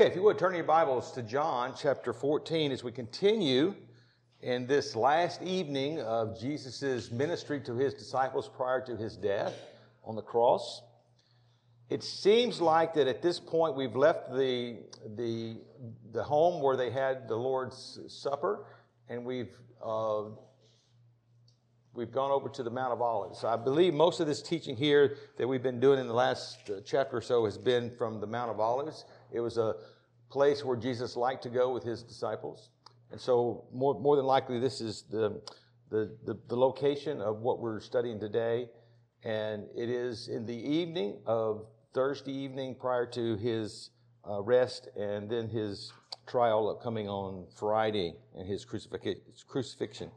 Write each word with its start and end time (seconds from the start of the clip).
Okay, 0.00 0.08
if 0.08 0.16
you 0.16 0.22
would 0.22 0.38
turn 0.38 0.54
your 0.54 0.64
Bibles 0.64 1.12
to 1.12 1.22
John 1.22 1.74
chapter 1.78 2.14
14 2.14 2.72
as 2.72 2.82
we 2.82 2.90
continue 2.90 3.74
in 4.40 4.66
this 4.66 4.96
last 4.96 5.42
evening 5.42 6.00
of 6.00 6.40
Jesus' 6.40 7.10
ministry 7.10 7.60
to 7.60 7.74
his 7.74 7.92
disciples 7.92 8.48
prior 8.48 8.80
to 8.86 8.96
his 8.96 9.14
death 9.14 9.52
on 10.02 10.16
the 10.16 10.22
cross. 10.22 10.80
It 11.90 12.02
seems 12.02 12.62
like 12.62 12.94
that 12.94 13.08
at 13.08 13.20
this 13.20 13.38
point 13.38 13.76
we've 13.76 13.94
left 13.94 14.30
the, 14.30 14.78
the, 15.16 15.58
the 16.12 16.24
home 16.24 16.62
where 16.62 16.78
they 16.78 16.88
had 16.88 17.28
the 17.28 17.36
Lord's 17.36 17.98
Supper 18.08 18.64
and 19.10 19.22
we've, 19.22 19.54
uh, 19.84 20.22
we've 21.92 22.10
gone 22.10 22.30
over 22.30 22.48
to 22.48 22.62
the 22.62 22.70
Mount 22.70 22.94
of 22.94 23.02
Olives. 23.02 23.44
I 23.44 23.56
believe 23.56 23.92
most 23.92 24.18
of 24.18 24.26
this 24.26 24.40
teaching 24.40 24.76
here 24.76 25.18
that 25.36 25.46
we've 25.46 25.62
been 25.62 25.78
doing 25.78 25.98
in 25.98 26.06
the 26.06 26.14
last 26.14 26.70
chapter 26.86 27.18
or 27.18 27.20
so 27.20 27.44
has 27.44 27.58
been 27.58 27.90
from 27.90 28.18
the 28.18 28.26
Mount 28.26 28.50
of 28.50 28.60
Olives. 28.60 29.04
It 29.32 29.40
was 29.40 29.58
a 29.58 29.74
place 30.30 30.64
where 30.64 30.76
Jesus 30.76 31.16
liked 31.16 31.42
to 31.42 31.50
go 31.50 31.72
with 31.72 31.82
his 31.82 32.02
disciples. 32.02 32.70
And 33.10 33.20
so, 33.20 33.64
more, 33.72 33.98
more 33.98 34.16
than 34.16 34.26
likely, 34.26 34.60
this 34.60 34.80
is 34.80 35.04
the, 35.10 35.40
the, 35.90 36.16
the, 36.24 36.38
the 36.48 36.56
location 36.56 37.20
of 37.20 37.40
what 37.40 37.58
we're 37.58 37.80
studying 37.80 38.20
today. 38.20 38.68
And 39.24 39.66
it 39.76 39.90
is 39.90 40.28
in 40.28 40.46
the 40.46 40.54
evening 40.54 41.18
of 41.26 41.66
Thursday 41.92 42.32
evening 42.32 42.76
prior 42.76 43.06
to 43.06 43.36
his 43.36 43.90
uh, 44.28 44.40
rest 44.42 44.88
and 44.96 45.28
then 45.28 45.48
his 45.48 45.92
trial 46.26 46.74
coming 46.82 47.08
on 47.08 47.46
Friday 47.56 48.14
and 48.36 48.46
his 48.46 48.64
crucifixion. 48.64 50.10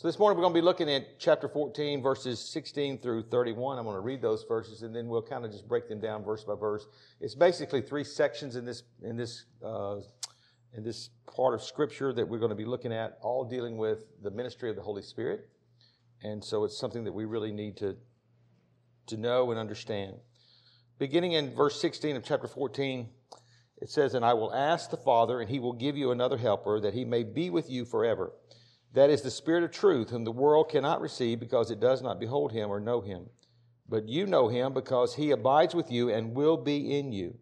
So 0.00 0.08
this 0.08 0.18
morning 0.18 0.38
we're 0.38 0.44
going 0.44 0.54
to 0.54 0.60
be 0.62 0.64
looking 0.64 0.88
at 0.88 1.18
chapter 1.18 1.46
14, 1.46 2.00
verses 2.00 2.40
16 2.40 3.00
through 3.00 3.24
31. 3.24 3.76
I'm 3.76 3.84
going 3.84 3.96
to 3.96 4.00
read 4.00 4.22
those 4.22 4.46
verses 4.48 4.80
and 4.80 4.96
then 4.96 5.08
we'll 5.08 5.20
kind 5.20 5.44
of 5.44 5.52
just 5.52 5.68
break 5.68 5.90
them 5.90 6.00
down 6.00 6.24
verse 6.24 6.42
by 6.42 6.54
verse. 6.54 6.86
It's 7.20 7.34
basically 7.34 7.82
three 7.82 8.04
sections 8.04 8.56
in 8.56 8.64
this 8.64 8.82
in 9.02 9.18
this 9.18 9.44
uh, 9.62 9.96
in 10.72 10.84
this 10.84 11.10
part 11.26 11.52
of 11.52 11.62
Scripture 11.62 12.14
that 12.14 12.26
we're 12.26 12.38
going 12.38 12.48
to 12.48 12.56
be 12.56 12.64
looking 12.64 12.94
at, 12.94 13.18
all 13.20 13.44
dealing 13.44 13.76
with 13.76 14.06
the 14.22 14.30
ministry 14.30 14.70
of 14.70 14.76
the 14.76 14.80
Holy 14.80 15.02
Spirit. 15.02 15.50
And 16.22 16.42
so 16.42 16.64
it's 16.64 16.78
something 16.78 17.04
that 17.04 17.12
we 17.12 17.26
really 17.26 17.52
need 17.52 17.76
to 17.76 17.94
to 19.08 19.18
know 19.18 19.50
and 19.50 19.60
understand. 19.60 20.14
Beginning 20.98 21.32
in 21.32 21.54
verse 21.54 21.78
16 21.78 22.16
of 22.16 22.24
chapter 22.24 22.48
14, 22.48 23.06
it 23.82 23.90
says, 23.90 24.14
"And 24.14 24.24
I 24.24 24.32
will 24.32 24.54
ask 24.54 24.88
the 24.88 24.96
Father, 24.96 25.42
and 25.42 25.50
He 25.50 25.58
will 25.58 25.74
give 25.74 25.98
you 25.98 26.10
another 26.10 26.38
Helper, 26.38 26.80
that 26.80 26.94
He 26.94 27.04
may 27.04 27.22
be 27.22 27.50
with 27.50 27.68
you 27.68 27.84
forever." 27.84 28.32
That 28.92 29.10
is 29.10 29.22
the 29.22 29.30
Spirit 29.30 29.62
of 29.62 29.70
truth, 29.70 30.10
whom 30.10 30.24
the 30.24 30.32
world 30.32 30.68
cannot 30.68 31.00
receive 31.00 31.38
because 31.38 31.70
it 31.70 31.78
does 31.78 32.02
not 32.02 32.18
behold 32.18 32.52
him 32.52 32.70
or 32.70 32.80
know 32.80 33.00
him. 33.00 33.26
But 33.88 34.08
you 34.08 34.26
know 34.26 34.48
him 34.48 34.72
because 34.72 35.14
he 35.14 35.30
abides 35.30 35.74
with 35.74 35.90
you 35.90 36.10
and 36.10 36.34
will 36.34 36.56
be 36.56 36.98
in 36.98 37.12
you. 37.12 37.38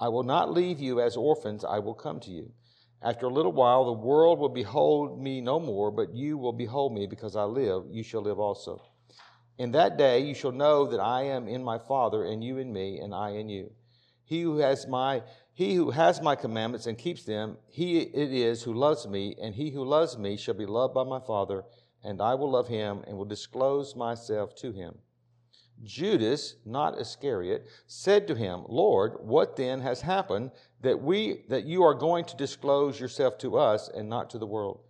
I 0.00 0.08
will 0.08 0.22
not 0.22 0.52
leave 0.52 0.80
you 0.80 1.00
as 1.00 1.16
orphans, 1.16 1.64
I 1.64 1.78
will 1.78 1.94
come 1.94 2.20
to 2.20 2.30
you. 2.30 2.52
After 3.02 3.26
a 3.26 3.32
little 3.32 3.52
while, 3.52 3.84
the 3.84 3.92
world 3.92 4.38
will 4.38 4.48
behold 4.48 5.20
me 5.20 5.40
no 5.40 5.60
more, 5.60 5.90
but 5.90 6.14
you 6.14 6.38
will 6.38 6.52
behold 6.52 6.92
me 6.92 7.06
because 7.06 7.36
I 7.36 7.44
live, 7.44 7.84
you 7.90 8.02
shall 8.02 8.22
live 8.22 8.38
also. 8.38 8.82
In 9.58 9.72
that 9.72 9.98
day 9.98 10.20
you 10.20 10.34
shall 10.34 10.52
know 10.52 10.86
that 10.86 11.00
I 11.00 11.22
am 11.24 11.46
in 11.46 11.62
my 11.62 11.78
Father, 11.78 12.24
and 12.24 12.42
you 12.42 12.58
in 12.58 12.72
me, 12.72 12.98
and 12.98 13.14
I 13.14 13.30
in 13.30 13.48
you. 13.48 13.70
He 14.24 14.42
who 14.42 14.58
has 14.58 14.86
my 14.88 15.22
he 15.54 15.74
who 15.74 15.92
has 15.92 16.20
my 16.20 16.34
commandments 16.34 16.86
and 16.86 16.98
keeps 16.98 17.22
them, 17.22 17.56
he 17.68 18.00
it 18.00 18.32
is 18.32 18.64
who 18.64 18.74
loves 18.74 19.06
me, 19.06 19.36
and 19.40 19.54
he 19.54 19.70
who 19.70 19.84
loves 19.84 20.18
me 20.18 20.36
shall 20.36 20.54
be 20.54 20.66
loved 20.66 20.94
by 20.94 21.04
my 21.04 21.20
Father, 21.20 21.64
and 22.02 22.20
I 22.20 22.34
will 22.34 22.50
love 22.50 22.66
him 22.66 23.04
and 23.06 23.16
will 23.16 23.24
disclose 23.24 23.94
myself 23.94 24.56
to 24.56 24.72
him. 24.72 24.98
Judas, 25.84 26.56
not 26.64 27.00
Iscariot, 27.00 27.68
said 27.86 28.26
to 28.26 28.34
him, 28.34 28.64
Lord, 28.68 29.14
what 29.20 29.54
then 29.54 29.80
has 29.80 30.00
happened 30.00 30.50
that 30.80 31.00
we 31.00 31.44
that 31.48 31.64
you 31.64 31.84
are 31.84 31.94
going 31.94 32.24
to 32.26 32.36
disclose 32.36 32.98
yourself 32.98 33.38
to 33.38 33.56
us 33.56 33.88
and 33.88 34.08
not 34.08 34.30
to 34.30 34.38
the 34.38 34.46
world? 34.46 34.80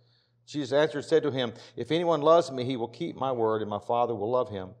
Jesus 0.47 0.73
answered 0.73 0.99
and 0.99 1.05
said 1.05 1.23
to 1.23 1.31
him, 1.31 1.53
If 1.75 1.91
anyone 1.91 2.21
loves 2.21 2.51
me, 2.51 2.65
he 2.65 2.77
will 2.77 2.87
keep 2.87 3.15
my 3.15 3.31
word, 3.31 3.61
and 3.61 3.69
my 3.69 3.79
Father 3.79 4.15
will 4.15 4.31
love 4.31 4.49
him, 4.49 4.71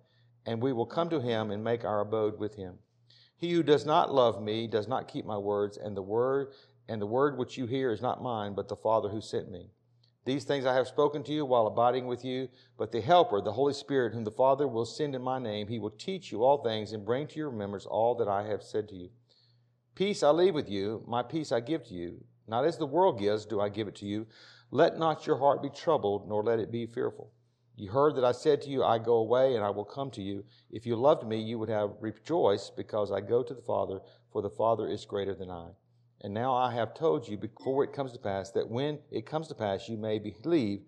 and 0.47 0.63
we 0.63 0.73
will 0.73 0.85
come 0.87 1.09
to 1.09 1.19
him 1.19 1.51
and 1.51 1.63
make 1.63 1.85
our 1.85 2.01
abode 2.01 2.39
with 2.39 2.55
him. 2.55 2.79
He 3.37 3.51
who 3.51 3.63
does 3.63 3.85
not 3.85 4.13
love 4.13 4.41
me 4.41 4.67
does 4.67 4.87
not 4.87 5.07
keep 5.07 5.25
my 5.25 5.37
words, 5.37 5.77
and 5.77 5.95
the 5.95 6.01
word 6.01 6.53
and 6.87 7.01
the 7.01 7.07
word 7.07 7.37
which 7.37 7.57
you 7.57 7.65
hear 7.65 7.91
is 7.91 8.01
not 8.01 8.21
mine, 8.21 8.53
but 8.53 8.67
the 8.67 8.75
Father 8.75 9.09
who 9.09 9.21
sent 9.21 9.49
me. 9.49 9.71
These 10.25 10.43
things 10.43 10.65
I 10.65 10.73
have 10.73 10.87
spoken 10.87 11.23
to 11.23 11.33
you 11.33 11.45
while 11.45 11.67
abiding 11.67 12.07
with 12.07 12.25
you, 12.25 12.49
but 12.77 12.91
the 12.91 13.01
Helper, 13.01 13.41
the 13.41 13.53
Holy 13.53 13.73
Spirit, 13.73 14.13
whom 14.13 14.23
the 14.23 14.31
Father 14.31 14.67
will 14.67 14.85
send 14.85 15.15
in 15.15 15.21
my 15.21 15.37
name, 15.37 15.67
he 15.67 15.79
will 15.79 15.91
teach 15.91 16.31
you 16.31 16.43
all 16.43 16.63
things 16.63 16.93
and 16.93 17.05
bring 17.05 17.27
to 17.27 17.37
your 17.37 17.49
remembrance 17.49 17.85
all 17.85 18.15
that 18.15 18.27
I 18.27 18.43
have 18.43 18.63
said 18.63 18.89
to 18.89 18.95
you. 18.95 19.09
Peace 19.93 20.23
I 20.23 20.29
leave 20.31 20.55
with 20.55 20.69
you, 20.69 21.03
my 21.07 21.21
peace 21.21 21.51
I 21.51 21.59
give 21.59 21.83
to 21.85 21.93
you. 21.93 22.23
Not 22.47 22.65
as 22.65 22.77
the 22.77 22.87
world 22.87 23.19
gives, 23.19 23.45
do 23.45 23.61
I 23.61 23.69
give 23.69 23.87
it 23.87 23.95
to 23.97 24.05
you. 24.05 24.27
Let 24.71 24.97
not 24.97 25.27
your 25.27 25.37
heart 25.37 25.61
be 25.61 25.69
troubled, 25.69 26.27
nor 26.27 26.43
let 26.43 26.59
it 26.59 26.71
be 26.71 26.85
fearful. 26.85 27.31
You 27.77 27.91
heard 27.91 28.15
that 28.15 28.23
I 28.23 28.31
said 28.31 28.61
to 28.61 28.69
you, 28.69 28.83
I 28.83 28.99
go 28.99 29.15
away 29.15 29.55
and 29.55 29.63
I 29.63 29.69
will 29.69 29.85
come 29.85 30.09
to 30.11 30.21
you. 30.21 30.45
If 30.71 30.85
you 30.85 30.95
loved 30.95 31.27
me, 31.27 31.41
you 31.41 31.59
would 31.59 31.69
have 31.69 31.91
rejoiced 31.99 32.77
because 32.77 33.11
I 33.11 33.19
go 33.19 33.43
to 33.43 33.53
the 33.53 33.61
Father, 33.61 33.99
for 34.31 34.41
the 34.41 34.49
Father 34.49 34.87
is 34.87 35.03
greater 35.05 35.35
than 35.35 35.51
I. 35.51 35.69
And 36.21 36.33
now 36.33 36.55
I 36.55 36.73
have 36.73 36.93
told 36.93 37.27
you 37.27 37.37
before 37.37 37.83
it 37.83 37.93
comes 37.93 38.13
to 38.13 38.19
pass 38.19 38.51
that 38.51 38.69
when 38.69 38.99
it 39.11 39.25
comes 39.25 39.49
to 39.49 39.55
pass 39.55 39.89
you 39.89 39.97
may 39.97 40.19
believe. 40.19 40.81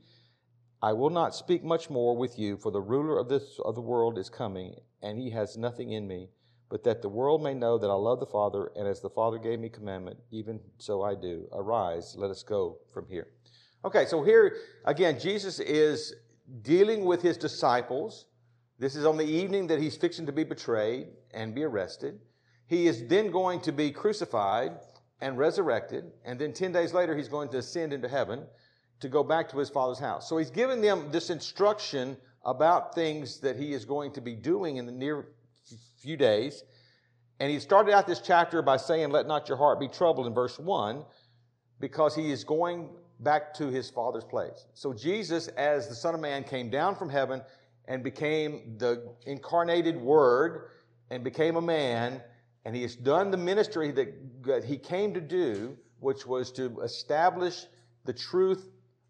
I 0.81 0.94
will 0.94 1.09
not 1.09 1.36
speak 1.36 1.64
much 1.64 1.90
more 1.90 2.16
with 2.16 2.38
you, 2.38 2.56
for 2.56 2.72
the 2.72 2.81
ruler 2.81 3.18
of 3.18 3.30
this 3.30 3.59
of 3.66 3.74
the 3.74 3.81
world 3.81 4.18
is 4.18 4.30
coming, 4.30 4.75
and 5.02 5.18
he 5.18 5.31
has 5.31 5.58
nothing 5.58 5.92
in 5.92 6.08
me, 6.08 6.30
but 6.69 6.84
that 6.84 7.02
the 7.02 7.09
world 7.09 7.42
may 7.42 7.56
know 7.56 7.80
that 7.80 7.90
I 7.90 7.96
love 7.96 8.19
the 8.19 8.28
Father, 8.28 8.72
and 8.75 8.88
as 8.88 9.02
the 9.02 9.09
Father 9.09 9.40
gave 9.40 9.59
me 9.59 9.69
commandment, 9.69 10.19
even 10.31 10.59
so 10.78 11.02
I 11.02 11.16
do. 11.16 11.48
Arise, 11.52 12.16
let 12.16 12.30
us 12.30 12.44
go 12.44 12.78
from 12.94 13.08
here. 13.09 13.28
Okay, 13.86 14.06
so 14.06 14.24
here 14.24 14.58
again, 14.86 15.19
Jesus 15.19 15.59
is 15.59 16.14
dealing 16.62 17.06
with 17.06 17.22
his 17.22 17.38
disciples. 17.38 18.25
This 18.80 18.96
is 18.96 19.06
on 19.06 19.18
the 19.18 19.25
evening 19.25 19.68
that 19.68 19.80
he's 19.80 19.97
fixing 19.97 20.25
to 20.25 20.31
be 20.31 20.44
betrayed 20.44 21.08
and 21.34 21.53
be 21.53 21.63
arrested. 21.63 22.19
He 22.68 22.88
is 22.88 23.06
then 23.08 23.31
going 23.31 23.62
to 23.62 23.72
be 23.72 23.91
crucified 23.91 24.74
and 25.19 25.38
resurrected, 25.38 26.12
and 26.25 26.40
then 26.40 26.53
10 26.53 26.72
days 26.72 26.94
later, 26.94 27.16
he's 27.16 27.28
going 27.28 27.50
to 27.50 27.57
ascend 27.57 27.91
into 27.91 28.07
heaven 28.07 28.46
to 29.00 29.09
go 29.09 29.24
back 29.24 29.50
to 29.50 29.57
his 29.57 29.69
father's 29.69 30.00
house. 30.00 30.30
So 30.30 30.38
he's 30.38 30.52
giving 30.52 30.81
them 30.81 31.12
this 31.12 31.30
instruction 31.30 32.18
about 32.46 32.94
things 32.94 33.40
that 33.40 33.56
he 33.56 33.74
is 33.74 33.84
going 33.84 34.13
to 34.13 34.22
be 34.22 34.36
doing 34.36 34.78
in 34.78 34.86
the 34.86 34.91
near 34.91 35.30
few 36.02 36.18
days. 36.18 36.63
And 37.40 37.52
he 37.52 37.59
started 37.59 37.94
out 37.94 38.07
this 38.07 38.22
chapter 38.22 38.62
by 38.62 38.78
saying, 38.78 39.09
Let 39.09 39.28
not 39.28 39.50
your 39.50 39.57
heart 39.57 39.80
be 39.80 39.88
troubled 39.88 40.28
in 40.28 40.34
verse 40.34 40.57
1, 40.57 41.03
because 41.80 42.16
he 42.16 42.31
is 42.31 42.44
going 42.44 42.90
back 43.20 43.54
to 43.56 43.68
his 43.68 43.90
father's 43.90 44.24
place. 44.24 44.66
So 44.74 44.94
Jesus, 44.94 45.48
as 45.50 45.88
the 45.88 45.96
Son 45.96 46.14
of 46.14 46.22
Man, 46.22 46.44
came 46.44 46.70
down 46.70 46.96
from 46.96 47.10
heaven 47.10 47.42
and 47.88 48.04
became 48.04 48.76
the 48.78 49.16
incarnated 49.26 50.00
Word 50.00 50.70
and 51.10 51.24
became 51.24 51.56
a 51.56 51.62
man, 51.62 52.22
and 52.66 52.76
he 52.76 52.82
has 52.82 52.96
done 52.96 53.32
the 53.32 53.38
ministry 53.38 53.92
that, 53.92 54.44
that 54.44 54.64
he 54.64 54.78
came 54.78 55.14
to 55.14 55.22
do, 55.22 55.78
which 56.00 56.26
was 56.26 56.52
to 56.54 56.80
establish 56.82 57.66
the 58.06 58.14
truth 58.14 58.70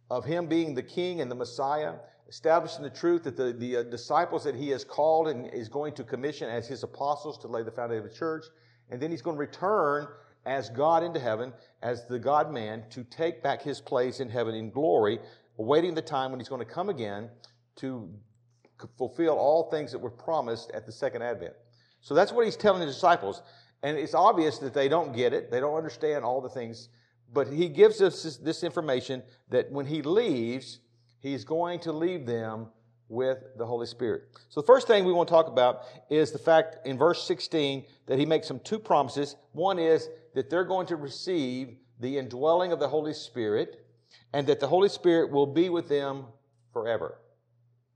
of 0.09 0.23
him 0.23 0.47
being 0.47 0.73
the 0.73 0.83
King 0.83 1.21
and 1.21 1.29
the 1.29 1.35
Messiah, 1.35 1.93
establishing 2.29 2.83
the 2.83 2.89
truth 2.89 3.23
that 3.23 3.35
the, 3.35 3.53
the 3.53 3.77
uh, 3.77 3.83
disciples 3.83 4.43
that 4.43 4.55
he 4.55 4.69
has 4.69 4.83
called 4.83 5.27
and 5.27 5.47
is 5.53 5.69
going 5.69 5.93
to 5.95 6.03
commission 6.03 6.49
as 6.49 6.67
his 6.67 6.83
apostles 6.83 7.37
to 7.39 7.47
lay 7.47 7.63
the 7.63 7.71
foundation 7.71 8.05
of 8.05 8.11
the 8.11 8.17
church, 8.17 8.45
and 8.89 9.01
then 9.01 9.11
he's 9.11 9.21
going 9.21 9.35
to 9.35 9.39
return 9.41 10.07
as 10.47 10.69
God 10.69 11.03
into 11.03 11.19
heaven, 11.19 11.53
as 11.83 12.07
the 12.07 12.17
God 12.17 12.51
man, 12.51 12.83
to 12.91 13.03
take 13.03 13.43
back 13.43 13.61
his 13.61 13.81
place 13.81 14.19
in 14.19 14.29
heaven 14.29 14.55
in 14.55 14.71
glory, 14.71 15.19
awaiting 15.59 15.93
the 15.93 16.01
time 16.01 16.31
when 16.31 16.39
he's 16.39 16.49
going 16.49 16.65
to 16.65 16.73
come 16.73 16.89
again 16.89 17.29
to 17.75 18.09
fulfill 18.97 19.35
all 19.35 19.69
things 19.69 19.91
that 19.91 19.99
were 19.99 20.09
promised 20.09 20.71
at 20.71 20.85
the 20.85 20.91
second 20.91 21.21
advent. 21.21 21.53
So 22.01 22.13
that's 22.13 22.31
what 22.31 22.45
he's 22.45 22.55
telling 22.55 22.81
his 22.81 22.95
disciples. 22.95 23.41
And 23.83 23.97
it's 23.97 24.13
obvious 24.13 24.57
that 24.59 24.73
they 24.73 24.87
don't 24.87 25.13
get 25.13 25.33
it, 25.33 25.51
they 25.51 25.59
don't 25.59 25.75
understand 25.75 26.23
all 26.23 26.41
the 26.41 26.49
things, 26.49 26.89
but 27.33 27.47
he 27.47 27.67
gives 27.67 28.01
us 28.01 28.23
this, 28.23 28.37
this 28.37 28.63
information 28.63 29.21
that 29.49 29.71
when 29.71 29.85
he 29.85 30.01
leaves, 30.01 30.79
he's 31.19 31.43
going 31.43 31.79
to 31.81 31.91
leave 31.91 32.25
them 32.25 32.67
with 33.09 33.37
the 33.57 33.65
Holy 33.65 33.85
Spirit. 33.85 34.23
So 34.49 34.61
the 34.61 34.67
first 34.67 34.87
thing 34.87 35.05
we 35.05 35.13
want 35.13 35.27
to 35.29 35.33
talk 35.33 35.47
about 35.47 35.83
is 36.09 36.31
the 36.31 36.39
fact 36.39 36.85
in 36.85 36.97
verse 36.97 37.23
16 37.23 37.85
that 38.07 38.19
he 38.19 38.25
makes 38.25 38.47
them 38.47 38.59
two 38.63 38.79
promises. 38.79 39.35
One 39.53 39.79
is 39.79 40.09
that 40.37 40.51
they're 40.51 40.63
going 40.63 40.85
to 40.85 40.95
receive 40.95 41.77
the 41.99 42.19
indwelling 42.19 42.71
of 42.71 42.77
the 42.77 42.87
Holy 42.87 43.11
Spirit 43.11 43.83
and 44.33 44.45
that 44.45 44.59
the 44.59 44.67
Holy 44.67 44.87
Spirit 44.87 45.31
will 45.31 45.47
be 45.47 45.67
with 45.67 45.89
them 45.89 46.25
forever. 46.71 47.17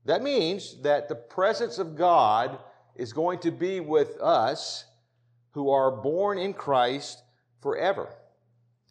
That 0.06 0.24
means 0.24 0.82
that 0.82 1.08
the 1.08 1.14
presence 1.14 1.78
of 1.78 1.94
God 1.96 2.58
is 2.96 3.12
going 3.12 3.38
to 3.38 3.52
be 3.52 3.78
with 3.78 4.20
us 4.20 4.84
who 5.52 5.70
are 5.70 5.92
born 6.02 6.36
in 6.36 6.52
Christ 6.52 7.22
forever. 7.60 8.12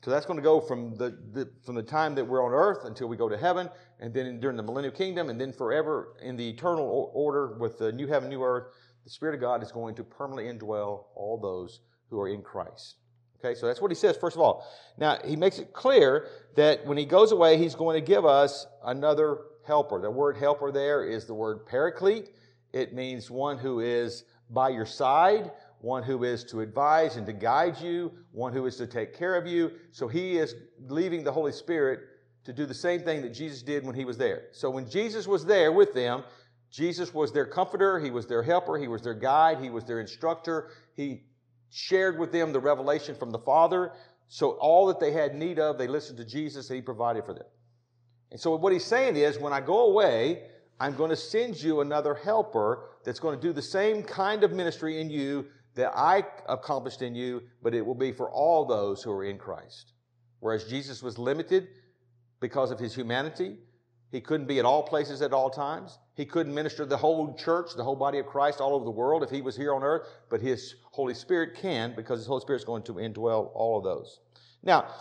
So 0.05 0.11
that's 0.11 0.25
going 0.25 0.39
to 0.39 0.43
go 0.43 0.61
from 0.61 0.95
the, 0.95 1.09
the, 1.33 1.51
from 1.65 1.75
the 1.75 1.83
time 1.83 2.15
that 2.15 2.25
we're 2.25 2.45
on 2.45 2.53
earth 2.53 2.85
until 2.85 3.09
we 3.09 3.17
go 3.17 3.27
to 3.27 3.37
heaven, 3.37 3.69
and 3.99 4.13
then 4.13 4.39
during 4.39 4.55
the 4.55 4.63
millennial 4.63 4.93
kingdom, 4.93 5.29
and 5.29 5.39
then 5.39 5.51
forever 5.51 6.13
in 6.21 6.37
the 6.37 6.49
eternal 6.49 7.11
order 7.13 7.57
with 7.59 7.79
the 7.79 7.91
new 7.91 8.07
heaven, 8.07 8.29
new 8.29 8.43
earth. 8.43 8.67
The 9.03 9.09
Spirit 9.09 9.35
of 9.35 9.41
God 9.41 9.61
is 9.61 9.73
going 9.73 9.95
to 9.95 10.05
permanently 10.05 10.45
indwell 10.45 11.07
all 11.15 11.37
those 11.37 11.81
who 12.09 12.17
are 12.21 12.29
in 12.29 12.43
Christ. 12.43 12.95
Okay, 13.43 13.59
so 13.59 13.65
that's 13.65 13.81
what 13.81 13.89
he 13.89 13.95
says, 13.95 14.17
first 14.17 14.35
of 14.35 14.41
all. 14.41 14.67
Now, 14.97 15.17
he 15.25 15.35
makes 15.35 15.57
it 15.57 15.73
clear 15.73 16.27
that 16.55 16.85
when 16.85 16.97
he 16.97 17.05
goes 17.05 17.31
away, 17.31 17.57
he's 17.57 17.73
going 17.73 17.99
to 17.99 18.05
give 18.05 18.23
us 18.23 18.67
another 18.83 19.39
helper. 19.65 19.99
The 19.99 20.11
word 20.11 20.37
helper 20.37 20.71
there 20.71 21.03
is 21.03 21.25
the 21.25 21.33
word 21.33 21.65
paraclete. 21.65 22.29
It 22.71 22.93
means 22.93 23.31
one 23.31 23.57
who 23.57 23.79
is 23.79 24.25
by 24.51 24.69
your 24.69 24.85
side, 24.85 25.51
one 25.79 26.03
who 26.03 26.23
is 26.23 26.43
to 26.45 26.61
advise 26.61 27.15
and 27.15 27.25
to 27.25 27.33
guide 27.33 27.79
you, 27.81 28.11
one 28.31 28.53
who 28.53 28.67
is 28.67 28.77
to 28.77 28.85
take 28.85 29.17
care 29.17 29.35
of 29.35 29.47
you. 29.47 29.71
So 29.91 30.07
he 30.07 30.37
is 30.37 30.55
leaving 30.87 31.23
the 31.23 31.31
Holy 31.31 31.51
Spirit 31.51 32.01
to 32.43 32.53
do 32.53 32.65
the 32.65 32.73
same 32.73 33.01
thing 33.01 33.21
that 33.23 33.33
Jesus 33.33 33.63
did 33.63 33.85
when 33.85 33.95
he 33.95 34.05
was 34.05 34.17
there. 34.17 34.49
So 34.51 34.69
when 34.69 34.87
Jesus 34.87 35.27
was 35.27 35.45
there 35.45 35.71
with 35.71 35.93
them, 35.93 36.23
Jesus 36.69 37.13
was 37.13 37.33
their 37.33 37.45
comforter, 37.45 37.99
he 37.99 38.11
was 38.11 38.27
their 38.27 38.43
helper, 38.43 38.77
he 38.77 38.87
was 38.87 39.01
their 39.01 39.13
guide, 39.13 39.59
he 39.59 39.69
was 39.69 39.83
their 39.83 39.99
instructor. 39.99 40.69
He 40.95 41.23
shared 41.71 42.19
with 42.19 42.31
them 42.31 42.53
the 42.53 42.59
revelation 42.59 43.15
from 43.15 43.31
the 43.31 43.39
Father. 43.39 43.93
So 44.27 44.51
all 44.51 44.87
that 44.87 44.99
they 44.99 45.11
had 45.11 45.35
need 45.35 45.57
of, 45.57 45.77
they 45.77 45.87
listened 45.87 46.17
to 46.19 46.25
Jesus 46.25 46.69
and 46.69 46.75
he 46.75 46.81
provided 46.81 47.25
for 47.25 47.33
them. 47.33 47.47
And 48.31 48.39
so 48.39 48.55
what 48.55 48.71
he's 48.71 48.85
saying 48.85 49.15
is, 49.15 49.39
when 49.39 49.51
I 49.51 49.59
go 49.59 49.87
away, 49.87 50.43
I'm 50.79 50.95
going 50.95 51.09
to 51.09 51.17
send 51.17 51.61
you 51.61 51.81
another 51.81 52.15
helper 52.15 52.89
that's 53.03 53.19
going 53.19 53.37
to 53.37 53.41
do 53.41 53.53
the 53.53 53.61
same 53.61 54.03
kind 54.03 54.43
of 54.43 54.51
ministry 54.53 55.01
in 55.01 55.09
you 55.09 55.47
that 55.75 55.91
I 55.95 56.23
accomplished 56.47 57.01
in 57.01 57.15
you, 57.15 57.43
but 57.61 57.73
it 57.73 57.85
will 57.85 57.95
be 57.95 58.11
for 58.11 58.29
all 58.29 58.65
those 58.65 59.01
who 59.03 59.11
are 59.11 59.23
in 59.23 59.37
Christ. 59.37 59.93
Whereas 60.39 60.65
Jesus 60.65 61.01
was 61.01 61.17
limited 61.17 61.67
because 62.39 62.71
of 62.71 62.79
his 62.79 62.95
humanity, 62.95 63.57
he 64.11 64.19
couldn't 64.19 64.47
be 64.47 64.59
at 64.59 64.65
all 64.65 64.83
places 64.83 65.21
at 65.21 65.31
all 65.31 65.49
times. 65.49 65.97
He 66.15 66.25
couldn't 66.25 66.53
minister 66.53 66.85
the 66.85 66.97
whole 66.97 67.33
church, 67.35 67.71
the 67.75 67.83
whole 67.83 67.95
body 67.95 68.19
of 68.19 68.25
Christ 68.25 68.59
all 68.59 68.73
over 68.73 68.83
the 68.83 68.91
world 68.91 69.23
if 69.23 69.29
he 69.29 69.41
was 69.41 69.55
here 69.55 69.73
on 69.73 69.83
earth, 69.83 70.07
but 70.29 70.41
his 70.41 70.75
Holy 70.91 71.13
Spirit 71.13 71.55
can 71.55 71.93
because 71.95 72.23
the 72.23 72.27
Holy 72.27 72.41
Spirit 72.41 72.59
is 72.59 72.65
going 72.65 72.83
to 72.83 72.93
indwell 72.93 73.51
all 73.53 73.77
of 73.77 73.83
those. 73.83 74.19
Now, 74.61 74.93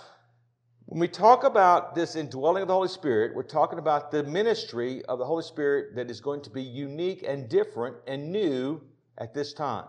when 0.87 1.01
we 1.01 1.09
talk 1.09 1.45
about 1.45 1.95
this 1.95 2.17
indwelling 2.17 2.63
of 2.63 2.69
the 2.69 2.75
Holy 2.75 2.89
Spirit, 2.89 3.35
we're 3.35 3.43
talking 3.43 3.79
about 3.79 4.11
the 4.11 4.25
ministry 4.25 5.05
of 5.05 5.19
the 5.19 5.25
Holy 5.25 5.43
Spirit 5.43 5.95
that 5.97 6.11
is 6.11 6.21
going 6.21 6.43
to 6.43 6.51
be 6.51 6.63
unique 6.63 7.25
and 7.27 7.49
different 7.49 7.97
and 8.07 8.33
new 8.33 8.81
at 9.19 9.35
this 9.35 9.53
time. 9.53 9.87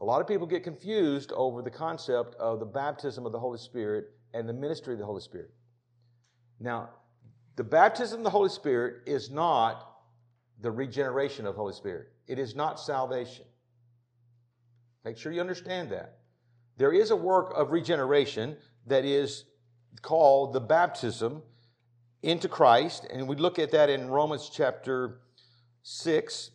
A 0.00 0.04
lot 0.04 0.20
of 0.20 0.26
people 0.26 0.46
get 0.46 0.64
confused 0.64 1.32
over 1.32 1.62
the 1.62 1.70
concept 1.70 2.34
of 2.36 2.60
the 2.60 2.66
baptism 2.66 3.24
of 3.24 3.32
the 3.32 3.38
Holy 3.38 3.58
Spirit 3.58 4.06
and 4.32 4.48
the 4.48 4.52
ministry 4.52 4.94
of 4.94 4.98
the 4.98 5.06
Holy 5.06 5.20
Spirit. 5.20 5.50
Now, 6.58 6.90
the 7.56 7.64
baptism 7.64 8.20
of 8.20 8.24
the 8.24 8.30
Holy 8.30 8.48
Spirit 8.48 9.02
is 9.06 9.30
not 9.30 9.93
the 10.60 10.70
regeneration 10.70 11.46
of 11.46 11.54
the 11.54 11.60
Holy 11.60 11.74
Spirit. 11.74 12.08
It 12.26 12.38
is 12.38 12.54
not 12.54 12.80
salvation. 12.80 13.44
Make 15.04 15.18
sure 15.18 15.32
you 15.32 15.40
understand 15.40 15.90
that. 15.90 16.18
There 16.76 16.92
is 16.92 17.10
a 17.10 17.16
work 17.16 17.52
of 17.54 17.70
regeneration 17.70 18.56
that 18.86 19.04
is 19.04 19.44
called 20.02 20.52
the 20.52 20.60
baptism 20.60 21.42
into 22.22 22.48
Christ, 22.48 23.06
and 23.12 23.28
we 23.28 23.36
look 23.36 23.58
at 23.58 23.70
that 23.72 23.90
in 23.90 24.08
Romans 24.08 24.50
chapter 24.52 25.20
6. 25.82 26.50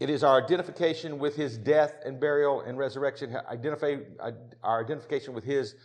It 0.00 0.10
is 0.10 0.24
our 0.24 0.42
identification 0.42 1.18
with 1.18 1.36
his 1.36 1.56
death 1.56 1.94
and 2.04 2.18
burial 2.18 2.62
and 2.62 2.76
resurrection, 2.76 3.36
identify, 3.48 3.96
our 4.62 4.82
identification 4.82 5.34
with 5.34 5.44
his 5.44 5.76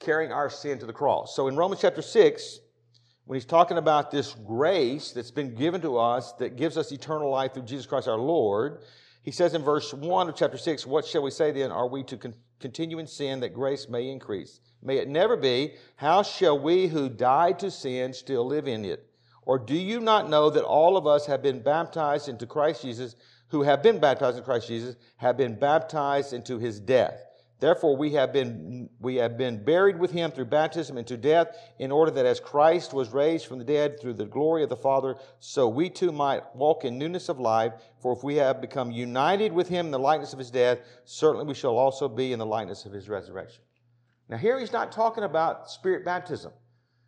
carrying 0.00 0.32
our 0.32 0.50
sin 0.50 0.78
to 0.80 0.86
the 0.86 0.92
cross. 0.92 1.36
So 1.36 1.48
in 1.48 1.56
Romans 1.56 1.80
chapter 1.80 2.02
6, 2.02 2.60
when 3.30 3.36
he's 3.36 3.44
talking 3.44 3.78
about 3.78 4.10
this 4.10 4.34
grace 4.44 5.12
that's 5.12 5.30
been 5.30 5.54
given 5.54 5.80
to 5.80 5.96
us 5.96 6.32
that 6.40 6.56
gives 6.56 6.76
us 6.76 6.90
eternal 6.90 7.30
life 7.30 7.54
through 7.54 7.62
Jesus 7.62 7.86
Christ 7.86 8.08
our 8.08 8.18
Lord, 8.18 8.80
he 9.22 9.30
says 9.30 9.54
in 9.54 9.62
verse 9.62 9.94
1 9.94 10.28
of 10.28 10.34
chapter 10.34 10.58
6, 10.58 10.84
What 10.84 11.06
shall 11.06 11.22
we 11.22 11.30
say 11.30 11.52
then? 11.52 11.70
Are 11.70 11.86
we 11.86 12.02
to 12.02 12.16
con- 12.16 12.34
continue 12.58 12.98
in 12.98 13.06
sin 13.06 13.38
that 13.38 13.54
grace 13.54 13.88
may 13.88 14.10
increase? 14.10 14.58
May 14.82 14.96
it 14.96 15.08
never 15.08 15.36
be. 15.36 15.74
How 15.94 16.24
shall 16.24 16.58
we 16.58 16.88
who 16.88 17.08
died 17.08 17.60
to 17.60 17.70
sin 17.70 18.14
still 18.14 18.44
live 18.44 18.66
in 18.66 18.84
it? 18.84 19.08
Or 19.42 19.60
do 19.60 19.76
you 19.76 20.00
not 20.00 20.28
know 20.28 20.50
that 20.50 20.64
all 20.64 20.96
of 20.96 21.06
us 21.06 21.26
have 21.26 21.40
been 21.40 21.62
baptized 21.62 22.28
into 22.28 22.46
Christ 22.46 22.82
Jesus, 22.82 23.14
who 23.50 23.62
have 23.62 23.80
been 23.80 24.00
baptized 24.00 24.38
in 24.38 24.42
Christ 24.42 24.66
Jesus, 24.66 24.96
have 25.18 25.36
been 25.36 25.56
baptized 25.56 26.32
into 26.32 26.58
his 26.58 26.80
death? 26.80 27.29
Therefore, 27.60 27.94
we 27.94 28.12
have 28.14 28.32
been, 28.32 28.88
we 29.00 29.16
have 29.16 29.36
been 29.36 29.62
buried 29.62 29.98
with 29.98 30.10
him 30.10 30.30
through 30.30 30.46
baptism 30.46 30.96
into 30.96 31.18
death, 31.18 31.48
in 31.78 31.92
order 31.92 32.10
that 32.10 32.24
as 32.24 32.40
Christ 32.40 32.94
was 32.94 33.10
raised 33.10 33.46
from 33.46 33.58
the 33.58 33.64
dead 33.64 34.00
through 34.00 34.14
the 34.14 34.24
glory 34.24 34.62
of 34.62 34.70
the 34.70 34.76
Father, 34.76 35.16
so 35.40 35.68
we 35.68 35.90
too 35.90 36.10
might 36.10 36.42
walk 36.56 36.86
in 36.86 36.98
newness 36.98 37.28
of 37.28 37.38
life. 37.38 37.74
For 38.00 38.14
if 38.14 38.24
we 38.24 38.36
have 38.36 38.62
become 38.62 38.90
united 38.90 39.52
with 39.52 39.68
him 39.68 39.86
in 39.86 39.92
the 39.92 39.98
likeness 39.98 40.32
of 40.32 40.38
his 40.38 40.50
death, 40.50 40.78
certainly 41.04 41.46
we 41.46 41.54
shall 41.54 41.76
also 41.76 42.08
be 42.08 42.32
in 42.32 42.38
the 42.38 42.46
likeness 42.46 42.86
of 42.86 42.92
his 42.92 43.10
resurrection. 43.10 43.62
Now, 44.30 44.38
here 44.38 44.58
he's 44.58 44.72
not 44.72 44.90
talking 44.90 45.24
about 45.24 45.70
spirit 45.70 46.04
baptism. 46.04 46.52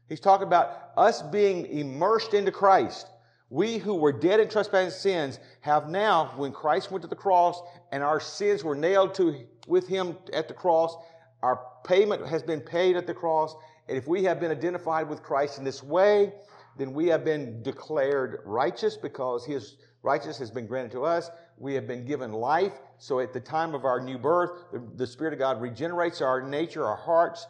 He's 0.08 0.20
talking 0.20 0.46
about 0.46 0.90
us 0.98 1.22
being 1.22 1.64
immersed 1.66 2.34
into 2.34 2.52
Christ. 2.52 3.06
We 3.52 3.76
who 3.76 3.96
were 3.96 4.12
dead 4.12 4.40
in 4.40 4.48
trespass 4.48 4.84
and 4.84 4.92
sins 4.94 5.38
have 5.60 5.86
now, 5.86 6.32
when 6.36 6.52
Christ 6.52 6.90
went 6.90 7.02
to 7.02 7.08
the 7.08 7.14
cross 7.14 7.60
and 7.92 8.02
our 8.02 8.18
sins 8.18 8.64
were 8.64 8.74
nailed 8.74 9.14
to 9.16 9.44
with 9.66 9.86
him 9.86 10.16
at 10.32 10.48
the 10.48 10.54
cross, 10.54 10.96
our 11.42 11.60
payment 11.84 12.26
has 12.26 12.42
been 12.42 12.62
paid 12.62 12.96
at 12.96 13.06
the 13.06 13.12
cross. 13.12 13.54
And 13.88 13.98
if 13.98 14.08
we 14.08 14.24
have 14.24 14.40
been 14.40 14.50
identified 14.50 15.06
with 15.06 15.22
Christ 15.22 15.58
in 15.58 15.64
this 15.64 15.82
way, 15.82 16.32
then 16.78 16.94
we 16.94 17.08
have 17.08 17.26
been 17.26 17.62
declared 17.62 18.40
righteous 18.46 18.96
because 18.96 19.44
his 19.44 19.76
righteousness 20.02 20.38
has 20.38 20.50
been 20.50 20.66
granted 20.66 20.92
to 20.92 21.04
us. 21.04 21.28
We 21.58 21.74
have 21.74 21.86
been 21.86 22.06
given 22.06 22.32
life. 22.32 22.72
So 22.96 23.20
at 23.20 23.34
the 23.34 23.40
time 23.40 23.74
of 23.74 23.84
our 23.84 24.00
new 24.00 24.16
birth, 24.16 24.72
the, 24.72 24.82
the 24.96 25.06
Spirit 25.06 25.34
of 25.34 25.38
God 25.38 25.60
regenerates 25.60 26.22
our 26.22 26.40
nature, 26.40 26.86
our 26.86 26.96
hearts, 26.96 27.46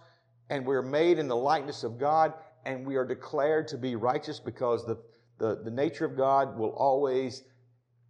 and 0.50 0.66
we're 0.66 0.82
made 0.82 1.20
in 1.20 1.28
the 1.28 1.36
likeness 1.36 1.84
of 1.84 1.96
God, 1.96 2.34
and 2.66 2.84
we 2.84 2.96
are 2.96 3.04
declared 3.04 3.68
to 3.68 3.78
be 3.78 3.94
righteous 3.94 4.40
because 4.40 4.84
the 4.84 4.98
the, 5.42 5.60
the 5.64 5.72
nature 5.72 6.04
of 6.04 6.16
God 6.16 6.56
will 6.56 6.70
always 6.70 7.42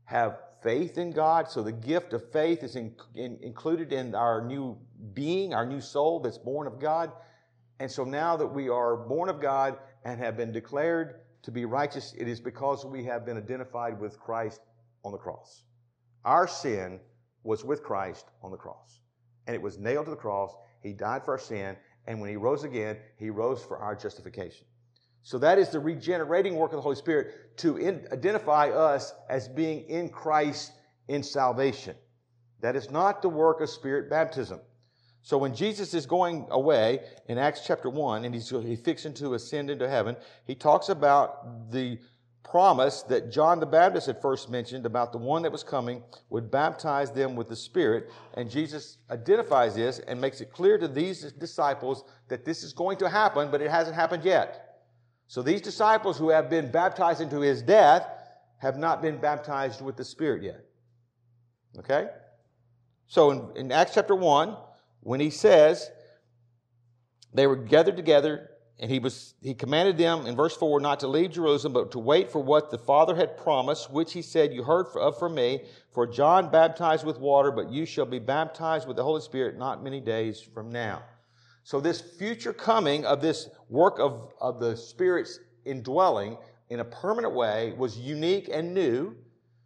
have 0.04 0.36
faith 0.62 0.98
in 0.98 1.12
God. 1.12 1.48
So 1.48 1.62
the 1.62 1.72
gift 1.72 2.12
of 2.12 2.30
faith 2.30 2.62
is 2.62 2.76
in, 2.76 2.94
in, 3.14 3.38
included 3.40 3.90
in 3.90 4.14
our 4.14 4.44
new 4.44 4.76
being, 5.14 5.54
our 5.54 5.64
new 5.64 5.80
soul 5.80 6.20
that's 6.20 6.36
born 6.36 6.66
of 6.66 6.78
God. 6.78 7.10
And 7.80 7.90
so 7.90 8.04
now 8.04 8.36
that 8.36 8.46
we 8.46 8.68
are 8.68 8.98
born 8.98 9.30
of 9.30 9.40
God 9.40 9.78
and 10.04 10.20
have 10.20 10.36
been 10.36 10.52
declared 10.52 11.22
to 11.44 11.50
be 11.50 11.64
righteous, 11.64 12.14
it 12.18 12.28
is 12.28 12.38
because 12.38 12.84
we 12.84 13.02
have 13.04 13.24
been 13.24 13.38
identified 13.38 13.98
with 13.98 14.20
Christ 14.20 14.60
on 15.02 15.12
the 15.12 15.18
cross. 15.18 15.64
Our 16.26 16.46
sin 16.46 17.00
was 17.44 17.64
with 17.64 17.82
Christ 17.82 18.26
on 18.42 18.50
the 18.50 18.58
cross. 18.58 19.00
And 19.46 19.56
it 19.56 19.62
was 19.62 19.78
nailed 19.78 20.04
to 20.04 20.10
the 20.10 20.18
cross. 20.18 20.54
He 20.82 20.92
died 20.92 21.24
for 21.24 21.32
our 21.32 21.38
sin. 21.38 21.76
And 22.06 22.20
when 22.20 22.28
he 22.28 22.36
rose 22.36 22.64
again, 22.64 22.98
he 23.16 23.30
rose 23.30 23.64
for 23.64 23.78
our 23.78 23.96
justification. 23.96 24.66
So 25.22 25.38
that 25.38 25.58
is 25.58 25.68
the 25.70 25.80
regenerating 25.80 26.56
work 26.56 26.72
of 26.72 26.76
the 26.76 26.82
Holy 26.82 26.96
Spirit 26.96 27.56
to 27.58 27.76
in, 27.76 28.06
identify 28.12 28.70
us 28.70 29.14
as 29.28 29.48
being 29.48 29.88
in 29.88 30.08
Christ 30.08 30.72
in 31.08 31.22
salvation. 31.22 31.94
That 32.60 32.76
is 32.76 32.90
not 32.90 33.22
the 33.22 33.28
work 33.28 33.60
of 33.60 33.70
spirit 33.70 34.10
baptism. 34.10 34.60
So 35.22 35.38
when 35.38 35.54
Jesus 35.54 35.94
is 35.94 36.06
going 36.06 36.46
away 36.50 37.00
in 37.28 37.38
Acts 37.38 37.62
chapter 37.64 37.88
1 37.88 38.24
and 38.24 38.34
he's, 38.34 38.50
he's 38.50 38.80
fixing 38.80 39.14
to 39.14 39.34
ascend 39.34 39.70
into 39.70 39.88
heaven, 39.88 40.16
he 40.44 40.56
talks 40.56 40.88
about 40.88 41.70
the 41.70 41.98
promise 42.42 43.02
that 43.02 43.30
John 43.30 43.60
the 43.60 43.66
Baptist 43.66 44.08
had 44.08 44.20
first 44.20 44.50
mentioned 44.50 44.84
about 44.84 45.12
the 45.12 45.18
one 45.18 45.42
that 45.42 45.52
was 45.52 45.62
coming 45.62 46.02
would 46.28 46.50
baptize 46.50 47.12
them 47.12 47.36
with 47.36 47.48
the 47.48 47.54
Spirit. 47.54 48.10
And 48.34 48.50
Jesus 48.50 48.98
identifies 49.10 49.76
this 49.76 50.00
and 50.00 50.20
makes 50.20 50.40
it 50.40 50.52
clear 50.52 50.76
to 50.78 50.88
these 50.88 51.32
disciples 51.32 52.02
that 52.28 52.44
this 52.44 52.64
is 52.64 52.72
going 52.72 52.98
to 52.98 53.08
happen, 53.08 53.50
but 53.52 53.62
it 53.62 53.70
hasn't 53.70 53.94
happened 53.94 54.24
yet. 54.24 54.71
So 55.32 55.40
these 55.40 55.62
disciples 55.62 56.18
who 56.18 56.28
have 56.28 56.50
been 56.50 56.70
baptized 56.70 57.22
into 57.22 57.40
his 57.40 57.62
death 57.62 58.06
have 58.58 58.76
not 58.76 59.00
been 59.00 59.16
baptized 59.16 59.80
with 59.80 59.96
the 59.96 60.04
Spirit 60.04 60.42
yet. 60.42 60.62
Okay? 61.78 62.08
So 63.06 63.30
in, 63.30 63.56
in 63.56 63.72
Acts 63.72 63.94
chapter 63.94 64.14
1, 64.14 64.54
when 65.00 65.20
he 65.20 65.30
says 65.30 65.90
they 67.32 67.46
were 67.46 67.56
gathered 67.56 67.96
together 67.96 68.50
and 68.78 68.90
he 68.90 68.98
was 68.98 69.32
he 69.40 69.54
commanded 69.54 69.96
them 69.96 70.26
in 70.26 70.36
verse 70.36 70.54
4 70.54 70.80
not 70.80 71.00
to 71.00 71.06
leave 71.06 71.30
jerusalem 71.30 71.72
but 71.72 71.92
to 71.92 71.98
wait 71.98 72.30
for 72.30 72.42
what 72.42 72.70
the 72.70 72.78
father 72.78 73.14
had 73.14 73.36
promised 73.36 73.90
which 73.90 74.12
he 74.12 74.22
said 74.22 74.52
you 74.52 74.62
heard 74.62 74.86
of 74.96 75.18
from 75.18 75.34
me 75.34 75.62
for 75.92 76.06
john 76.06 76.50
baptized 76.50 77.04
with 77.06 77.18
water 77.18 77.50
but 77.50 77.70
you 77.70 77.84
shall 77.84 78.06
be 78.06 78.18
baptized 78.18 78.88
with 78.88 78.96
the 78.96 79.02
holy 79.02 79.20
spirit 79.20 79.56
not 79.58 79.84
many 79.84 80.00
days 80.00 80.40
from 80.40 80.70
now 80.70 81.02
so, 81.64 81.80
this 81.80 82.00
future 82.00 82.52
coming 82.52 83.04
of 83.04 83.22
this 83.22 83.48
work 83.68 83.98
of, 84.00 84.32
of 84.40 84.58
the 84.58 84.76
Spirit's 84.76 85.38
indwelling 85.64 86.36
in 86.70 86.80
a 86.80 86.84
permanent 86.84 87.34
way 87.34 87.72
was 87.76 87.96
unique 87.96 88.50
and 88.52 88.74
new. 88.74 89.14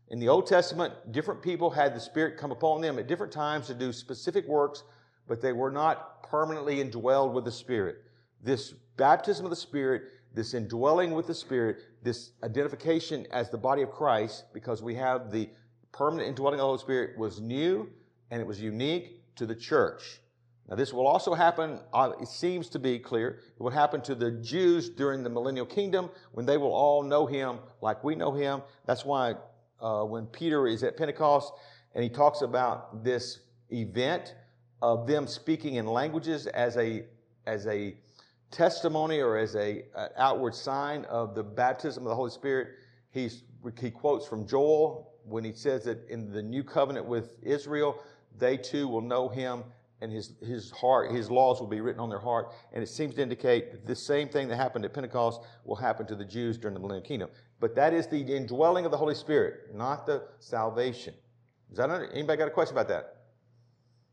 In 0.09 0.21
the 0.21 0.29
Old 0.29 0.47
Testament, 0.47 0.93
different 1.11 1.43
people 1.43 1.71
had 1.71 1.95
the 1.95 2.00
Spirit 2.00 2.37
come 2.37 2.53
upon 2.53 2.83
them 2.83 2.99
at 2.99 3.07
different 3.07 3.33
times 3.33 3.67
to 3.69 3.75
do 3.75 3.93
specific 3.93 4.47
works, 4.47 4.85
but 5.26 5.41
they 5.41 5.53
were 5.53 5.71
not 5.71 6.23
permanently 6.23 6.85
indwelled 6.85 7.33
with 7.33 7.45
the 7.45 7.53
Spirit. 7.53 7.97
This 8.43 8.75
baptism 8.99 9.47
of 9.47 9.50
the 9.50 9.57
Spirit, 9.57 10.03
this 10.35 10.53
indwelling 10.53 11.12
with 11.12 11.26
the 11.26 11.35
Spirit, 11.35 11.79
this 12.03 12.33
identification 12.45 13.26
as 13.31 13.50
the 13.50 13.59
body 13.59 13.81
of 13.81 13.91
Christ, 13.91 14.45
because 14.53 14.83
we 14.83 14.95
have 14.97 15.33
the 15.33 15.49
permanent 15.93 16.29
indwelling 16.29 16.61
of 16.61 16.65
the 16.65 16.67
Holy 16.67 16.79
Spirit 16.79 17.17
was 17.17 17.41
new 17.41 17.88
and 18.31 18.41
it 18.41 18.47
was 18.47 18.61
unique 18.61 19.23
to 19.37 19.47
the 19.47 19.55
church. 19.55 20.21
Now, 20.68 20.75
this 20.75 20.92
will 20.92 21.06
also 21.06 21.32
happen, 21.35 21.78
uh, 21.92 22.12
it 22.20 22.26
seems 22.26 22.68
to 22.70 22.80
be 22.80 22.99
clear, 22.99 23.40
it 23.56 23.62
will 23.62 23.70
happen 23.70 24.00
to 24.02 24.16
the 24.16 24.32
Jews 24.32 24.90
during 24.90 25.23
the 25.23 25.30
millennial 25.30 25.66
kingdom 25.66 26.11
when 26.32 26.44
they 26.44 26.56
will 26.56 26.73
all 26.73 27.04
know 27.04 27.25
him 27.26 27.58
like 27.80 28.02
we 28.02 28.16
know 28.16 28.32
him. 28.32 28.62
That's 28.85 29.04
why 29.04 29.35
uh, 29.80 30.02
when 30.02 30.26
Peter 30.26 30.66
is 30.66 30.82
at 30.82 30.96
Pentecost 30.96 31.52
and 31.94 32.02
he 32.02 32.11
talks 32.11 32.42
about 32.42 33.04
this 33.04 33.40
event 33.70 34.35
of 34.82 35.06
them 35.06 35.28
speaking 35.28 35.76
in 35.76 35.87
languages 35.87 36.49
as 36.49 36.76
a, 36.76 37.04
as 37.46 37.66
a 37.68 37.96
testimony 38.50 39.20
or 39.20 39.37
as 39.37 39.54
a, 39.54 39.85
an 39.94 40.08
outward 40.16 40.54
sign 40.54 41.04
of 41.04 41.37
the 41.37 41.44
baptism 41.44 42.02
of 42.02 42.08
the 42.08 42.14
Holy 42.14 42.30
Spirit, 42.30 42.70
he's, 43.12 43.44
he 43.80 43.90
quotes 43.90 44.26
from 44.26 44.46
Joel 44.46 45.12
when 45.25 45.44
he 45.44 45.52
says 45.52 45.85
that 45.85 46.08
in 46.08 46.32
the 46.32 46.42
new 46.42 46.64
covenant 46.64 47.06
with 47.06 47.37
Israel, 47.42 48.02
they 48.37 48.56
too 48.56 48.88
will 48.88 49.00
know 49.00 49.28
him 49.28 49.62
and 50.00 50.12
his, 50.12 50.33
his 50.43 50.71
heart, 50.71 51.11
his 51.11 51.31
laws 51.31 51.59
will 51.59 51.67
be 51.67 51.81
written 51.81 52.00
on 52.00 52.11
their 52.11 52.19
heart. 52.19 52.53
And 52.73 52.83
it 52.83 52.88
seems 52.88 53.15
to 53.15 53.23
indicate 53.23 53.73
that 53.73 53.87
this 53.87 54.05
same 54.07 54.29
thing 54.29 54.49
that 54.49 54.57
happened 54.57 54.85
at 54.85 54.93
Pentecost 54.93 55.41
will 55.65 55.76
happen 55.76 56.07
to 56.07 56.15
the 56.15 56.25
Jews 56.25 56.59
during 56.59 56.75
the 56.75 56.81
millennial 56.81 57.07
kingdom. 57.07 57.31
But 57.61 57.75
that 57.76 57.95
is 57.95 58.07
the 58.07 58.21
indwelling 58.21 58.85
of 58.85 58.91
the 58.91 58.97
Holy 58.99 59.15
Spirit, 59.15 59.75
not 59.75 60.07
the 60.07 60.25
salvation. 60.38 61.15
Is 61.71 61.79
that 61.79 61.91
under, 61.91 62.07
anybody 62.12 62.38
got 62.38 62.49
a 62.49 62.50
question 62.50 62.75
about 62.75 62.88
that? 62.88 63.17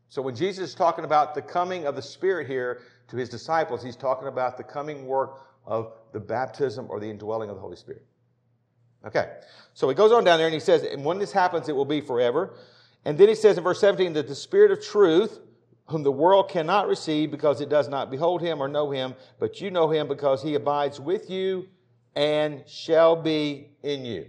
So 0.08 0.22
when 0.22 0.34
Jesus 0.34 0.70
is 0.70 0.74
talking 0.74 1.04
about 1.04 1.34
the 1.34 1.42
coming 1.42 1.86
of 1.86 1.96
the 1.96 2.02
Spirit 2.02 2.46
here 2.46 2.80
to 3.08 3.16
his 3.16 3.28
disciples, 3.28 3.82
he's 3.82 3.96
talking 3.96 4.28
about 4.28 4.56
the 4.56 4.64
coming 4.64 5.06
work 5.06 5.40
of 5.66 5.92
the 6.12 6.20
baptism 6.20 6.86
or 6.88 7.00
the 7.00 7.10
indwelling 7.10 7.50
of 7.50 7.56
the 7.56 7.60
Holy 7.60 7.76
Spirit. 7.76 8.06
Okay. 9.06 9.32
So 9.74 9.88
he 9.88 9.94
goes 9.94 10.12
on 10.12 10.24
down 10.24 10.38
there 10.38 10.46
and 10.46 10.54
he 10.54 10.60
says, 10.60 10.82
and 10.82 11.04
when 11.04 11.18
this 11.18 11.32
happens, 11.32 11.68
it 11.68 11.76
will 11.76 11.84
be 11.84 12.00
forever. 12.00 12.54
And 13.04 13.18
then 13.18 13.28
he 13.28 13.34
says 13.34 13.58
in 13.58 13.64
verse 13.64 13.80
17 13.80 14.14
that 14.14 14.28
the 14.28 14.34
Spirit 14.34 14.70
of 14.70 14.82
truth, 14.82 15.40
whom 15.86 16.02
the 16.02 16.12
world 16.12 16.48
cannot 16.48 16.88
receive 16.88 17.30
because 17.30 17.60
it 17.60 17.68
does 17.68 17.88
not 17.88 18.10
behold 18.10 18.40
him 18.40 18.60
or 18.62 18.68
know 18.68 18.90
him, 18.90 19.14
but 19.38 19.60
you 19.60 19.70
know 19.70 19.90
him 19.90 20.08
because 20.08 20.42
he 20.42 20.54
abides 20.54 20.98
with 20.98 21.28
you 21.28 21.66
and 22.14 22.62
shall 22.66 23.16
be 23.16 23.68
in 23.82 24.04
you. 24.04 24.26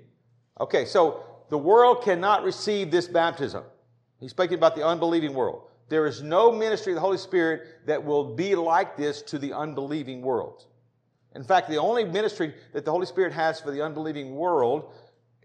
Okay, 0.59 0.85
so 0.85 1.23
the 1.49 1.57
world 1.57 2.03
cannot 2.03 2.43
receive 2.43 2.91
this 2.91 3.07
baptism. 3.07 3.63
He's 4.19 4.31
speaking 4.31 4.57
about 4.57 4.75
the 4.75 4.85
unbelieving 4.85 5.33
world. 5.33 5.63
There 5.87 6.07
is 6.07 6.21
no 6.21 6.51
ministry 6.51 6.93
of 6.93 6.95
the 6.95 7.01
Holy 7.01 7.17
Spirit 7.17 7.85
that 7.85 8.03
will 8.03 8.35
be 8.35 8.55
like 8.55 8.97
this 8.97 9.21
to 9.23 9.37
the 9.37 9.53
unbelieving 9.53 10.21
world. 10.21 10.65
In 11.35 11.43
fact, 11.43 11.69
the 11.69 11.77
only 11.77 12.03
ministry 12.05 12.55
that 12.73 12.85
the 12.85 12.91
Holy 12.91 13.05
Spirit 13.05 13.33
has 13.33 13.59
for 13.59 13.71
the 13.71 13.81
unbelieving 13.81 14.35
world 14.35 14.93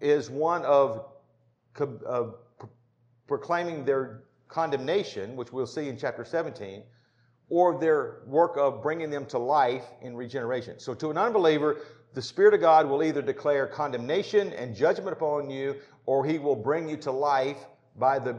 is 0.01 0.31
one 0.31 0.65
of, 0.65 1.05
of 2.07 2.37
proclaiming 3.27 3.85
their 3.85 4.23
condemnation, 4.51 5.37
which 5.37 5.53
we'll 5.53 5.67
see 5.67 5.89
in 5.89 5.97
chapter 5.97 6.25
17, 6.25 6.83
or 7.49 7.81
their 7.81 8.21
work 8.27 8.57
of 8.57 8.83
bringing 8.83 9.11
them 9.11 9.27
to 9.27 9.39
life 9.39 9.85
in 10.03 10.17
regeneration. 10.17 10.79
So, 10.79 10.95
to 10.95 11.11
an 11.11 11.19
unbeliever, 11.19 11.79
the 12.15 12.23
Spirit 12.23 12.55
of 12.55 12.61
God 12.61 12.87
will 12.87 13.03
either 13.03 13.23
declare 13.23 13.67
condemnation 13.67 14.53
and 14.53 14.75
judgment 14.75 15.13
upon 15.13 15.51
you, 15.51 15.77
or 16.07 16.25
He 16.25 16.39
will 16.39 16.57
bring 16.57 16.89
you 16.89 16.97
to 16.99 17.13
life 17.13 17.59
by 17.97 18.19
the, 18.19 18.35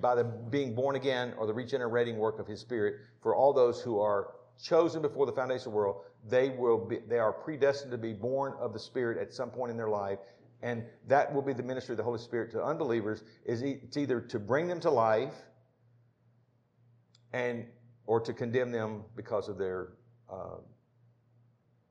by 0.00 0.14
the 0.14 0.24
being 0.24 0.74
born 0.74 0.96
again 0.96 1.34
or 1.36 1.46
the 1.46 1.54
regenerating 1.54 2.16
work 2.16 2.38
of 2.38 2.46
His 2.46 2.60
Spirit 2.60 2.96
for 3.22 3.34
all 3.34 3.52
those 3.52 3.80
who 3.80 4.00
are 4.00 4.34
chosen 4.62 5.02
before 5.02 5.26
the 5.26 5.32
foundation 5.32 5.68
of 5.68 5.72
the 5.72 5.76
world. 5.76 6.02
They, 6.28 6.50
will 6.50 6.78
be, 6.78 6.98
they 7.08 7.18
are 7.18 7.32
predestined 7.32 7.92
to 7.92 7.98
be 7.98 8.12
born 8.12 8.54
of 8.60 8.72
the 8.72 8.78
Spirit 8.78 9.18
at 9.18 9.32
some 9.32 9.50
point 9.50 9.70
in 9.70 9.76
their 9.76 9.88
life, 9.88 10.18
and 10.62 10.84
that 11.06 11.32
will 11.32 11.42
be 11.42 11.52
the 11.52 11.62
ministry 11.62 11.92
of 11.92 11.98
the 11.98 12.02
Holy 12.02 12.18
Spirit 12.18 12.50
to 12.52 12.62
unbelievers, 12.62 13.22
is 13.44 13.62
it's 13.62 13.96
either 13.96 14.20
to 14.20 14.38
bring 14.38 14.66
them 14.66 14.80
to 14.80 14.90
life 14.90 15.34
and 17.32 17.66
or 18.06 18.20
to 18.20 18.32
condemn 18.32 18.72
them 18.72 19.04
because 19.16 19.48
of 19.48 19.58
their 19.58 19.92
uh, 20.32 20.56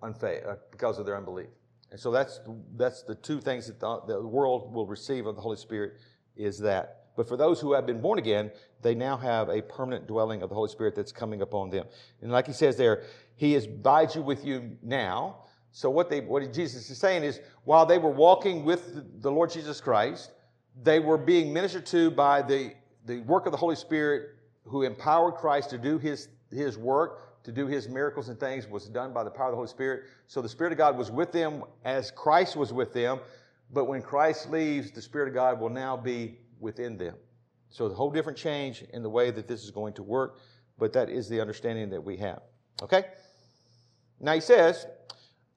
unfaith, 0.01 0.45
uh, 0.45 0.55
because 0.71 0.97
of 0.99 1.05
their 1.05 1.15
unbelief. 1.15 1.47
And 1.91 1.99
so 1.99 2.11
that's 2.11 2.41
that's 2.75 3.03
the 3.03 3.15
two 3.15 3.39
things 3.39 3.67
that 3.67 3.79
the, 3.79 4.01
the 4.07 4.27
world 4.27 4.73
will 4.73 4.85
receive 4.85 5.25
of 5.25 5.35
the 5.35 5.41
Holy 5.41 5.57
Spirit 5.57 5.93
is 6.35 6.59
that. 6.59 7.05
But 7.15 7.27
for 7.27 7.37
those 7.37 7.59
who 7.59 7.73
have 7.73 7.87
been 7.87 8.01
born 8.01 8.19
again, 8.19 8.51
they 8.81 8.93
now 8.93 9.17
have 9.17 9.49
a 9.49 9.61
permanent 9.61 10.05
dwelling 10.05 10.43
of 10.43 10.49
the 10.49 10.55
Holy 10.55 10.69
Spirit 10.69 10.95
that's 10.95 11.11
coming 11.11 11.41
upon 11.41 11.71
them. 11.71 11.85
And 12.21 12.31
like 12.31 12.45
he 12.45 12.53
says 12.53 12.77
there, 12.77 13.03
he 13.35 13.55
is 13.55 13.65
abides 13.65 14.15
you 14.15 14.21
with 14.21 14.45
you 14.45 14.77
now. 14.83 15.45
So 15.77 15.91
what 15.91 16.09
they 16.09 16.21
what 16.21 16.51
Jesus 16.51 16.89
is 16.89 16.97
saying 16.97 17.21
is 17.21 17.39
while 17.63 17.85
they 17.85 17.99
were 17.99 18.09
walking 18.09 18.65
with 18.65 19.21
the 19.21 19.29
Lord 19.31 19.51
Jesus 19.51 19.79
Christ, 19.79 20.31
they 20.81 20.99
were 20.99 21.19
being 21.19 21.53
ministered 21.53 21.85
to 21.85 22.09
by 22.09 22.41
the, 22.41 22.73
the 23.05 23.19
work 23.19 23.45
of 23.45 23.51
the 23.51 23.59
Holy 23.59 23.75
Spirit 23.75 24.29
who 24.63 24.81
empowered 24.81 25.35
Christ 25.35 25.69
to 25.69 25.77
do 25.77 25.99
his, 25.99 26.29
his 26.49 26.79
work, 26.79 27.43
to 27.43 27.51
do 27.51 27.67
his 27.67 27.87
miracles 27.87 28.29
and 28.29 28.39
things, 28.39 28.67
was 28.67 28.89
done 28.89 29.13
by 29.13 29.23
the 29.23 29.29
power 29.29 29.49
of 29.49 29.51
the 29.51 29.55
Holy 29.57 29.67
Spirit. 29.67 30.05
So 30.25 30.41
the 30.41 30.49
Spirit 30.49 30.71
of 30.71 30.79
God 30.79 30.97
was 30.97 31.11
with 31.11 31.31
them 31.31 31.63
as 31.85 32.09
Christ 32.09 32.55
was 32.55 32.73
with 32.73 32.91
them. 32.91 33.19
But 33.71 33.85
when 33.85 34.01
Christ 34.01 34.49
leaves, 34.49 34.89
the 34.89 35.01
Spirit 35.03 35.27
of 35.27 35.35
God 35.35 35.59
will 35.59 35.69
now 35.69 35.95
be 35.95 36.39
within 36.59 36.97
them. 36.97 37.13
So 37.69 37.85
a 37.85 37.93
whole 37.93 38.09
different 38.09 38.39
change 38.39 38.83
in 38.93 39.03
the 39.03 39.11
way 39.11 39.29
that 39.29 39.47
this 39.47 39.63
is 39.63 39.69
going 39.69 39.93
to 39.93 40.01
work, 40.01 40.39
but 40.79 40.91
that 40.93 41.07
is 41.07 41.29
the 41.29 41.39
understanding 41.39 41.91
that 41.91 42.03
we 42.03 42.17
have. 42.17 42.41
Okay? 42.81 43.03
Now 44.19 44.33
he 44.33 44.41
says, 44.41 44.87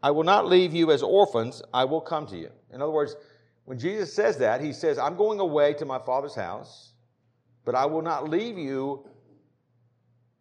I 0.03 0.11
will 0.11 0.25
not 0.25 0.47
leave 0.47 0.75
you 0.75 0.91
as 0.93 1.03
orphans, 1.03 1.63
I 1.75 1.85
will 1.85 2.01
come 2.01 2.27
to 2.29 2.37
you. 2.37 2.51
In 2.73 2.81
other 2.81 2.93
words, 2.93 3.17
when 3.65 3.79
Jesus 3.79 4.13
says 4.13 4.39
that, 4.39 4.61
he 4.61 4.73
says, 4.73 4.99
I'm 4.99 5.17
going 5.17 5.41
away 5.41 5.75
to 5.75 5.85
my 5.85 5.99
Father's 5.99 6.35
house, 6.35 6.93
but 7.65 7.75
I 7.75 7.87
will 7.87 8.03
not 8.03 8.29
leave 8.29 8.59
you 8.59 9.07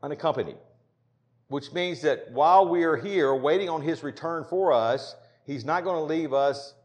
unaccompanied. 0.01 0.58
Which 1.50 1.74
means 1.74 2.01
that 2.01 2.32
while 2.32 2.68
we 2.68 2.84
are 2.84 2.96
here 2.96 3.36
waiting 3.36 3.70
on 3.70 3.82
his 3.82 4.04
return 4.04 4.46
for 4.50 4.72
us, 4.72 5.16
he's 5.46 5.66
not 5.66 5.84
going 5.84 5.96
to 5.96 6.04
leave 6.04 6.32
us 6.32 6.75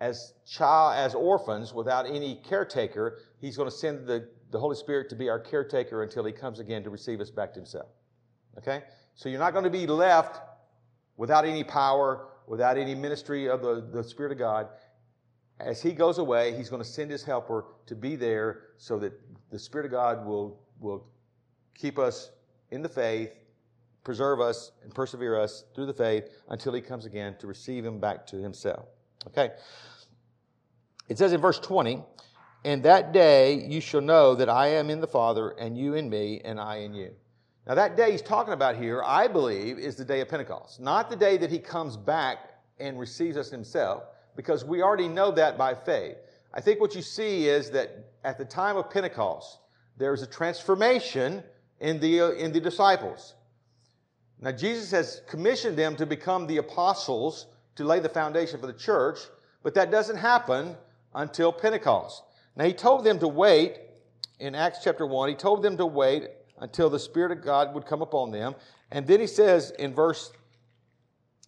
as 0.00 0.32
child, 0.46 0.94
as 0.96 1.14
orphans 1.14 1.72
without 1.74 2.06
any 2.06 2.36
caretaker. 2.36 3.18
He's 3.40 3.56
going 3.56 3.68
to 3.68 3.74
send 3.74 4.06
the, 4.06 4.28
the 4.50 4.58
Holy 4.58 4.76
Spirit 4.76 5.10
to 5.10 5.14
be 5.14 5.28
our 5.28 5.38
caretaker 5.38 6.02
until 6.02 6.24
he 6.24 6.32
comes 6.32 6.58
again 6.58 6.82
to 6.84 6.90
receive 6.90 7.20
us 7.20 7.30
back 7.30 7.52
to 7.52 7.60
himself. 7.60 7.90
Okay? 8.58 8.82
So 9.14 9.28
you're 9.28 9.38
not 9.38 9.52
going 9.52 9.64
to 9.64 9.70
be 9.70 9.86
left 9.86 10.40
without 11.20 11.44
any 11.44 11.62
power, 11.62 12.28
without 12.46 12.78
any 12.78 12.94
ministry 12.94 13.46
of 13.46 13.60
the, 13.60 13.86
the 13.92 14.02
Spirit 14.02 14.32
of 14.32 14.38
God. 14.38 14.68
As 15.60 15.82
he 15.82 15.92
goes 15.92 16.16
away, 16.16 16.56
he's 16.56 16.70
going 16.70 16.82
to 16.82 16.88
send 16.88 17.10
his 17.10 17.22
helper 17.22 17.66
to 17.84 17.94
be 17.94 18.16
there 18.16 18.62
so 18.78 18.98
that 19.00 19.12
the 19.50 19.58
Spirit 19.58 19.84
of 19.84 19.92
God 19.92 20.24
will, 20.24 20.58
will 20.80 21.06
keep 21.74 21.98
us 21.98 22.30
in 22.70 22.80
the 22.80 22.88
faith, 22.88 23.34
preserve 24.02 24.40
us, 24.40 24.72
and 24.82 24.94
persevere 24.94 25.38
us 25.38 25.64
through 25.74 25.84
the 25.84 25.92
faith 25.92 26.24
until 26.48 26.72
he 26.72 26.80
comes 26.80 27.04
again 27.04 27.36
to 27.38 27.46
receive 27.46 27.84
him 27.84 28.00
back 28.00 28.26
to 28.28 28.36
himself. 28.36 28.86
Okay? 29.26 29.50
It 31.10 31.18
says 31.18 31.34
in 31.34 31.40
verse 31.42 31.58
20, 31.58 32.02
And 32.64 32.82
that 32.84 33.12
day 33.12 33.66
you 33.68 33.82
shall 33.82 34.00
know 34.00 34.34
that 34.36 34.48
I 34.48 34.68
am 34.68 34.88
in 34.88 35.02
the 35.02 35.06
Father, 35.06 35.50
and 35.50 35.76
you 35.76 35.92
in 35.92 36.08
me, 36.08 36.40
and 36.42 36.58
I 36.58 36.76
in 36.76 36.94
you. 36.94 37.10
Now, 37.70 37.76
that 37.76 37.96
day 37.96 38.10
he's 38.10 38.20
talking 38.20 38.52
about 38.52 38.74
here, 38.74 39.00
I 39.00 39.28
believe, 39.28 39.78
is 39.78 39.94
the 39.94 40.04
day 40.04 40.20
of 40.20 40.28
Pentecost, 40.28 40.80
not 40.80 41.08
the 41.08 41.14
day 41.14 41.36
that 41.36 41.52
he 41.52 41.60
comes 41.60 41.96
back 41.96 42.38
and 42.80 42.98
receives 42.98 43.36
us 43.36 43.48
himself, 43.48 44.02
because 44.34 44.64
we 44.64 44.82
already 44.82 45.06
know 45.06 45.30
that 45.30 45.56
by 45.56 45.76
faith. 45.76 46.16
I 46.52 46.60
think 46.60 46.80
what 46.80 46.96
you 46.96 47.02
see 47.02 47.46
is 47.46 47.70
that 47.70 48.10
at 48.24 48.38
the 48.38 48.44
time 48.44 48.76
of 48.76 48.90
Pentecost, 48.90 49.60
there's 49.96 50.20
a 50.20 50.26
transformation 50.26 51.44
in 51.78 52.00
the, 52.00 52.20
uh, 52.20 52.30
in 52.30 52.52
the 52.52 52.58
disciples. 52.60 53.34
Now, 54.40 54.50
Jesus 54.50 54.90
has 54.90 55.22
commissioned 55.28 55.76
them 55.76 55.94
to 55.94 56.06
become 56.06 56.48
the 56.48 56.56
apostles 56.56 57.46
to 57.76 57.84
lay 57.84 58.00
the 58.00 58.08
foundation 58.08 58.58
for 58.58 58.66
the 58.66 58.72
church, 58.72 59.20
but 59.62 59.74
that 59.74 59.92
doesn't 59.92 60.16
happen 60.16 60.74
until 61.14 61.52
Pentecost. 61.52 62.24
Now, 62.56 62.64
he 62.64 62.72
told 62.72 63.04
them 63.04 63.20
to 63.20 63.28
wait 63.28 63.78
in 64.40 64.56
Acts 64.56 64.80
chapter 64.82 65.06
1, 65.06 65.28
he 65.28 65.34
told 65.36 65.62
them 65.62 65.76
to 65.76 65.86
wait 65.86 66.30
until 66.60 66.88
the 66.88 66.98
Spirit 66.98 67.32
of 67.32 67.42
God 67.42 67.74
would 67.74 67.86
come 67.86 68.02
upon 68.02 68.30
them. 68.30 68.54
And 68.92 69.06
then 69.06 69.20
he 69.20 69.26
says 69.26 69.72
in 69.78 69.94
verse, 69.94 70.32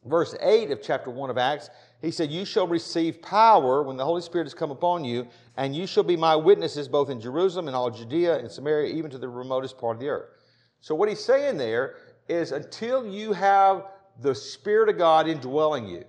verse 0.04 0.34
8 0.40 0.70
of 0.70 0.82
chapter 0.82 1.10
1 1.10 1.30
of 1.30 1.38
Acts, 1.38 1.70
he 2.00 2.10
said, 2.10 2.30
You 2.30 2.44
shall 2.44 2.66
receive 2.66 3.22
power 3.22 3.82
when 3.82 3.96
the 3.96 4.04
Holy 4.04 4.22
Spirit 4.22 4.46
has 4.46 4.54
come 4.54 4.70
upon 4.70 5.04
you, 5.04 5.28
and 5.56 5.76
you 5.76 5.86
shall 5.86 6.02
be 6.02 6.16
my 6.16 6.34
witnesses 6.34 6.88
both 6.88 7.10
in 7.10 7.20
Jerusalem 7.20 7.68
and 7.68 7.76
all 7.76 7.90
Judea 7.90 8.38
and 8.38 8.50
Samaria, 8.50 8.92
even 8.92 9.10
to 9.10 9.18
the 9.18 9.28
remotest 9.28 9.78
part 9.78 9.96
of 9.96 10.00
the 10.00 10.08
earth. 10.08 10.30
So, 10.80 10.94
what 10.96 11.08
he's 11.08 11.24
saying 11.24 11.58
there 11.58 11.94
is 12.28 12.50
until 12.50 13.06
you 13.06 13.32
have 13.32 13.84
the 14.20 14.34
Spirit 14.34 14.88
of 14.88 14.98
God 14.98 15.28
indwelling 15.28 15.86
you, 15.86 16.04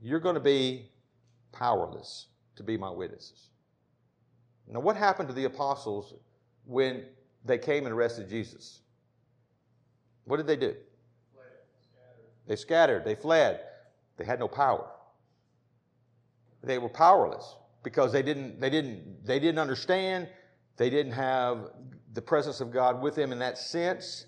you're 0.00 0.20
going 0.20 0.34
to 0.34 0.40
be 0.40 0.90
powerless 1.52 2.26
to 2.56 2.64
be 2.64 2.76
my 2.76 2.90
witnesses. 2.90 3.50
Now, 4.66 4.80
what 4.80 4.96
happened 4.96 5.28
to 5.28 5.34
the 5.34 5.44
apostles 5.44 6.14
when 6.66 7.04
they 7.44 7.58
came 7.58 7.84
and 7.86 7.94
arrested 7.94 8.28
Jesus? 8.28 8.80
What 10.24 10.36
did 10.36 10.46
they 10.46 10.56
do? 10.56 10.74
They 12.46 12.56
scattered, 12.56 13.04
they 13.04 13.14
fled, 13.14 13.60
they 14.16 14.24
had 14.24 14.40
no 14.40 14.48
power. 14.48 14.90
they 16.62 16.78
were 16.78 16.88
powerless 16.88 17.56
because 17.82 18.12
they 18.12 18.22
didn't, 18.22 18.60
they 18.60 18.70
didn't, 18.70 19.24
they 19.24 19.38
didn't 19.38 19.58
understand. 19.58 20.28
They 20.76 20.90
didn't 20.90 21.12
have 21.12 21.70
the 22.12 22.22
presence 22.22 22.60
of 22.60 22.72
God 22.72 23.02
with 23.02 23.14
them 23.14 23.32
in 23.32 23.38
that 23.40 23.58
sense, 23.58 24.26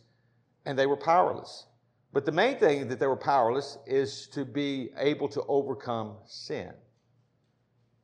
and 0.66 0.78
they 0.78 0.86
were 0.86 0.96
powerless. 0.96 1.66
But 2.12 2.24
the 2.24 2.32
main 2.32 2.58
thing 2.58 2.88
that 2.88 3.00
they 3.00 3.06
were 3.06 3.16
powerless 3.16 3.78
is 3.86 4.28
to 4.28 4.44
be 4.44 4.90
able 4.96 5.28
to 5.28 5.42
overcome 5.48 6.16
sin. 6.26 6.72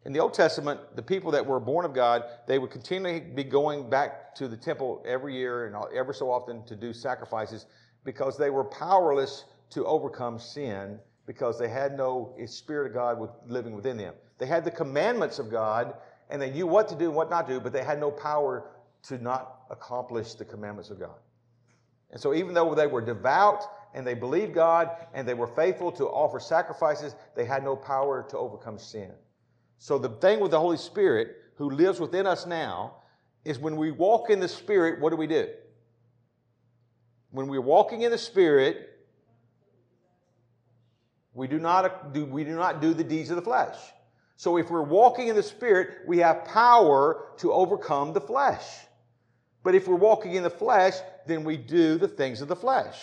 In 0.06 0.14
the 0.14 0.20
Old 0.20 0.32
Testament, 0.32 0.80
the 0.96 1.02
people 1.02 1.30
that 1.32 1.44
were 1.44 1.60
born 1.60 1.84
of 1.84 1.92
God, 1.92 2.24
they 2.46 2.58
would 2.58 2.70
continually 2.70 3.20
be 3.20 3.44
going 3.44 3.90
back 3.90 4.34
to 4.36 4.48
the 4.48 4.56
temple 4.56 5.02
every 5.06 5.36
year 5.36 5.66
and 5.66 5.76
ever 5.94 6.12
so 6.12 6.30
often 6.30 6.64
to 6.64 6.74
do 6.74 6.92
sacrifices 6.92 7.66
because 8.04 8.38
they 8.38 8.48
were 8.48 8.64
powerless 8.64 9.44
to 9.70 9.84
overcome 9.84 10.38
sin 10.38 10.98
because 11.26 11.58
they 11.58 11.68
had 11.68 11.96
no 11.96 12.34
Spirit 12.46 12.88
of 12.88 12.94
God 12.94 13.28
living 13.46 13.76
within 13.76 13.98
them. 13.98 14.14
They 14.38 14.46
had 14.46 14.64
the 14.64 14.70
commandments 14.70 15.38
of 15.38 15.50
God 15.50 15.94
and 16.30 16.40
they 16.40 16.50
knew 16.50 16.66
what 16.66 16.88
to 16.88 16.94
do 16.94 17.06
and 17.06 17.14
what 17.14 17.28
not 17.28 17.46
to 17.48 17.54
do, 17.54 17.60
but 17.60 17.72
they 17.72 17.84
had 17.84 18.00
no 18.00 18.10
power 18.10 18.70
to 19.02 19.18
not 19.18 19.60
accomplish 19.70 20.34
the 20.34 20.44
commandments 20.44 20.90
of 20.90 20.98
God. 20.98 21.18
And 22.10 22.20
so, 22.20 22.34
even 22.34 22.54
though 22.54 22.74
they 22.74 22.86
were 22.86 23.00
devout 23.00 23.64
and 23.94 24.06
they 24.06 24.14
believed 24.14 24.54
God 24.54 24.90
and 25.14 25.28
they 25.28 25.34
were 25.34 25.46
faithful 25.46 25.92
to 25.92 26.06
offer 26.06 26.40
sacrifices, 26.40 27.14
they 27.36 27.44
had 27.44 27.62
no 27.62 27.76
power 27.76 28.26
to 28.30 28.38
overcome 28.38 28.78
sin. 28.78 29.12
So, 29.82 29.96
the 29.96 30.10
thing 30.10 30.40
with 30.40 30.50
the 30.50 30.60
Holy 30.60 30.76
Spirit, 30.76 31.36
who 31.56 31.70
lives 31.70 31.98
within 31.98 32.26
us 32.26 32.44
now, 32.44 32.96
is 33.46 33.58
when 33.58 33.76
we 33.76 33.90
walk 33.90 34.28
in 34.28 34.38
the 34.38 34.46
Spirit, 34.46 35.00
what 35.00 35.08
do 35.08 35.16
we 35.16 35.26
do? 35.26 35.48
When 37.30 37.48
we're 37.48 37.62
walking 37.62 38.02
in 38.02 38.10
the 38.10 38.18
Spirit, 38.18 38.90
we 41.32 41.48
do 41.48 41.58
not 41.58 42.12
do, 42.12 42.26
we 42.26 42.44
do, 42.44 42.56
not 42.56 42.82
do 42.82 42.92
the 42.92 43.02
deeds 43.02 43.30
of 43.30 43.36
the 43.36 43.42
flesh. 43.42 43.74
So, 44.36 44.58
if 44.58 44.68
we're 44.68 44.82
walking 44.82 45.28
in 45.28 45.34
the 45.34 45.42
Spirit, 45.42 46.00
we 46.06 46.18
have 46.18 46.44
power 46.44 47.28
to 47.38 47.50
overcome 47.50 48.12
the 48.12 48.20
flesh. 48.20 48.62
But 49.62 49.74
if 49.74 49.88
we're 49.88 49.96
walking 49.96 50.34
in 50.34 50.42
the 50.42 50.50
flesh, 50.50 50.94
then 51.26 51.42
we 51.42 51.56
do 51.56 51.96
the 51.96 52.08
things 52.08 52.42
of 52.42 52.48
the 52.48 52.56
flesh. 52.56 52.98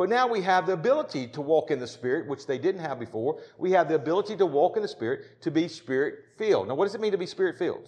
But 0.00 0.08
now 0.08 0.26
we 0.26 0.40
have 0.40 0.66
the 0.66 0.72
ability 0.72 1.26
to 1.26 1.42
walk 1.42 1.70
in 1.70 1.78
the 1.78 1.86
Spirit, 1.86 2.26
which 2.26 2.46
they 2.46 2.56
didn't 2.56 2.80
have 2.80 2.98
before. 2.98 3.38
We 3.58 3.72
have 3.72 3.86
the 3.86 3.96
ability 3.96 4.34
to 4.38 4.46
walk 4.46 4.76
in 4.78 4.82
the 4.82 4.88
Spirit, 4.88 5.42
to 5.42 5.50
be 5.50 5.68
Spirit 5.68 6.20
filled. 6.38 6.68
Now, 6.68 6.74
what 6.74 6.86
does 6.86 6.94
it 6.94 7.02
mean 7.02 7.12
to 7.12 7.18
be 7.18 7.26
Spirit 7.26 7.58
filled? 7.58 7.86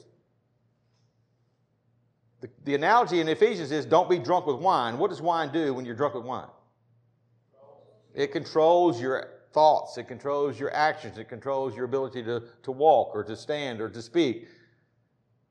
The, 2.42 2.50
the, 2.64 2.74
analogy 2.74 3.20
in 3.20 3.28
Ephesians 3.28 3.72
is 3.72 3.86
don't 3.86 4.10
be 4.10 4.18
drunk 4.18 4.44
with 4.44 4.56
wine. 4.56 4.98
What 4.98 5.08
does 5.08 5.22
wine 5.22 5.54
do 5.54 5.72
when 5.72 5.86
you're 5.86 5.94
drunk 5.94 6.12
with 6.12 6.24
wine? 6.24 6.50
It 8.14 8.30
controls 8.30 9.00
your 9.00 9.28
thoughts, 9.54 9.96
it 9.96 10.06
controls 10.06 10.60
your 10.60 10.70
actions, 10.74 11.16
it 11.16 11.30
controls 11.30 11.74
your 11.74 11.86
ability 11.86 12.24
to, 12.24 12.42
to 12.64 12.72
walk 12.72 13.12
or 13.14 13.24
to 13.24 13.34
stand 13.34 13.80
or 13.80 13.88
to 13.88 14.02
speak. 14.02 14.48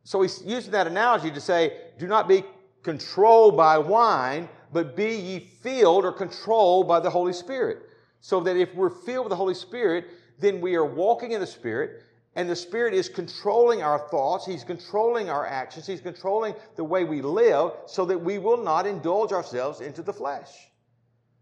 So 0.04 0.22
he's 0.22 0.44
using 0.46 0.74
that 0.74 0.86
analogy 0.86 1.32
to 1.32 1.42
say, 1.42 1.76
do 1.98 2.06
not 2.06 2.28
be 2.28 2.44
controlled 2.84 3.58
by 3.58 3.80
wine, 3.80 4.48
but 4.72 4.96
be 4.96 5.16
ye 5.16 5.40
filled 5.40 6.06
or 6.06 6.12
controlled 6.12 6.88
by 6.88 7.00
the 7.00 7.10
Holy 7.10 7.34
Spirit. 7.34 7.84
So 8.22 8.40
that 8.42 8.56
if 8.56 8.74
we're 8.76 8.90
filled 8.90 9.26
with 9.26 9.32
the 9.32 9.36
Holy 9.36 9.54
Spirit, 9.54 10.06
then 10.40 10.62
we 10.62 10.76
are 10.76 10.86
walking 10.86 11.32
in 11.32 11.40
the 11.40 11.48
Spirit, 11.48 12.04
and 12.36 12.50
the 12.50 12.56
Spirit 12.56 12.94
is 12.94 13.10
controlling 13.10 13.84
our 13.84 14.00
thoughts, 14.10 14.46
He's 14.46 14.64
controlling 14.64 15.30
our 15.30 15.46
actions, 15.46 15.88
He's 15.88 16.02
controlling 16.02 16.56
the 16.76 16.84
way 16.84 17.04
we 17.04 17.22
live, 17.22 17.72
so 17.86 18.06
that 18.06 18.18
we 18.18 18.38
will 18.38 18.64
not 18.64 18.86
indulge 18.86 19.32
ourselves 19.32 19.82
into 19.82 20.02
the 20.02 20.14
flesh. 20.14 20.50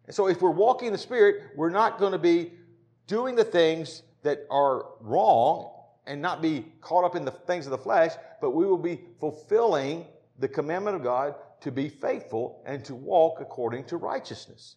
And 0.06 0.16
so 0.16 0.28
if 0.28 0.42
we're 0.42 0.50
walking 0.50 0.88
in 0.88 0.94
the 0.94 1.00
Spirit, 1.00 1.52
we're 1.56 1.70
not 1.70 2.00
going 2.00 2.14
to 2.14 2.18
be 2.18 2.54
doing 3.08 3.36
the 3.36 3.44
things 3.44 4.04
that 4.24 4.46
are 4.50 4.86
wrong 5.02 5.72
and 6.08 6.22
not 6.22 6.42
be 6.42 6.66
caught 6.82 7.04
up 7.04 7.16
in 7.16 7.24
the 7.24 7.32
things 7.32 7.68
of 7.68 7.72
the 7.72 7.78
flesh, 7.78 8.14
but 8.42 8.52
we 8.52 8.66
will 8.66 8.78
be 8.78 9.02
fulfilling 9.20 10.06
the 10.40 10.48
commandment 10.48 10.96
of 10.96 11.04
God 11.04 11.36
to 11.62 11.72
be 11.72 11.90
faithful 11.90 12.62
and 12.66 12.84
to 12.86 12.96
walk 12.96 13.42
according 13.42 13.86
to 13.86 13.98
righteousness. 13.98 14.76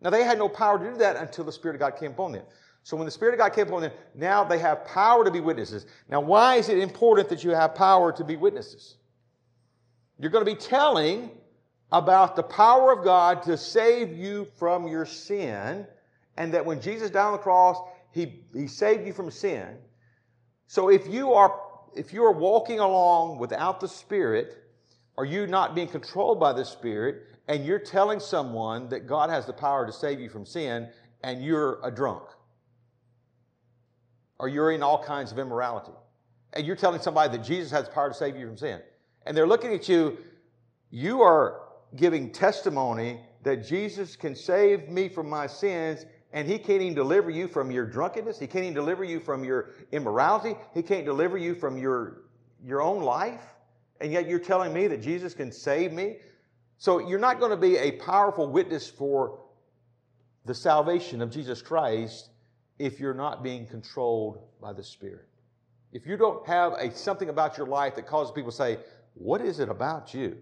Now, 0.00 0.10
they 0.10 0.24
had 0.24 0.38
no 0.38 0.48
power 0.48 0.78
to 0.78 0.92
do 0.92 0.96
that 0.98 1.16
until 1.16 1.44
the 1.44 1.52
Spirit 1.52 1.74
of 1.74 1.80
God 1.80 1.98
came 1.98 2.12
upon 2.12 2.32
them. 2.32 2.44
So, 2.82 2.96
when 2.96 3.06
the 3.06 3.10
Spirit 3.10 3.34
of 3.34 3.38
God 3.38 3.52
came 3.52 3.66
upon 3.66 3.82
them, 3.82 3.92
now 4.14 4.44
they 4.44 4.58
have 4.58 4.84
power 4.84 5.24
to 5.24 5.30
be 5.30 5.40
witnesses. 5.40 5.86
Now, 6.08 6.20
why 6.20 6.56
is 6.56 6.68
it 6.68 6.78
important 6.78 7.28
that 7.30 7.42
you 7.42 7.50
have 7.50 7.74
power 7.74 8.12
to 8.12 8.24
be 8.24 8.36
witnesses? 8.36 8.96
You're 10.18 10.30
going 10.30 10.44
to 10.44 10.50
be 10.50 10.58
telling 10.58 11.30
about 11.90 12.36
the 12.36 12.42
power 12.42 12.92
of 12.92 13.04
God 13.04 13.42
to 13.44 13.56
save 13.56 14.16
you 14.16 14.46
from 14.58 14.86
your 14.86 15.06
sin, 15.06 15.86
and 16.36 16.54
that 16.54 16.64
when 16.64 16.80
Jesus 16.80 17.10
died 17.10 17.26
on 17.26 17.32
the 17.32 17.38
cross, 17.38 17.76
He, 18.12 18.44
he 18.54 18.68
saved 18.68 19.06
you 19.06 19.12
from 19.12 19.30
sin. 19.30 19.78
So, 20.68 20.88
if 20.88 21.08
you 21.08 21.32
are 21.32 21.60
if 21.96 22.12
you 22.12 22.24
are 22.24 22.32
walking 22.32 22.78
along 22.78 23.38
without 23.38 23.80
the 23.80 23.88
Spirit, 23.88 24.65
are 25.18 25.24
you 25.24 25.46
not 25.46 25.74
being 25.74 25.88
controlled 25.88 26.38
by 26.38 26.52
the 26.52 26.64
Spirit 26.64 27.22
and 27.48 27.64
you're 27.64 27.78
telling 27.78 28.20
someone 28.20 28.88
that 28.90 29.06
God 29.06 29.30
has 29.30 29.46
the 29.46 29.52
power 29.52 29.86
to 29.86 29.92
save 29.92 30.20
you 30.20 30.28
from 30.28 30.44
sin 30.44 30.88
and 31.22 31.42
you're 31.42 31.78
a 31.82 31.90
drunk? 31.90 32.24
Or 34.38 34.48
you're 34.48 34.72
in 34.72 34.82
all 34.82 35.02
kinds 35.02 35.32
of 35.32 35.38
immorality. 35.38 35.92
And 36.52 36.66
you're 36.66 36.76
telling 36.76 37.00
somebody 37.00 37.36
that 37.36 37.44
Jesus 37.44 37.70
has 37.70 37.86
the 37.86 37.90
power 37.92 38.08
to 38.08 38.14
save 38.14 38.36
you 38.36 38.46
from 38.46 38.58
sin. 38.58 38.80
And 39.24 39.36
they're 39.36 39.46
looking 39.46 39.72
at 39.72 39.88
you, 39.88 40.18
you 40.90 41.22
are 41.22 41.62
giving 41.96 42.30
testimony 42.30 43.20
that 43.42 43.66
Jesus 43.66 44.16
can 44.16 44.36
save 44.36 44.88
me 44.88 45.08
from 45.08 45.28
my 45.28 45.46
sins 45.46 46.04
and 46.32 46.46
he 46.46 46.58
can't 46.58 46.82
even 46.82 46.94
deliver 46.94 47.30
you 47.30 47.48
from 47.48 47.70
your 47.70 47.86
drunkenness. 47.86 48.38
He 48.38 48.46
can't 48.46 48.64
even 48.64 48.74
deliver 48.74 49.04
you 49.04 49.20
from 49.20 49.42
your 49.42 49.70
immorality. 49.92 50.54
He 50.74 50.82
can't 50.82 51.06
deliver 51.06 51.38
you 51.38 51.54
from 51.54 51.78
your, 51.78 52.24
your 52.62 52.82
own 52.82 53.02
life. 53.02 53.40
And 54.00 54.12
yet 54.12 54.28
you're 54.28 54.38
telling 54.38 54.72
me 54.72 54.86
that 54.88 55.02
Jesus 55.02 55.34
can 55.34 55.50
save 55.50 55.92
me? 55.92 56.16
So 56.78 56.98
you're 56.98 57.18
not 57.18 57.38
going 57.38 57.50
to 57.50 57.56
be 57.56 57.76
a 57.76 57.92
powerful 57.92 58.48
witness 58.48 58.88
for 58.88 59.40
the 60.44 60.54
salvation 60.54 61.22
of 61.22 61.30
Jesus 61.30 61.62
Christ 61.62 62.30
if 62.78 63.00
you're 63.00 63.14
not 63.14 63.42
being 63.42 63.66
controlled 63.66 64.38
by 64.60 64.72
the 64.72 64.82
Spirit. 64.82 65.26
If 65.92 66.06
you 66.06 66.16
don't 66.16 66.46
have 66.46 66.72
a, 66.74 66.94
something 66.94 67.30
about 67.30 67.56
your 67.56 67.66
life 67.66 67.94
that 67.96 68.06
causes 68.06 68.32
people 68.32 68.50
to 68.50 68.56
say, 68.56 68.78
What 69.14 69.40
is 69.40 69.60
it 69.60 69.68
about 69.68 70.12
you 70.12 70.36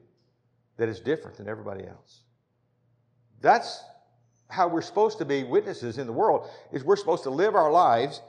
that 0.77 0.89
is 0.89 1.01
different 1.01 1.37
than 1.37 1.49
everybody 1.49 1.87
else? 1.87 2.23
That's 3.41 3.81
how 4.49 4.69
we're 4.69 4.83
supposed 4.83 5.19
to 5.19 5.25
be 5.25 5.45
witnesses 5.45 5.99
in 5.99 6.07
the 6.07 6.13
world, 6.13 6.49
is 6.73 6.83
we're 6.83 6.97
supposed 6.97 7.23
to 7.25 7.31
live 7.31 7.55
our 7.55 7.71
lives, 7.71 8.21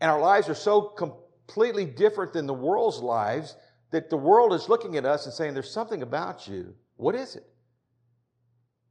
and 0.00 0.10
our 0.10 0.20
lives 0.20 0.48
are 0.48 0.54
so 0.54 0.82
completely 0.82 1.86
different 1.86 2.32
than 2.32 2.46
the 2.46 2.54
world's 2.54 2.98
lives 2.98 3.56
that 3.94 4.10
the 4.10 4.16
world 4.16 4.52
is 4.52 4.68
looking 4.68 4.96
at 4.96 5.04
us 5.04 5.24
and 5.24 5.32
saying, 5.32 5.54
There's 5.54 5.70
something 5.70 6.02
about 6.02 6.48
you. 6.48 6.74
What 6.96 7.14
is 7.14 7.36
it? 7.36 7.46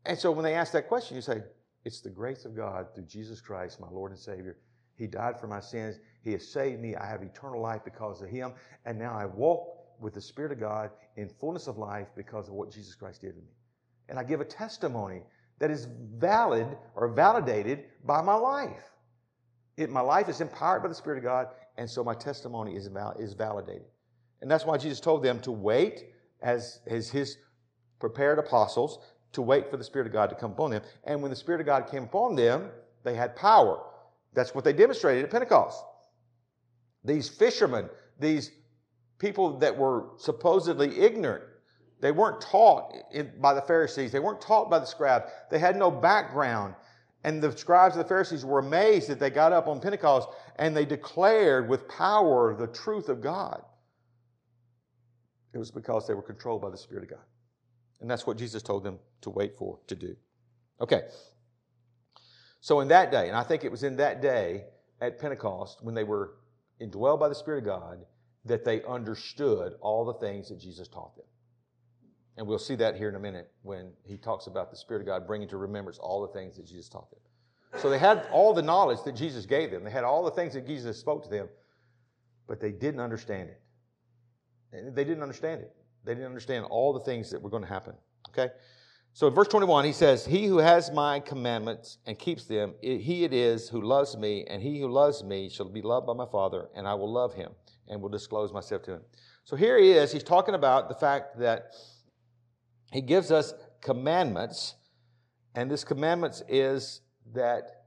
And 0.06 0.18
so 0.18 0.32
when 0.32 0.46
they 0.46 0.54
ask 0.54 0.72
that 0.72 0.88
question, 0.88 1.18
you 1.18 1.22
say, 1.22 1.42
It's 1.84 2.00
the 2.00 2.10
grace 2.10 2.46
of 2.46 2.56
God 2.56 2.88
through 2.96 3.04
Jesus 3.04 3.42
Christ, 3.42 3.82
my 3.82 3.90
Lord 3.90 4.12
and 4.12 4.20
Savior. 4.20 4.56
He 4.96 5.06
died 5.08 5.38
for 5.38 5.48
my 5.48 5.60
sins. 5.60 6.00
He 6.22 6.32
has 6.32 6.48
saved 6.48 6.80
me. 6.80 6.96
I 6.96 7.06
have 7.06 7.22
eternal 7.22 7.62
life 7.62 7.82
because 7.84 8.22
of 8.22 8.30
Him. 8.30 8.54
And 8.86 8.98
now 8.98 9.14
I 9.14 9.26
walk 9.26 9.68
with 10.00 10.14
the 10.14 10.22
Spirit 10.22 10.54
of 10.54 10.62
God 10.62 10.90
in 11.18 11.28
fullness 11.28 11.68
of 11.68 11.78
life 11.78 12.08
because 12.16 12.48
of 12.48 12.54
what 12.54 12.72
Jesus 12.72 12.96
Christ 12.96 13.20
did 13.20 13.36
to 13.36 13.42
me. 13.42 13.52
And 14.08 14.18
I 14.18 14.24
give 14.24 14.40
a 14.40 14.46
testimony 14.46 15.22
that 15.60 15.70
is 15.70 15.90
valid 16.16 16.78
or 16.96 17.10
validated 17.10 17.86
by 18.06 18.22
my 18.22 18.36
life. 18.36 18.90
It, 19.76 19.90
my 19.90 20.02
life 20.02 20.30
is 20.30 20.40
empowered 20.40 20.82
by 20.82 20.88
the 20.88 20.96
Spirit 20.96 21.18
of 21.18 21.26
God, 21.26 21.48
and 21.78 21.90
so 21.90 22.06
my 22.06 22.14
testimony 22.14 22.78
is, 22.78 22.88
val- 22.88 23.18
is 23.20 23.34
validated. 23.34 23.88
And 24.44 24.52
that's 24.52 24.66
why 24.66 24.78
Jesus 24.78 25.00
told 25.00 25.24
them 25.24 25.40
to 25.40 25.54
wait 25.54 26.04
as, 26.42 26.82
as 26.86 27.10
his 27.10 27.38
prepared 28.02 28.40
apostles 28.40 29.00
to 29.32 29.42
wait 29.42 29.72
for 29.72 29.78
the 29.78 29.84
Spirit 29.86 30.06
of 30.06 30.12
God 30.12 30.30
to 30.32 30.36
come 30.36 30.52
upon 30.52 30.70
them. 30.70 30.82
And 31.06 31.22
when 31.22 31.32
the 31.32 31.38
Spirit 31.38 31.62
of 31.62 31.66
God 31.66 31.90
came 31.90 32.04
upon 32.04 32.36
them, 32.36 32.70
they 33.06 33.16
had 33.16 33.38
power. 33.38 33.82
That's 34.34 34.54
what 34.54 34.66
they 34.66 34.74
demonstrated 34.74 35.24
at 35.24 35.32
Pentecost. 35.32 35.82
These 37.06 37.30
fishermen, 37.30 37.90
these 38.20 38.52
people 39.18 39.58
that 39.60 39.78
were 39.78 40.10
supposedly 40.18 41.00
ignorant, 41.00 41.46
they 42.02 42.12
weren't 42.12 42.42
taught 42.42 42.92
by 43.40 43.54
the 43.54 43.62
Pharisees, 43.62 44.12
they 44.12 44.20
weren't 44.20 44.42
taught 44.42 44.70
by 44.70 44.80
the 44.80 44.86
scribes, 44.86 45.32
they 45.52 45.60
had 45.60 45.78
no 45.78 45.90
background. 45.90 46.76
And 47.24 47.42
the 47.42 47.58
scribes 47.58 47.96
and 47.96 48.04
the 48.04 48.10
Pharisees 48.10 48.44
were 48.44 48.60
amazed 48.60 49.08
that 49.08 49.22
they 49.22 49.30
got 49.30 49.54
up 49.54 49.70
on 49.70 49.80
Pentecost 49.80 50.28
and 50.58 50.76
they 50.76 50.84
declared 50.84 51.70
with 51.70 51.88
power 51.88 52.54
the 52.54 52.68
truth 52.68 53.08
of 53.08 53.22
God. 53.22 53.64
It 55.54 55.58
was 55.58 55.72
because 55.72 56.08
they 56.08 56.14
were 56.14 56.22
controlled 56.22 56.62
by 56.62 56.70
the 56.70 56.78
Spirit 56.78 57.04
of 57.04 57.10
God. 57.10 57.26
And 58.02 58.10
that's 58.10 58.28
what 58.28 58.38
Jesus 58.38 58.64
told 58.64 58.84
them 58.84 59.00
to 59.22 59.30
wait 59.30 59.58
for, 59.58 59.80
to 59.88 59.96
do. 59.96 60.16
Okay. 60.82 61.04
So 62.62 62.80
in 62.80 62.88
that 62.90 63.12
day, 63.12 63.28
and 63.28 63.38
I 63.38 63.44
think 63.44 63.64
it 63.64 63.72
was 63.72 63.84
in 63.84 63.98
that 63.98 64.22
day 64.22 64.66
at 65.02 65.20
Pentecost 65.20 65.80
when 65.82 65.96
they 65.96 66.04
were 66.04 66.36
indwelled 66.82 67.20
by 67.20 67.30
the 67.30 67.36
Spirit 67.36 67.60
of 67.60 67.66
God, 67.66 68.06
that 68.46 68.66
they 68.66 68.84
understood 68.84 69.74
all 69.80 70.06
the 70.06 70.14
things 70.16 70.50
that 70.50 70.60
Jesus 70.60 70.88
taught 70.88 71.16
them. 71.16 71.26
And 72.38 72.48
we'll 72.48 72.60
see 72.60 72.76
that 72.76 72.96
here 72.96 73.10
in 73.10 73.16
a 73.16 73.20
minute 73.20 73.52
when 73.62 73.92
he 74.04 74.18
talks 74.18 74.48
about 74.48 74.72
the 74.72 74.78
Spirit 74.78 75.02
of 75.02 75.08
God 75.08 75.28
bringing 75.28 75.48
to 75.50 75.58
remembrance 75.58 76.00
all 76.00 76.22
the 76.26 76.34
things 76.34 76.58
that 76.58 76.66
Jesus 76.66 76.90
taught 76.90 77.10
them. 77.12 77.20
So 77.82 77.90
they 77.90 78.00
had 78.00 78.26
all 78.32 78.54
the 78.54 78.62
knowledge 78.62 79.00
that 79.06 79.16
Jesus 79.16 79.46
gave 79.46 79.72
them. 79.72 79.84
They 79.84 79.92
had 79.92 80.04
all 80.04 80.24
the 80.24 80.32
things 80.32 80.54
that 80.54 80.66
Jesus 80.68 80.98
spoke 81.00 81.24
to 81.24 81.30
them. 81.30 81.48
but 82.48 82.60
they 82.60 82.72
didn't 82.72 83.00
understand 83.00 83.50
it. 83.50 83.62
They 84.74 85.04
didn't 85.04 85.22
understand 85.22 85.62
it. 85.62 85.74
They 86.04 86.14
didn't 86.14 86.28
understand 86.28 86.66
all 86.66 86.94
the 86.94 87.00
things 87.00 87.30
that 87.32 87.42
were 87.42 87.50
going 87.50 87.64
to 87.64 87.70
happen. 87.70 87.94
Okay? 88.30 88.52
So 89.14 89.28
in 89.28 89.36
verse 89.36 89.48
21, 89.48 89.86
he 89.86 89.94
says, 89.94 90.26
He 90.26 90.48
who 90.48 90.58
has 90.58 90.92
my 90.92 91.20
commandments 91.20 92.00
and 92.08 92.18
keeps 92.18 92.46
them, 92.46 92.74
he 92.82 93.24
it 93.24 93.34
is 93.34 93.70
who 93.70 93.82
loves 93.82 94.18
me, 94.18 94.46
and 94.50 94.62
he 94.62 94.80
who 94.80 94.88
loves 94.88 95.24
me 95.24 95.50
shall 95.50 95.70
be 95.70 95.84
loved 95.84 96.08
by 96.08 96.14
my 96.14 96.26
Father, 96.26 96.68
and 96.76 96.88
I 96.88 96.96
will 96.96 97.12
love 97.12 97.34
him 97.34 97.52
and 97.88 98.02
will 98.02 98.10
disclose 98.10 98.52
myself 98.52 98.82
to 98.84 98.94
him. 98.94 99.02
So 99.44 99.56
here 99.56 99.78
he 99.78 99.92
is. 99.92 100.12
He's 100.12 100.24
talking 100.24 100.56
about 100.56 100.90
the 100.90 100.96
fact 100.96 101.38
that 101.40 101.74
he 102.92 103.02
gives 103.02 103.32
us 103.32 103.54
commandments, 103.82 104.76
and 105.54 105.70
this 105.70 105.84
commandments 105.84 106.42
is 106.48 107.02
that 107.36 107.84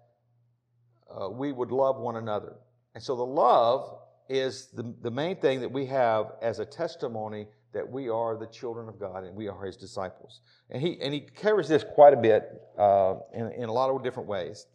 uh, 1.11 1.29
we 1.29 1.51
would 1.51 1.73
love 1.73 1.97
one 1.97 2.17
another. 2.17 2.57
And 2.95 3.03
so 3.03 3.17
the 3.17 3.25
love 3.27 3.99
is 4.29 4.69
the, 4.73 4.95
the 5.03 5.11
main 5.11 5.37
thing 5.37 5.61
that 5.61 5.71
we 5.71 5.87
have 5.87 6.33
as 6.43 6.59
a 6.59 6.65
testimony 6.65 7.47
that 7.73 7.89
we 7.89 8.09
are 8.09 8.37
the 8.37 8.47
children 8.47 8.89
of 8.89 8.99
God 8.99 9.25
and 9.25 9.37
we 9.37 9.49
are 9.49 9.65
his 9.65 9.77
disciples. 9.77 10.41
And 10.71 10.81
he, 10.81 10.99
and 11.01 11.13
he 11.13 11.21
carries 11.21 11.69
this 11.69 11.85
quite 11.85 12.15
a 12.15 12.17
bit 12.17 12.51
uh, 12.79 13.17
in, 13.35 13.53
in 13.53 13.69
a 13.69 13.73
lot 13.73 13.91
of 13.91 14.03
different 14.03 14.29
ways. 14.29 14.67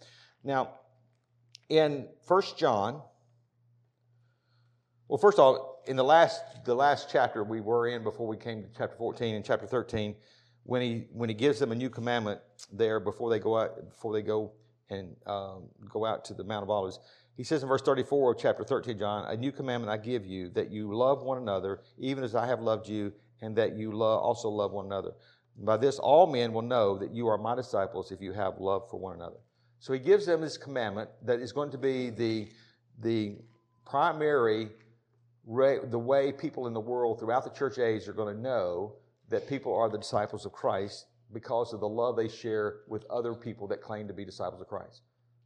Now, 0.43 0.75
in 1.69 2.07
First 2.27 2.57
John, 2.57 3.01
well, 5.07 5.17
first 5.17 5.39
of 5.39 5.43
all, 5.43 5.83
in 5.87 5.95
the 5.95 6.03
last, 6.03 6.41
the 6.63 6.75
last 6.75 7.09
chapter 7.11 7.43
we 7.43 7.59
were 7.59 7.87
in 7.87 8.03
before 8.03 8.27
we 8.27 8.37
came 8.37 8.61
to 8.61 8.69
chapter 8.77 8.95
14 8.95 9.35
and 9.35 9.43
chapter 9.43 9.65
13, 9.65 10.15
when 10.63 10.81
he, 10.81 11.07
when 11.11 11.27
he 11.27 11.35
gives 11.35 11.59
them 11.59 11.71
a 11.71 11.75
new 11.75 11.89
commandment 11.89 12.39
there 12.71 12.99
before 12.99 13.29
they 13.29 13.39
go 13.39 13.57
out, 13.57 13.89
before 13.89 14.13
they 14.13 14.21
go 14.21 14.53
and 14.89 15.15
um, 15.25 15.63
go 15.89 16.05
out 16.05 16.23
to 16.25 16.33
the 16.33 16.43
Mount 16.43 16.63
of 16.63 16.69
Olives, 16.69 16.99
he 17.41 17.45
says 17.45 17.63
in 17.63 17.69
verse 17.69 17.81
34 17.81 18.33
of 18.33 18.37
chapter 18.37 18.63
13, 18.63 18.99
John, 18.99 19.25
A 19.25 19.35
new 19.35 19.51
commandment 19.51 19.91
I 19.91 19.97
give 19.97 20.27
you, 20.27 20.49
that 20.49 20.69
you 20.69 20.95
love 20.95 21.23
one 21.23 21.39
another, 21.39 21.79
even 21.97 22.23
as 22.23 22.35
I 22.35 22.45
have 22.45 22.59
loved 22.59 22.87
you, 22.87 23.11
and 23.41 23.55
that 23.55 23.75
you 23.75 23.91
love, 23.91 24.21
also 24.21 24.47
love 24.47 24.73
one 24.73 24.85
another. 24.85 25.13
by 25.57 25.77
this, 25.77 25.97
all 25.97 26.27
men 26.27 26.53
will 26.53 26.61
know 26.61 26.99
that 26.99 27.15
you 27.15 27.27
are 27.27 27.39
my 27.39 27.55
disciples 27.55 28.11
if 28.11 28.21
you 28.21 28.31
have 28.31 28.59
love 28.59 28.87
for 28.91 28.99
one 28.99 29.15
another. 29.15 29.37
So 29.79 29.91
he 29.91 29.97
gives 29.97 30.27
them 30.27 30.39
this 30.39 30.55
commandment 30.55 31.09
that 31.23 31.39
is 31.39 31.51
going 31.51 31.71
to 31.71 31.79
be 31.79 32.11
the, 32.11 32.47
the 32.99 33.37
primary 33.87 34.69
the 35.47 35.97
way 35.99 36.31
people 36.31 36.67
in 36.67 36.75
the 36.75 36.79
world 36.79 37.19
throughout 37.19 37.43
the 37.43 37.57
church 37.57 37.79
age 37.79 38.07
are 38.07 38.13
going 38.13 38.35
to 38.35 38.39
know 38.39 38.97
that 39.29 39.49
people 39.49 39.75
are 39.75 39.89
the 39.89 39.97
disciples 39.97 40.45
of 40.45 40.51
Christ 40.51 41.07
because 41.33 41.73
of 41.73 41.79
the 41.79 41.89
love 41.89 42.17
they 42.17 42.29
share 42.29 42.81
with 42.87 43.03
other 43.09 43.33
people 43.33 43.65
that 43.69 43.81
claim 43.81 44.07
to 44.09 44.13
be 44.13 44.25
disciples 44.25 44.61
of 44.61 44.67
Christ. 44.67 45.01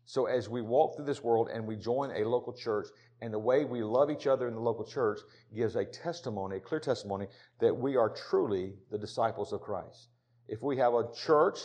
So 0.05 0.27
as 0.27 0.49
we 0.49 0.61
walk 0.61 0.95
through 0.95 1.05
this 1.05 1.23
world 1.23 1.49
and 1.51 1.65
we 1.65 1.75
join 1.75 2.11
a 2.11 2.27
local 2.27 2.53
church, 2.53 2.87
and 3.21 3.33
the 3.33 3.39
way 3.39 3.65
we 3.65 3.83
love 3.83 4.11
each 4.11 4.27
other 4.27 4.47
in 4.47 4.53
the 4.53 4.61
local 4.61 4.85
church 4.85 5.19
gives 5.55 5.75
a 5.75 5.85
testimony, 5.85 6.57
a 6.57 6.59
clear 6.59 6.79
testimony, 6.79 7.27
that 7.59 7.75
we 7.75 7.95
are 7.95 8.09
truly 8.29 8.73
the 8.91 8.97
disciples 8.97 9.51
of 9.51 9.61
Christ. 9.61 10.09
If 10.47 10.61
we 10.61 10.77
have 10.77 10.93
a 10.93 11.11
church 11.13 11.59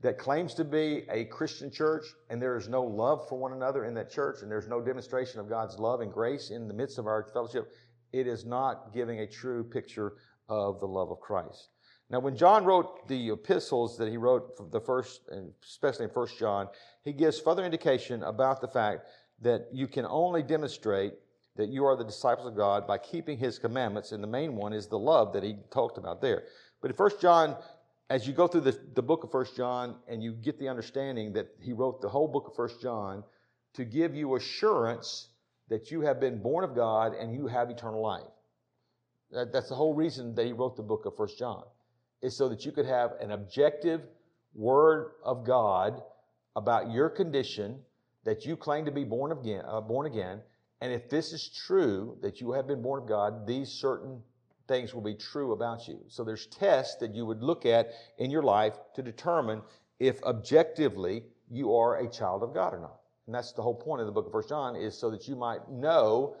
that 0.00 0.18
claims 0.18 0.54
to 0.54 0.64
be 0.64 1.06
a 1.10 1.24
Christian 1.26 1.70
church 1.70 2.04
and 2.28 2.42
there 2.42 2.56
is 2.56 2.68
no 2.68 2.82
love 2.82 3.28
for 3.28 3.38
one 3.38 3.52
another 3.52 3.84
in 3.84 3.94
that 3.94 4.10
church 4.10 4.42
and 4.42 4.50
there's 4.50 4.68
no 4.68 4.80
demonstration 4.80 5.40
of 5.40 5.48
God's 5.48 5.78
love 5.78 6.00
and 6.00 6.12
grace 6.12 6.50
in 6.50 6.68
the 6.68 6.74
midst 6.74 6.98
of 6.98 7.06
our 7.06 7.24
fellowship, 7.32 7.70
it 8.12 8.26
is 8.26 8.44
not 8.44 8.92
giving 8.92 9.20
a 9.20 9.26
true 9.26 9.64
picture 9.64 10.14
of 10.48 10.80
the 10.80 10.86
love 10.86 11.10
of 11.10 11.20
Christ. 11.20 11.68
Now, 12.08 12.20
when 12.20 12.36
John 12.36 12.64
wrote 12.64 13.08
the 13.08 13.30
epistles 13.30 13.98
that 13.98 14.08
he 14.08 14.16
wrote, 14.16 14.70
the 14.70 14.80
first, 14.80 15.22
especially 15.64 16.04
in 16.04 16.10
First 16.10 16.38
John, 16.38 16.68
he 17.02 17.12
gives 17.12 17.40
further 17.40 17.64
indication 17.64 18.22
about 18.22 18.60
the 18.60 18.68
fact 18.68 19.08
that 19.42 19.68
you 19.72 19.88
can 19.88 20.06
only 20.06 20.42
demonstrate 20.42 21.14
that 21.56 21.68
you 21.68 21.84
are 21.84 21.96
the 21.96 22.04
disciples 22.04 22.46
of 22.46 22.56
God 22.56 22.86
by 22.86 22.98
keeping 22.98 23.38
his 23.38 23.58
commandments, 23.58 24.12
and 24.12 24.22
the 24.22 24.28
main 24.28 24.54
one 24.54 24.72
is 24.72 24.86
the 24.86 24.98
love 24.98 25.32
that 25.32 25.42
he 25.42 25.56
talked 25.70 25.98
about 25.98 26.20
there. 26.20 26.44
But 26.80 26.90
in 26.90 26.96
First 26.96 27.20
John, 27.20 27.56
as 28.08 28.26
you 28.26 28.32
go 28.32 28.46
through 28.46 28.60
the, 28.60 28.78
the 28.94 29.02
book 29.02 29.24
of 29.24 29.32
First 29.32 29.56
John 29.56 29.96
and 30.06 30.22
you 30.22 30.32
get 30.32 30.60
the 30.60 30.68
understanding 30.68 31.32
that 31.32 31.48
he 31.60 31.72
wrote 31.72 32.00
the 32.00 32.08
whole 32.08 32.28
book 32.28 32.46
of 32.46 32.54
First 32.54 32.80
John 32.80 33.24
to 33.74 33.84
give 33.84 34.14
you 34.14 34.36
assurance 34.36 35.30
that 35.68 35.90
you 35.90 36.02
have 36.02 36.20
been 36.20 36.40
born 36.40 36.62
of 36.62 36.76
God 36.76 37.14
and 37.14 37.34
you 37.34 37.48
have 37.48 37.68
eternal 37.68 38.00
life. 38.00 38.22
That, 39.32 39.52
that's 39.52 39.68
the 39.68 39.74
whole 39.74 39.94
reason 39.94 40.36
that 40.36 40.46
he 40.46 40.52
wrote 40.52 40.76
the 40.76 40.84
book 40.84 41.04
of 41.04 41.16
First 41.16 41.38
John 41.38 41.64
is 42.22 42.36
so 42.36 42.48
that 42.48 42.64
you 42.64 42.72
could 42.72 42.86
have 42.86 43.12
an 43.20 43.30
objective 43.30 44.02
word 44.54 45.12
of 45.24 45.44
God 45.44 46.02
about 46.54 46.90
your 46.90 47.08
condition 47.10 47.78
that 48.24 48.44
you 48.44 48.56
claim 48.56 48.84
to 48.84 48.90
be 48.90 49.04
born 49.04 49.32
again, 49.32 49.62
uh, 49.68 49.80
born 49.80 50.06
again. 50.06 50.40
And 50.80 50.92
if 50.92 51.08
this 51.08 51.32
is 51.32 51.48
true 51.48 52.18
that 52.22 52.40
you 52.40 52.52
have 52.52 52.66
been 52.66 52.82
born 52.82 53.02
of 53.02 53.08
God, 53.08 53.46
these 53.46 53.68
certain 53.68 54.22
things 54.66 54.92
will 54.92 55.02
be 55.02 55.14
true 55.14 55.52
about 55.52 55.86
you. 55.86 56.00
So 56.08 56.24
there's 56.24 56.46
tests 56.46 56.96
that 56.96 57.14
you 57.14 57.24
would 57.24 57.42
look 57.42 57.64
at 57.64 57.90
in 58.18 58.30
your 58.30 58.42
life 58.42 58.74
to 58.94 59.02
determine 59.02 59.62
if 60.00 60.22
objectively 60.24 61.22
you 61.50 61.74
are 61.74 61.98
a 61.98 62.10
child 62.10 62.42
of 62.42 62.52
God 62.52 62.74
or 62.74 62.80
not. 62.80 63.00
And 63.26 63.34
that's 63.34 63.52
the 63.52 63.62
whole 63.62 63.74
point 63.74 64.00
of 64.00 64.06
the 64.06 64.12
book 64.12 64.26
of 64.26 64.32
First 64.32 64.48
John 64.48 64.76
is 64.76 64.98
so 64.98 65.10
that 65.10 65.28
you 65.28 65.36
might 65.36 65.70
know 65.70 66.36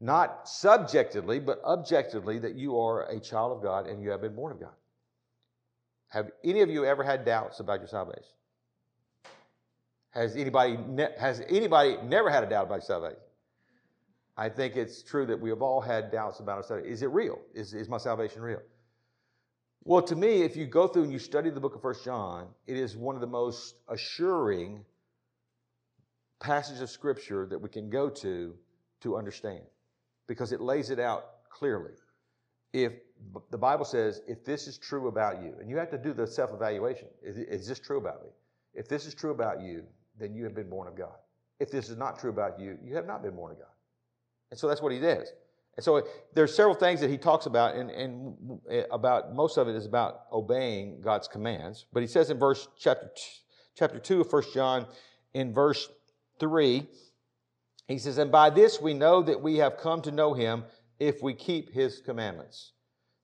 not 0.00 0.48
subjectively, 0.48 1.38
but 1.38 1.62
objectively 1.64 2.38
that 2.40 2.54
you 2.54 2.78
are 2.78 3.08
a 3.08 3.20
child 3.20 3.56
of 3.56 3.62
God 3.62 3.86
and 3.86 4.02
you 4.02 4.10
have 4.10 4.20
been 4.20 4.34
born 4.34 4.52
of 4.52 4.60
God. 4.60 4.74
Have 6.14 6.30
any 6.44 6.60
of 6.60 6.70
you 6.70 6.84
ever 6.84 7.02
had 7.02 7.24
doubts 7.24 7.58
about 7.58 7.80
your 7.80 7.88
salvation? 7.88 8.22
Has 10.10 10.36
anybody, 10.36 10.76
ne- 10.76 11.12
has 11.18 11.42
anybody 11.48 11.96
never 12.04 12.30
had 12.30 12.44
a 12.44 12.48
doubt 12.48 12.66
about 12.66 12.84
salvation? 12.84 13.18
I 14.36 14.48
think 14.48 14.76
it's 14.76 15.02
true 15.02 15.26
that 15.26 15.40
we 15.40 15.50
have 15.50 15.60
all 15.60 15.80
had 15.80 16.12
doubts 16.12 16.38
about 16.38 16.58
our 16.58 16.62
salvation. 16.62 16.92
Is 16.92 17.02
it 17.02 17.10
real? 17.10 17.40
Is, 17.52 17.74
is 17.74 17.88
my 17.88 17.98
salvation 17.98 18.42
real? 18.42 18.62
Well, 19.82 20.02
to 20.02 20.14
me, 20.14 20.42
if 20.42 20.54
you 20.54 20.66
go 20.66 20.86
through 20.86 21.02
and 21.02 21.12
you 21.12 21.18
study 21.18 21.50
the 21.50 21.60
book 21.60 21.74
of 21.74 21.82
First 21.82 22.04
John, 22.04 22.46
it 22.68 22.76
is 22.76 22.96
one 22.96 23.16
of 23.16 23.20
the 23.20 23.26
most 23.26 23.74
assuring 23.88 24.84
passages 26.38 26.80
of 26.80 26.90
Scripture 26.90 27.44
that 27.46 27.58
we 27.58 27.68
can 27.68 27.90
go 27.90 28.08
to 28.08 28.54
to 29.00 29.16
understand 29.16 29.64
because 30.28 30.52
it 30.52 30.60
lays 30.60 30.90
it 30.90 31.00
out 31.00 31.50
clearly. 31.50 31.90
If 32.74 32.92
the 33.52 33.56
Bible 33.56 33.84
says, 33.84 34.20
if 34.26 34.44
this 34.44 34.66
is 34.66 34.78
true 34.78 35.06
about 35.06 35.40
you, 35.40 35.54
and 35.60 35.70
you 35.70 35.76
have 35.76 35.90
to 35.90 35.96
do 35.96 36.12
the 36.12 36.26
self 36.26 36.52
evaluation 36.52 37.06
is, 37.22 37.38
is 37.38 37.68
this 37.68 37.78
true 37.78 37.98
about 37.98 38.24
me? 38.24 38.30
If 38.74 38.88
this 38.88 39.06
is 39.06 39.14
true 39.14 39.30
about 39.30 39.62
you, 39.62 39.84
then 40.18 40.34
you 40.34 40.42
have 40.42 40.56
been 40.56 40.68
born 40.68 40.88
of 40.88 40.96
God. 40.96 41.14
If 41.60 41.70
this 41.70 41.88
is 41.88 41.96
not 41.96 42.18
true 42.18 42.30
about 42.30 42.58
you, 42.58 42.76
you 42.82 42.96
have 42.96 43.06
not 43.06 43.22
been 43.22 43.36
born 43.36 43.52
of 43.52 43.58
God. 43.58 43.68
And 44.50 44.58
so 44.58 44.66
that's 44.66 44.82
what 44.82 44.90
he 44.90 44.98
does. 44.98 45.32
And 45.76 45.84
so 45.84 46.02
there's 46.34 46.54
several 46.54 46.74
things 46.74 47.00
that 47.00 47.10
he 47.10 47.16
talks 47.16 47.46
about, 47.46 47.76
and, 47.76 47.90
and 47.90 48.60
eh, 48.68 48.82
about 48.90 49.32
most 49.32 49.56
of 49.56 49.68
it 49.68 49.76
is 49.76 49.86
about 49.86 50.22
obeying 50.32 51.00
God's 51.00 51.28
commands. 51.28 51.86
But 51.92 52.00
he 52.02 52.08
says 52.08 52.30
in 52.30 52.40
verse 52.40 52.66
chapter 52.76 53.08
chapter 53.76 54.00
two 54.00 54.20
of 54.20 54.30
First 54.30 54.52
John, 54.52 54.86
in 55.32 55.52
verse 55.52 55.88
three, 56.40 56.88
he 57.86 57.98
says, 57.98 58.18
"And 58.18 58.32
by 58.32 58.50
this 58.50 58.80
we 58.80 58.94
know 58.94 59.22
that 59.22 59.40
we 59.40 59.58
have 59.58 59.76
come 59.76 60.02
to 60.02 60.10
know 60.10 60.34
Him 60.34 60.64
if 60.98 61.22
we 61.22 61.34
keep 61.34 61.72
His 61.72 62.00
commandments." 62.00 62.72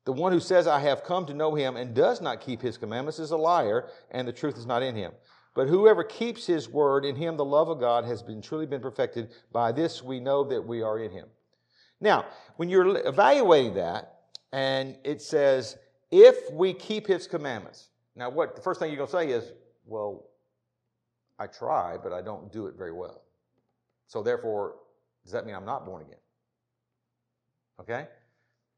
The 0.04 0.12
one 0.12 0.32
who 0.32 0.40
says, 0.40 0.66
I 0.66 0.80
have 0.80 1.04
come 1.04 1.26
to 1.26 1.34
know 1.34 1.54
him 1.54 1.76
and 1.76 1.94
does 1.94 2.20
not 2.20 2.40
keep 2.40 2.62
his 2.62 2.78
commandments 2.78 3.18
is 3.18 3.32
a 3.32 3.36
liar, 3.36 3.88
and 4.10 4.26
the 4.26 4.32
truth 4.32 4.56
is 4.56 4.66
not 4.66 4.82
in 4.82 4.96
him. 4.96 5.12
But 5.54 5.68
whoever 5.68 6.02
keeps 6.02 6.46
his 6.46 6.68
word, 6.68 7.04
in 7.04 7.16
him 7.16 7.36
the 7.36 7.44
love 7.44 7.68
of 7.68 7.80
God 7.80 8.04
has 8.04 8.22
been 8.22 8.40
truly 8.40 8.66
been 8.66 8.80
perfected. 8.80 9.30
By 9.52 9.72
this 9.72 10.02
we 10.02 10.18
know 10.18 10.42
that 10.44 10.66
we 10.66 10.82
are 10.82 10.98
in 10.98 11.10
him. 11.10 11.28
Now, 12.00 12.24
when 12.56 12.68
you're 12.68 13.06
evaluating 13.06 13.74
that, 13.74 14.20
and 14.52 14.96
it 15.04 15.20
says, 15.20 15.76
if 16.10 16.50
we 16.50 16.72
keep 16.72 17.06
his 17.06 17.26
commandments. 17.26 17.90
Now, 18.16 18.30
what 18.30 18.56
the 18.56 18.62
first 18.62 18.80
thing 18.80 18.90
you're 18.90 19.06
going 19.06 19.10
to 19.10 19.12
say 19.12 19.30
is, 19.30 19.52
well, 19.86 20.24
I 21.38 21.46
try, 21.46 21.96
but 22.02 22.12
I 22.12 22.22
don't 22.22 22.52
do 22.52 22.66
it 22.66 22.74
very 22.76 22.92
well. 22.92 23.22
So 24.06 24.22
therefore, 24.22 24.76
does 25.24 25.32
that 25.32 25.46
mean 25.46 25.54
I'm 25.54 25.64
not 25.64 25.84
born 25.84 26.02
again? 26.02 26.19
Okay? 27.80 28.06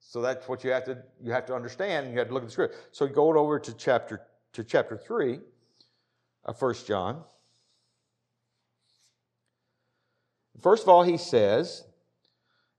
So 0.00 0.20
that's 0.20 0.48
what 0.48 0.64
you 0.64 0.70
have 0.70 0.84
to 0.84 0.98
you 1.22 1.32
have 1.32 1.46
to 1.46 1.54
understand. 1.54 2.12
You 2.12 2.18
have 2.18 2.28
to 2.28 2.34
look 2.34 2.42
at 2.42 2.46
the 2.46 2.52
script. 2.52 2.76
So 2.90 3.06
go 3.06 3.36
over 3.38 3.58
to 3.58 3.72
chapter 3.74 4.22
to 4.52 4.64
chapter 4.64 4.96
three 4.96 5.40
of 6.44 6.58
First 6.58 6.86
John. 6.86 7.22
First 10.60 10.82
of 10.82 10.88
all, 10.88 11.02
he 11.02 11.16
says 11.16 11.84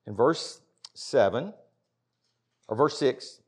in 0.05 0.15
verse 0.15 0.61
seven 0.93 1.53
or 2.67 2.77
verse 2.77 2.97
six, 2.97 3.41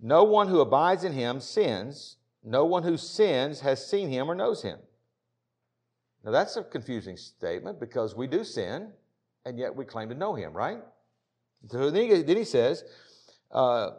no 0.00 0.24
one 0.24 0.48
who 0.48 0.60
abides 0.60 1.04
in 1.04 1.12
him 1.12 1.40
sins. 1.40 2.16
No 2.42 2.64
one 2.64 2.82
who 2.82 2.96
sins 2.96 3.60
has 3.60 3.86
seen 3.86 4.08
him 4.08 4.30
or 4.30 4.34
knows 4.34 4.62
him. 4.62 4.78
Now 6.24 6.30
that's 6.30 6.56
a 6.56 6.62
confusing 6.62 7.18
statement 7.18 7.78
because 7.78 8.14
we 8.14 8.26
do 8.26 8.44
sin 8.44 8.92
and 9.44 9.58
yet 9.58 9.74
we 9.74 9.84
claim 9.84 10.08
to 10.08 10.14
know 10.14 10.34
him, 10.34 10.54
right? 10.54 10.78
So 11.68 11.90
then 11.90 12.10
he, 12.10 12.22
then 12.22 12.36
he 12.36 12.44
says, 12.44 12.84
uh, 13.50 13.90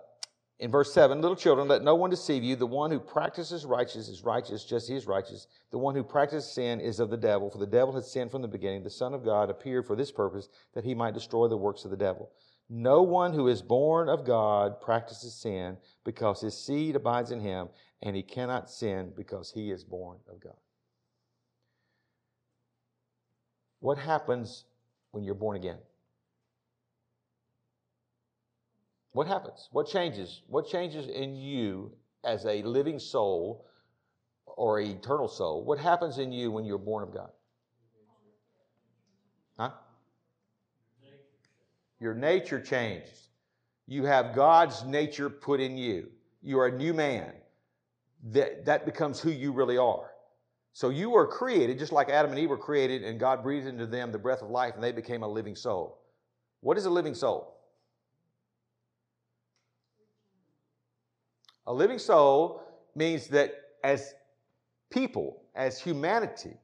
in 0.62 0.70
verse 0.70 0.94
7 0.94 1.22
little 1.22 1.36
children 1.36 1.68
let 1.68 1.84
no 1.84 1.96
one 1.96 2.12
deceive 2.12 2.44
you. 2.44 2.56
The 2.56 2.68
one 2.68 2.92
who 2.92 3.00
practices 3.00 3.66
righteousness 3.66 4.08
is 4.08 4.24
righteous 4.24 4.64
just 4.64 4.88
he 4.88 4.96
is 4.96 5.08
righteous. 5.08 5.48
The 5.72 5.80
one 5.80 5.96
who 5.96 6.04
practices 6.04 6.52
sin 6.52 6.80
is 6.80 7.00
of 7.00 7.10
the 7.10 7.18
devil 7.18 7.50
for 7.50 7.58
the 7.58 7.66
devil 7.66 7.94
has 7.96 8.12
sinned 8.12 8.30
from 8.30 8.44
the 8.44 8.48
beginning. 8.48 8.84
The 8.84 8.90
son 8.92 9.16
of 9.16 9.26
god 9.26 9.50
appeared 9.50 9.88
for 9.88 9.96
this 9.96 10.12
purpose 10.12 10.50
that 10.76 10.84
he 10.84 10.94
might 10.94 11.16
destroy 11.16 11.48
the 11.48 11.58
works 11.58 11.84
of 11.84 11.90
the 11.90 11.98
devil. 11.98 12.30
No 12.70 13.02
one 13.02 13.34
who 13.34 13.48
is 13.48 13.64
born 13.64 14.08
of 14.08 14.24
god 14.24 14.80
practices 14.82 15.34
sin 15.34 15.78
because 16.06 16.42
his 16.42 16.56
seed 16.56 16.96
abides 16.96 17.32
in 17.32 17.40
him 17.40 17.70
and 18.04 18.16
he 18.16 18.22
cannot 18.22 18.70
sin 18.70 19.14
because 19.18 19.52
he 19.52 19.72
is 19.72 19.84
born 19.84 20.20
of 20.30 20.40
god. 20.40 20.58
What 23.80 23.98
happens 23.98 24.66
when 25.10 25.24
you're 25.24 25.34
born 25.34 25.58
again 25.58 25.80
What 29.14 29.28
happens? 29.28 29.68
What 29.72 29.88
changes? 29.88 30.42
What 30.48 30.68
changes 30.68 31.08
in 31.08 31.36
you 31.36 31.92
as 32.24 32.46
a 32.46 32.62
living 32.64 33.00
soul 33.00 33.66
or 34.46 34.80
an 34.80 34.90
eternal 34.90 35.28
soul? 35.28 35.66
What 35.66 35.80
happens 35.80 36.18
in 36.18 36.32
you 36.32 36.52
when 36.52 36.64
you're 36.64 36.78
born 36.78 37.04
of 37.04 37.14
God? 37.14 37.30
Huh? 39.60 39.72
Your 42.00 42.14
nature 42.14 42.62
changes. 42.62 43.30
You 43.88 44.06
have 44.06 44.34
God's 44.34 44.84
nature 44.86 45.30
put 45.30 45.60
in 45.60 45.78
you. 45.78 46.08
You 46.42 46.60
are 46.60 46.68
a 46.68 46.78
new 46.78 46.94
man. 46.94 47.34
That, 48.32 48.66
that 48.66 48.86
becomes 48.86 49.20
who 49.20 49.32
you 49.32 49.52
really 49.52 49.78
are. 49.78 50.12
So 50.74 50.90
you 50.90 51.10
were 51.10 51.28
created 51.28 51.78
just 51.78 51.92
like 51.92 52.10
Adam 52.10 52.32
and 52.32 52.40
Eve 52.40 52.50
were 52.50 52.58
created, 52.58 53.04
and 53.04 53.20
God 53.20 53.44
breathed 53.44 53.68
into 53.68 53.86
them 53.86 54.12
the 54.12 54.18
breath 54.18 54.42
of 54.42 54.50
life, 54.50 54.76
and 54.76 54.84
they 54.84 54.92
became 54.92 55.24
a 55.24 55.28
living 55.28 55.56
soul. 55.56 56.00
What 56.62 56.78
is 56.78 56.86
a 56.86 56.90
living 56.90 57.16
soul? 57.16 57.61
A 61.68 61.74
living 61.74 62.00
soul 62.00 62.64
means 62.96 63.28
that 63.28 63.54
as 63.84 64.14
people, 64.90 65.44
as 65.56 65.80
humanity, 65.80 66.56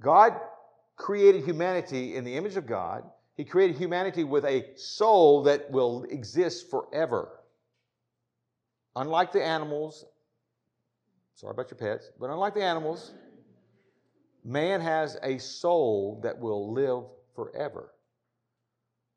God 0.00 0.34
created 0.96 1.44
humanity 1.44 2.16
in 2.16 2.24
the 2.24 2.36
image 2.36 2.56
of 2.56 2.66
God. 2.66 3.04
He 3.34 3.44
created 3.44 3.76
humanity 3.76 4.24
with 4.24 4.44
a 4.44 4.76
soul 4.76 5.44
that 5.44 5.70
will 5.70 6.04
exist 6.04 6.70
forever. 6.70 7.40
Unlike 8.94 9.32
the 9.32 9.42
animals, 9.42 10.04
sorry 11.34 11.52
about 11.52 11.70
your 11.70 11.78
pets, 11.78 12.10
but 12.20 12.30
unlike 12.30 12.54
the 12.54 12.62
animals, 12.62 13.12
man 14.44 14.80
has 14.80 15.16
a 15.22 15.38
soul 15.38 16.20
that 16.22 16.38
will 16.38 16.72
live 16.72 17.04
forever. 17.34 17.90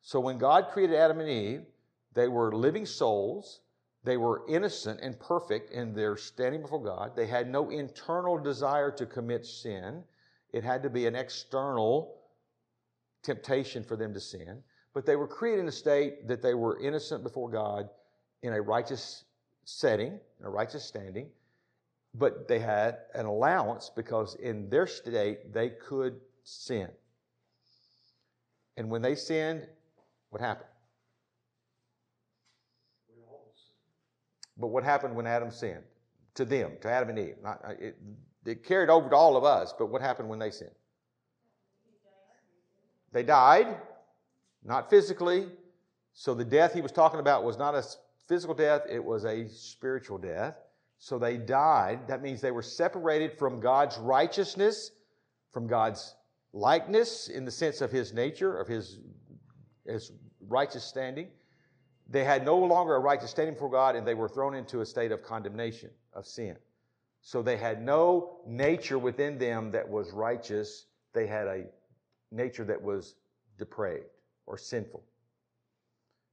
So 0.01 0.19
when 0.19 0.37
God 0.37 0.69
created 0.71 0.95
Adam 0.95 1.19
and 1.19 1.29
Eve, 1.29 1.65
they 2.13 2.27
were 2.27 2.55
living 2.55 2.85
souls 2.85 3.59
they 4.05 4.17
were 4.17 4.43
innocent 4.47 4.99
and 5.01 5.19
perfect 5.19 5.71
in 5.71 5.93
their 5.93 6.15
standing 6.15 6.61
before 6.61 6.83
God. 6.83 7.15
They 7.15 7.25
had 7.25 7.49
no 7.49 7.71
internal 7.71 8.37
desire 8.37 8.91
to 8.91 9.05
commit 9.05 9.45
sin. 9.45 10.03
It 10.53 10.63
had 10.63 10.83
to 10.83 10.89
be 10.89 11.07
an 11.07 11.15
external 11.15 12.15
temptation 13.23 13.83
for 13.83 13.95
them 13.95 14.13
to 14.13 14.19
sin. 14.19 14.61
But 14.93 15.05
they 15.07 15.15
were 15.15 15.27
created 15.27 15.61
in 15.61 15.67
a 15.67 15.71
state 15.71 16.27
that 16.27 16.41
they 16.41 16.53
were 16.53 16.79
innocent 16.79 17.23
before 17.23 17.49
God 17.49 17.89
in 18.43 18.53
a 18.53 18.61
righteous 18.61 19.25
setting, 19.65 20.19
in 20.39 20.45
a 20.45 20.49
righteous 20.49 20.85
standing. 20.85 21.29
But 22.13 22.47
they 22.47 22.59
had 22.59 22.99
an 23.15 23.25
allowance 23.25 23.91
because 23.93 24.35
in 24.35 24.69
their 24.69 24.87
state 24.87 25.51
they 25.51 25.69
could 25.69 26.21
sin. 26.43 26.89
And 28.77 28.89
when 28.89 29.01
they 29.01 29.15
sinned, 29.15 29.67
what 30.29 30.41
happened? 30.41 30.69
But 34.57 34.67
what 34.67 34.83
happened 34.83 35.15
when 35.15 35.27
Adam 35.27 35.51
sinned? 35.51 35.83
To 36.35 36.45
them, 36.45 36.73
to 36.81 36.89
Adam 36.89 37.09
and 37.09 37.19
Eve. 37.19 37.35
Not, 37.41 37.61
uh, 37.63 37.73
it, 37.79 37.97
it 38.45 38.63
carried 38.63 38.89
over 38.89 39.09
to 39.09 39.15
all 39.15 39.37
of 39.37 39.43
us, 39.43 39.73
but 39.77 39.87
what 39.87 40.01
happened 40.01 40.29
when 40.29 40.39
they 40.39 40.51
sinned? 40.51 40.71
They 43.11 43.23
died, 43.23 43.77
not 44.63 44.89
physically. 44.89 45.47
So 46.13 46.33
the 46.33 46.43
death 46.43 46.73
he 46.73 46.81
was 46.81 46.91
talking 46.91 47.19
about 47.19 47.43
was 47.43 47.57
not 47.57 47.75
a 47.75 47.83
physical 48.27 48.55
death, 48.55 48.81
it 48.89 49.03
was 49.03 49.25
a 49.25 49.47
spiritual 49.47 50.17
death. 50.17 50.57
So 50.97 51.19
they 51.19 51.37
died. 51.37 52.07
That 52.07 52.21
means 52.21 52.41
they 52.41 52.51
were 52.51 52.61
separated 52.61 53.37
from 53.37 53.59
God's 53.59 53.97
righteousness, 53.97 54.91
from 55.53 55.67
God's 55.67 56.15
likeness 56.53 57.27
in 57.27 57.45
the 57.45 57.51
sense 57.51 57.81
of 57.81 57.91
his 57.91 58.13
nature, 58.13 58.57
of 58.57 58.67
his, 58.67 58.99
his 59.85 60.11
righteous 60.47 60.83
standing. 60.83 61.27
They 62.09 62.23
had 62.23 62.45
no 62.45 62.57
longer 62.57 62.95
a 62.95 62.99
right 62.99 63.19
to 63.19 63.27
stand 63.27 63.53
before 63.55 63.69
God, 63.69 63.95
and 63.95 64.05
they 64.05 64.13
were 64.13 64.29
thrown 64.29 64.53
into 64.53 64.81
a 64.81 64.85
state 64.85 65.11
of 65.11 65.23
condemnation, 65.23 65.89
of 66.13 66.25
sin. 66.25 66.55
So 67.21 67.41
they 67.41 67.57
had 67.57 67.81
no 67.81 68.37
nature 68.45 68.99
within 68.99 69.39
them 69.39 69.71
that 69.71 69.89
was 69.89 70.11
righteous. 70.11 70.85
They 71.13 71.25
had 71.25 71.47
a 71.47 71.63
nature 72.31 72.63
that 72.65 72.81
was 72.81 73.15
depraved 73.57 74.05
or 74.45 74.57
sinful. 74.57 75.03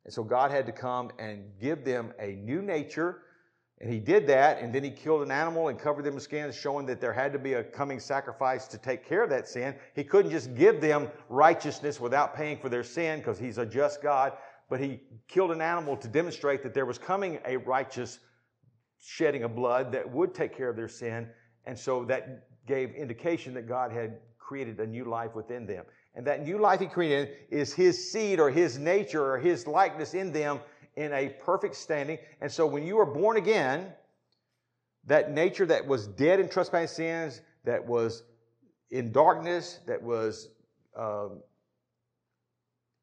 And 0.04 0.12
so 0.12 0.22
God 0.22 0.50
had 0.50 0.66
to 0.66 0.72
come 0.72 1.10
and 1.18 1.44
give 1.60 1.84
them 1.84 2.12
a 2.18 2.32
new 2.32 2.60
nature. 2.60 3.22
And 3.80 3.90
he 3.90 3.98
did 3.98 4.26
that, 4.26 4.60
and 4.60 4.72
then 4.72 4.84
he 4.84 4.90
killed 4.90 5.22
an 5.22 5.30
animal 5.30 5.68
and 5.68 5.78
covered 5.78 6.04
them 6.04 6.14
with 6.14 6.22
skins, 6.22 6.54
showing 6.54 6.86
that 6.86 7.00
there 7.00 7.12
had 7.12 7.32
to 7.32 7.38
be 7.38 7.54
a 7.54 7.64
coming 7.64 7.98
sacrifice 7.98 8.66
to 8.68 8.78
take 8.78 9.04
care 9.04 9.24
of 9.24 9.30
that 9.30 9.48
sin. 9.48 9.74
He 9.94 10.04
couldn't 10.04 10.30
just 10.30 10.54
give 10.54 10.80
them 10.80 11.08
righteousness 11.28 11.98
without 11.98 12.36
paying 12.36 12.58
for 12.58 12.68
their 12.68 12.84
sin 12.84 13.18
because 13.20 13.38
he's 13.38 13.58
a 13.58 13.66
just 13.66 14.02
God 14.02 14.34
but 14.72 14.80
he 14.80 15.00
killed 15.28 15.50
an 15.50 15.60
animal 15.60 15.98
to 15.98 16.08
demonstrate 16.08 16.62
that 16.62 16.72
there 16.72 16.86
was 16.86 16.96
coming 16.96 17.38
a 17.44 17.58
righteous 17.58 18.20
shedding 19.04 19.42
of 19.42 19.54
blood 19.54 19.92
that 19.92 20.10
would 20.10 20.34
take 20.34 20.56
care 20.56 20.70
of 20.70 20.76
their 20.76 20.88
sin. 20.88 21.28
And 21.66 21.78
so 21.78 22.06
that 22.06 22.48
gave 22.66 22.94
indication 22.94 23.52
that 23.52 23.68
God 23.68 23.92
had 23.92 24.20
created 24.38 24.80
a 24.80 24.86
new 24.86 25.04
life 25.04 25.34
within 25.34 25.66
them. 25.66 25.84
And 26.14 26.26
that 26.26 26.42
new 26.46 26.56
life 26.56 26.80
he 26.80 26.86
created 26.86 27.36
is 27.50 27.74
his 27.74 28.10
seed 28.10 28.40
or 28.40 28.48
his 28.50 28.78
nature 28.78 29.22
or 29.22 29.38
his 29.38 29.66
likeness 29.66 30.14
in 30.14 30.32
them 30.32 30.58
in 30.96 31.12
a 31.12 31.28
perfect 31.28 31.76
standing. 31.76 32.16
And 32.40 32.50
so 32.50 32.66
when 32.66 32.86
you 32.86 32.98
are 32.98 33.04
born 33.04 33.36
again, 33.36 33.92
that 35.04 35.32
nature 35.32 35.66
that 35.66 35.86
was 35.86 36.06
dead 36.06 36.40
in 36.40 36.48
trespass 36.48 36.92
sins, 36.92 37.42
that 37.64 37.86
was 37.86 38.22
in 38.90 39.12
darkness, 39.12 39.80
that 39.86 40.02
was 40.02 40.48
um, 40.96 41.42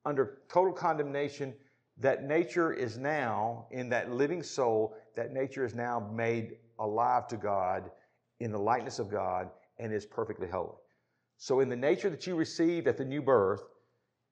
under 0.06 0.40
total 0.52 0.74
condemnation, 0.74 1.54
that 1.98 2.24
nature 2.24 2.72
is 2.72 2.98
now, 2.98 3.68
in 3.72 3.90
that 3.90 4.12
living 4.12 4.42
soul, 4.42 4.96
that 5.16 5.34
nature 5.34 5.66
is 5.66 5.76
now 5.76 6.00
made 6.00 6.58
alive 6.80 7.28
to 7.28 7.38
God 7.38 7.92
in 8.40 8.52
the 8.52 8.60
likeness 8.60 9.00
of 9.00 9.12
God 9.12 9.50
and 9.78 9.94
is 9.94 10.06
perfectly 10.06 10.48
holy. 10.48 10.78
So, 11.38 11.60
in 11.60 11.70
the 11.70 11.76
nature 11.76 12.10
that 12.10 12.26
you 12.28 12.36
received 12.36 12.88
at 12.88 12.98
the 12.98 13.06
new 13.06 13.22
birth, 13.22 13.62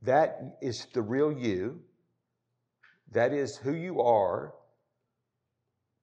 that 0.02 0.58
is 0.62 0.88
the 0.94 1.02
real 1.02 1.32
you. 1.32 1.82
That 3.12 3.34
is 3.34 3.56
who 3.56 3.74
you 3.74 4.02
are, 4.02 4.54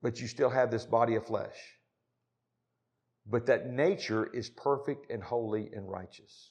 but 0.03 0.21
you 0.21 0.27
still 0.27 0.49
have 0.49 0.71
this 0.71 0.87
body 0.87 1.17
of 1.17 1.27
flesh. 1.27 1.57
But 3.27 3.47
that 3.47 3.69
nature 3.69 4.27
is 4.27 4.49
perfect 4.51 5.11
and 5.11 5.23
holy 5.23 5.71
and 5.75 5.91
righteous. 5.91 6.51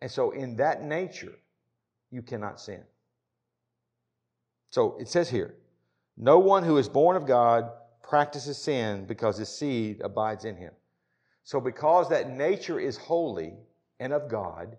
And 0.00 0.10
so, 0.10 0.30
in 0.30 0.56
that 0.56 0.82
nature, 0.82 1.34
you 2.12 2.22
cannot 2.22 2.60
sin. 2.60 2.84
So 4.70 4.96
it 5.00 5.08
says 5.08 5.28
here 5.28 5.56
no 6.16 6.38
one 6.38 6.62
who 6.62 6.76
is 6.76 6.88
born 6.88 7.16
of 7.16 7.26
God 7.26 7.70
practices 8.02 8.58
sin 8.58 9.06
because 9.06 9.38
his 9.38 9.48
seed 9.48 10.00
abides 10.04 10.44
in 10.44 10.56
him. 10.56 10.72
So, 11.44 11.60
because 11.60 12.08
that 12.10 12.30
nature 12.30 12.78
is 12.78 12.96
holy 12.96 13.54
and 13.98 14.12
of 14.12 14.28
God, 14.28 14.76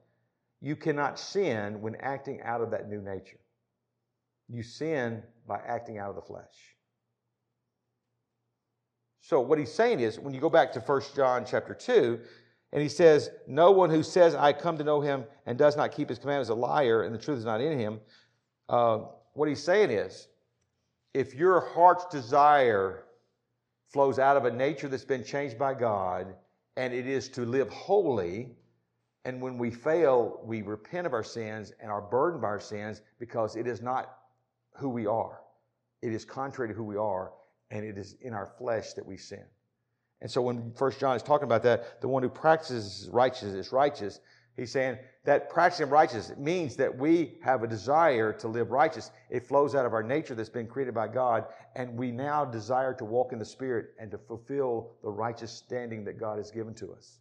you 0.62 0.76
cannot 0.76 1.20
sin 1.20 1.82
when 1.82 1.96
acting 1.96 2.42
out 2.44 2.62
of 2.62 2.72
that 2.72 2.88
new 2.88 3.02
nature. 3.02 3.40
You 4.48 4.64
sin 4.64 5.24
by 5.46 5.60
acting 5.68 5.98
out 5.98 6.10
of 6.10 6.16
the 6.16 6.22
flesh. 6.22 6.76
So, 9.20 9.42
what 9.42 9.60
he's 9.60 9.74
saying 9.74 10.00
is, 10.00 10.20
when 10.20 10.34
you 10.34 10.40
go 10.40 10.50
back 10.50 10.72
to 10.74 10.80
1 10.80 11.02
John 11.16 11.46
chapter 11.46 11.74
2, 11.74 12.20
and 12.74 12.82
he 12.82 12.90
says, 12.90 13.30
No 13.48 13.72
one 13.72 13.92
who 13.92 14.04
says, 14.04 14.34
I 14.34 14.52
come 14.52 14.78
to 14.80 14.84
know 14.84 15.00
him 15.00 15.26
and 15.46 15.58
does 15.58 15.78
not 15.78 15.92
keep 15.92 16.10
his 16.10 16.18
commandments 16.18 16.48
is 16.48 16.50
a 16.50 16.56
liar, 16.56 17.04
and 17.04 17.14
the 17.14 17.20
truth 17.20 17.38
is 17.38 17.46
not 17.46 17.62
in 17.62 17.80
him. 17.80 18.02
Uh, 18.68 19.02
what 19.34 19.48
he's 19.48 19.64
saying 19.64 19.92
is, 19.92 20.28
if 21.14 21.36
your 21.36 21.62
heart's 21.62 22.06
desire 22.08 23.06
flows 23.90 24.18
out 24.18 24.36
of 24.36 24.46
a 24.46 24.52
nature 24.52 24.88
that's 24.88 25.06
been 25.06 25.24
changed 25.24 25.60
by 25.60 25.76
God, 25.76 26.34
and 26.76 26.94
it 26.94 27.06
is 27.06 27.30
to 27.30 27.46
live 27.46 27.70
holy, 27.70 28.50
and 29.24 29.40
when 29.40 29.60
we 29.60 29.70
fail, 29.70 30.42
we 30.44 30.64
repent 30.64 31.06
of 31.06 31.14
our 31.14 31.24
sins 31.24 31.72
and 31.80 31.92
are 31.92 32.02
burdened 32.02 32.42
by 32.42 32.48
our 32.48 32.60
sins 32.60 33.04
because 33.20 33.56
it 33.56 33.68
is 33.68 33.84
not 33.84 34.18
who 34.74 34.90
we 34.90 35.06
are. 35.06 35.42
It 36.02 36.12
is 36.12 36.26
contrary 36.26 36.70
to 36.70 36.76
who 36.76 36.84
we 36.84 36.98
are, 36.98 37.34
and 37.70 37.86
it 37.86 38.00
is 38.00 38.16
in 38.22 38.34
our 38.34 38.48
flesh 38.58 38.94
that 38.94 39.06
we 39.06 39.16
sin. 39.16 39.46
And 40.24 40.32
so 40.32 40.42
when 40.42 40.72
First 40.72 41.02
John 41.02 41.18
is 41.18 41.22
talking 41.22 41.44
about 41.44 41.64
that, 41.64 42.00
the 42.00 42.08
one 42.08 42.24
who 42.24 42.30
practices 42.30 43.10
righteousness 43.12 43.68
is 43.68 43.74
righteous. 43.74 44.22
He's 44.56 44.72
saying 44.72 44.98
that 45.26 45.50
practicing 45.50 45.90
righteousness 45.90 46.38
means 46.38 46.78
that 46.78 46.98
we 46.98 47.40
have 47.44 47.62
a 47.62 47.68
desire 47.68 48.32
to 48.34 48.48
live 48.48 48.72
righteous. 48.72 49.12
It 49.30 49.46
flows 49.46 49.76
out 49.76 49.86
of 49.86 49.94
our 49.94 50.02
nature 50.02 50.34
that's 50.34 50.48
been 50.48 50.66
created 50.66 50.94
by 50.94 51.10
God, 51.10 51.46
and 51.76 51.98
we 51.98 52.10
now 52.10 52.46
desire 52.46 52.94
to 52.94 53.06
walk 53.06 53.34
in 53.34 53.40
the 53.40 53.44
Spirit 53.44 53.88
and 54.00 54.10
to 54.12 54.18
fulfill 54.18 54.92
the 55.04 55.10
righteous 55.10 55.52
standing 55.52 56.06
that 56.06 56.18
God 56.18 56.38
has 56.38 56.52
given 56.52 56.74
to 56.76 56.94
us. 56.94 57.20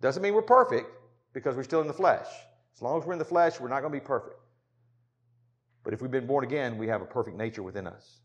Doesn't 0.00 0.24
mean 0.24 0.34
we're 0.34 0.42
perfect 0.42 0.90
because 1.32 1.54
we're 1.54 1.62
still 1.62 1.82
in 1.82 1.86
the 1.86 1.94
flesh. 1.94 2.26
As 2.74 2.82
long 2.82 3.00
as 3.00 3.06
we're 3.06 3.12
in 3.12 3.20
the 3.20 3.24
flesh, 3.24 3.60
we're 3.60 3.68
not 3.68 3.80
going 3.80 3.92
to 3.92 4.00
be 4.00 4.04
perfect. 4.04 4.40
But 5.84 5.94
if 5.94 6.02
we've 6.02 6.10
been 6.10 6.26
born 6.26 6.42
again, 6.42 6.78
we 6.78 6.88
have 6.88 7.00
a 7.00 7.06
perfect 7.06 7.36
nature 7.36 7.62
within 7.62 7.86
us 7.86 8.22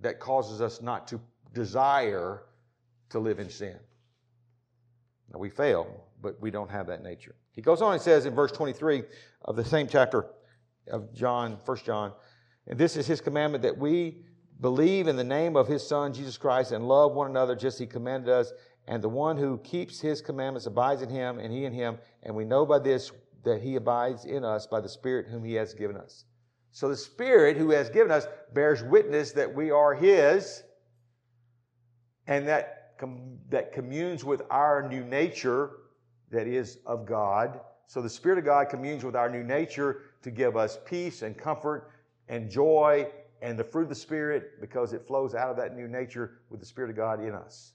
that 0.00 0.18
causes 0.18 0.62
us 0.62 0.80
not 0.80 1.06
to 1.08 1.20
desire 1.52 2.42
to 3.10 3.18
live 3.18 3.38
in 3.38 3.50
sin. 3.50 3.78
Now, 5.32 5.38
we 5.38 5.50
fail, 5.50 6.04
but 6.20 6.40
we 6.40 6.50
don't 6.50 6.70
have 6.70 6.86
that 6.88 7.02
nature. 7.02 7.34
He 7.52 7.62
goes 7.62 7.82
on 7.82 7.92
and 7.92 8.02
says 8.02 8.26
in 8.26 8.34
verse 8.34 8.52
23 8.52 9.02
of 9.44 9.56
the 9.56 9.64
same 9.64 9.86
chapter 9.86 10.26
of 10.90 11.12
John, 11.14 11.58
1 11.64 11.76
John, 11.84 12.12
and 12.66 12.78
this 12.78 12.96
is 12.96 13.06
his 13.06 13.20
commandment 13.20 13.62
that 13.62 13.76
we 13.76 14.22
believe 14.60 15.08
in 15.08 15.16
the 15.16 15.24
name 15.24 15.56
of 15.56 15.66
his 15.66 15.86
Son, 15.86 16.12
Jesus 16.12 16.36
Christ, 16.36 16.72
and 16.72 16.86
love 16.86 17.12
one 17.12 17.28
another 17.30 17.54
just 17.54 17.76
as 17.76 17.80
he 17.80 17.86
commanded 17.86 18.28
us. 18.28 18.52
And 18.86 19.02
the 19.02 19.08
one 19.08 19.36
who 19.36 19.58
keeps 19.58 20.00
his 20.00 20.20
commandments 20.20 20.66
abides 20.66 21.02
in 21.02 21.08
him, 21.08 21.38
and 21.38 21.52
he 21.52 21.64
in 21.64 21.72
him. 21.72 21.98
And 22.22 22.34
we 22.34 22.44
know 22.44 22.66
by 22.66 22.78
this 22.78 23.12
that 23.44 23.62
he 23.62 23.76
abides 23.76 24.24
in 24.24 24.44
us 24.44 24.66
by 24.66 24.80
the 24.80 24.88
Spirit 24.88 25.26
whom 25.28 25.44
he 25.44 25.54
has 25.54 25.74
given 25.74 25.96
us. 25.96 26.24
So 26.72 26.88
the 26.88 26.96
Spirit 26.96 27.56
who 27.56 27.70
has 27.70 27.90
given 27.90 28.12
us 28.12 28.26
bears 28.52 28.82
witness 28.82 29.32
that 29.32 29.52
we 29.52 29.70
are 29.70 29.94
his, 29.94 30.62
and 32.30 32.46
that 32.48 32.94
com- 32.96 33.36
that 33.50 33.72
communes 33.72 34.24
with 34.24 34.40
our 34.50 34.88
new 34.88 35.04
nature 35.04 35.72
that 36.30 36.46
is 36.46 36.78
of 36.86 37.04
God. 37.04 37.60
So 37.88 38.00
the 38.00 38.08
Spirit 38.08 38.38
of 38.38 38.44
God 38.44 38.68
communes 38.70 39.04
with 39.04 39.16
our 39.16 39.28
new 39.28 39.42
nature 39.42 40.02
to 40.22 40.30
give 40.30 40.56
us 40.56 40.78
peace 40.86 41.22
and 41.22 41.36
comfort 41.36 41.90
and 42.28 42.48
joy 42.48 43.08
and 43.42 43.58
the 43.58 43.64
fruit 43.64 43.82
of 43.82 43.88
the 43.88 43.94
Spirit 43.96 44.60
because 44.60 44.92
it 44.92 45.06
flows 45.06 45.34
out 45.34 45.50
of 45.50 45.56
that 45.56 45.76
new 45.76 45.88
nature 45.88 46.38
with 46.50 46.60
the 46.60 46.66
Spirit 46.66 46.90
of 46.90 46.96
God 46.96 47.20
in 47.20 47.34
us 47.34 47.72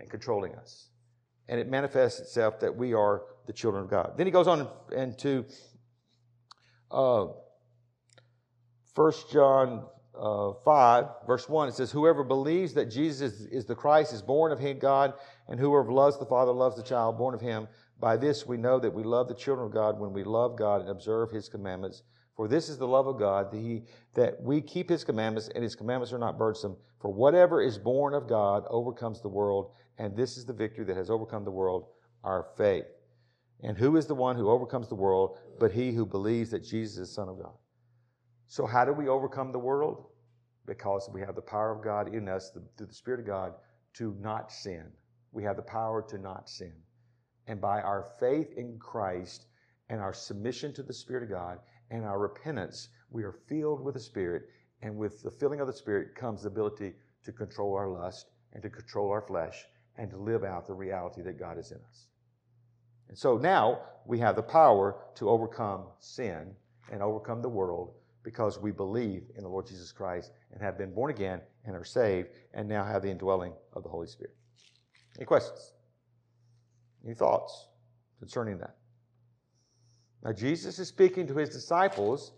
and 0.00 0.10
controlling 0.10 0.54
us. 0.54 0.88
And 1.48 1.60
it 1.60 1.68
manifests 1.68 2.20
itself 2.20 2.58
that 2.60 2.74
we 2.74 2.94
are 2.94 3.24
the 3.46 3.52
children 3.52 3.84
of 3.84 3.90
God. 3.90 4.14
Then 4.16 4.26
he 4.26 4.32
goes 4.32 4.48
on 4.48 4.66
into 4.92 5.44
uh, 6.90 7.26
1 8.94 9.12
John 9.30 9.84
uh, 10.18 10.52
5, 10.64 11.04
verse 11.26 11.48
1, 11.48 11.68
it 11.68 11.74
says, 11.74 11.90
Whoever 11.90 12.22
believes 12.22 12.74
that 12.74 12.90
Jesus 12.90 13.40
is, 13.40 13.64
the 13.64 13.74
Christ 13.74 14.12
is 14.12 14.22
born 14.22 14.52
of 14.52 14.58
him, 14.58 14.78
God, 14.78 15.14
and 15.48 15.58
whoever 15.58 15.92
loves 15.92 16.18
the 16.18 16.26
Father 16.26 16.52
loves 16.52 16.76
the 16.76 16.82
child 16.82 17.18
born 17.18 17.34
of 17.34 17.40
him. 17.40 17.68
By 18.00 18.16
this 18.16 18.46
we 18.46 18.56
know 18.56 18.78
that 18.78 18.92
we 18.92 19.02
love 19.02 19.28
the 19.28 19.34
children 19.34 19.66
of 19.66 19.72
God 19.72 19.98
when 19.98 20.12
we 20.12 20.24
love 20.24 20.56
God 20.56 20.80
and 20.80 20.90
observe 20.90 21.30
his 21.30 21.48
commandments. 21.48 22.02
For 22.36 22.48
this 22.48 22.68
is 22.68 22.78
the 22.78 22.86
love 22.86 23.06
of 23.06 23.18
God, 23.18 23.50
that, 23.52 23.58
he, 23.58 23.82
that 24.14 24.42
we 24.42 24.60
keep 24.60 24.88
his 24.88 25.04
commandments, 25.04 25.48
and 25.54 25.62
his 25.62 25.76
commandments 25.76 26.12
are 26.12 26.18
not 26.18 26.38
burdensome. 26.38 26.76
For 27.00 27.12
whatever 27.12 27.62
is 27.62 27.78
born 27.78 28.14
of 28.14 28.28
God 28.28 28.64
overcomes 28.68 29.20
the 29.20 29.28
world, 29.28 29.72
and 29.98 30.16
this 30.16 30.36
is 30.36 30.44
the 30.44 30.52
victory 30.52 30.84
that 30.86 30.96
has 30.96 31.10
overcome 31.10 31.44
the 31.44 31.50
world, 31.50 31.86
our 32.24 32.48
faith. 32.56 32.86
And 33.62 33.78
who 33.78 33.96
is 33.96 34.06
the 34.06 34.14
one 34.14 34.36
who 34.36 34.50
overcomes 34.50 34.88
the 34.88 34.94
world 34.94 35.38
but 35.58 35.72
he 35.72 35.92
who 35.92 36.04
believes 36.04 36.50
that 36.50 36.64
Jesus 36.64 36.98
is 36.98 37.14
Son 37.14 37.28
of 37.28 37.38
God? 37.38 37.54
So, 38.46 38.66
how 38.66 38.84
do 38.84 38.92
we 38.92 39.08
overcome 39.08 39.52
the 39.52 39.58
world? 39.58 40.06
Because 40.66 41.08
we 41.12 41.20
have 41.20 41.34
the 41.34 41.42
power 41.42 41.72
of 41.72 41.84
God 41.84 42.14
in 42.14 42.28
us, 42.28 42.50
through 42.50 42.86
the 42.86 42.94
Spirit 42.94 43.20
of 43.20 43.26
God, 43.26 43.54
to 43.94 44.16
not 44.20 44.52
sin. 44.52 44.90
We 45.32 45.42
have 45.44 45.56
the 45.56 45.62
power 45.62 46.02
to 46.08 46.18
not 46.18 46.48
sin. 46.48 46.72
And 47.46 47.60
by 47.60 47.82
our 47.82 48.10
faith 48.20 48.52
in 48.56 48.78
Christ 48.78 49.46
and 49.88 50.00
our 50.00 50.12
submission 50.12 50.72
to 50.74 50.82
the 50.82 50.94
Spirit 50.94 51.24
of 51.24 51.30
God 51.30 51.58
and 51.90 52.04
our 52.04 52.18
repentance, 52.18 52.88
we 53.10 53.24
are 53.24 53.38
filled 53.48 53.82
with 53.82 53.94
the 53.94 54.00
Spirit. 54.00 54.44
And 54.82 54.96
with 54.96 55.22
the 55.22 55.30
filling 55.30 55.60
of 55.60 55.66
the 55.66 55.72
Spirit 55.72 56.14
comes 56.14 56.42
the 56.42 56.48
ability 56.48 56.94
to 57.24 57.32
control 57.32 57.74
our 57.74 57.88
lust 57.88 58.30
and 58.52 58.62
to 58.62 58.70
control 58.70 59.10
our 59.10 59.22
flesh 59.22 59.66
and 59.96 60.10
to 60.10 60.16
live 60.16 60.44
out 60.44 60.66
the 60.66 60.74
reality 60.74 61.22
that 61.22 61.38
God 61.38 61.58
is 61.58 61.70
in 61.70 61.78
us. 61.78 62.06
And 63.08 63.16
so 63.16 63.36
now 63.36 63.80
we 64.06 64.18
have 64.18 64.36
the 64.36 64.42
power 64.42 64.96
to 65.16 65.28
overcome 65.28 65.86
sin 65.98 66.54
and 66.90 67.02
overcome 67.02 67.42
the 67.42 67.48
world 67.48 67.94
because 68.24 68.58
we 68.58 68.72
believe 68.72 69.22
in 69.36 69.42
the 69.42 69.48
Lord 69.48 69.66
Jesus 69.66 69.92
Christ 69.92 70.32
and 70.52 70.60
have 70.60 70.76
been 70.76 70.92
born 70.92 71.10
again 71.10 71.40
and 71.64 71.76
are 71.76 71.84
saved 71.84 72.28
and 72.54 72.68
now 72.68 72.84
have 72.84 73.02
the 73.02 73.10
indwelling 73.10 73.52
of 73.74 73.82
the 73.82 73.88
Holy 73.88 74.06
Spirit. 74.06 74.34
Any 75.16 75.26
questions? 75.26 75.74
Any 77.04 77.14
thoughts 77.14 77.68
concerning 78.18 78.58
that? 78.58 78.76
Now, 80.24 80.32
Jesus 80.32 80.78
is 80.78 80.88
speaking 80.88 81.26
to 81.26 81.34
his 81.36 81.50
disciples 81.50 82.32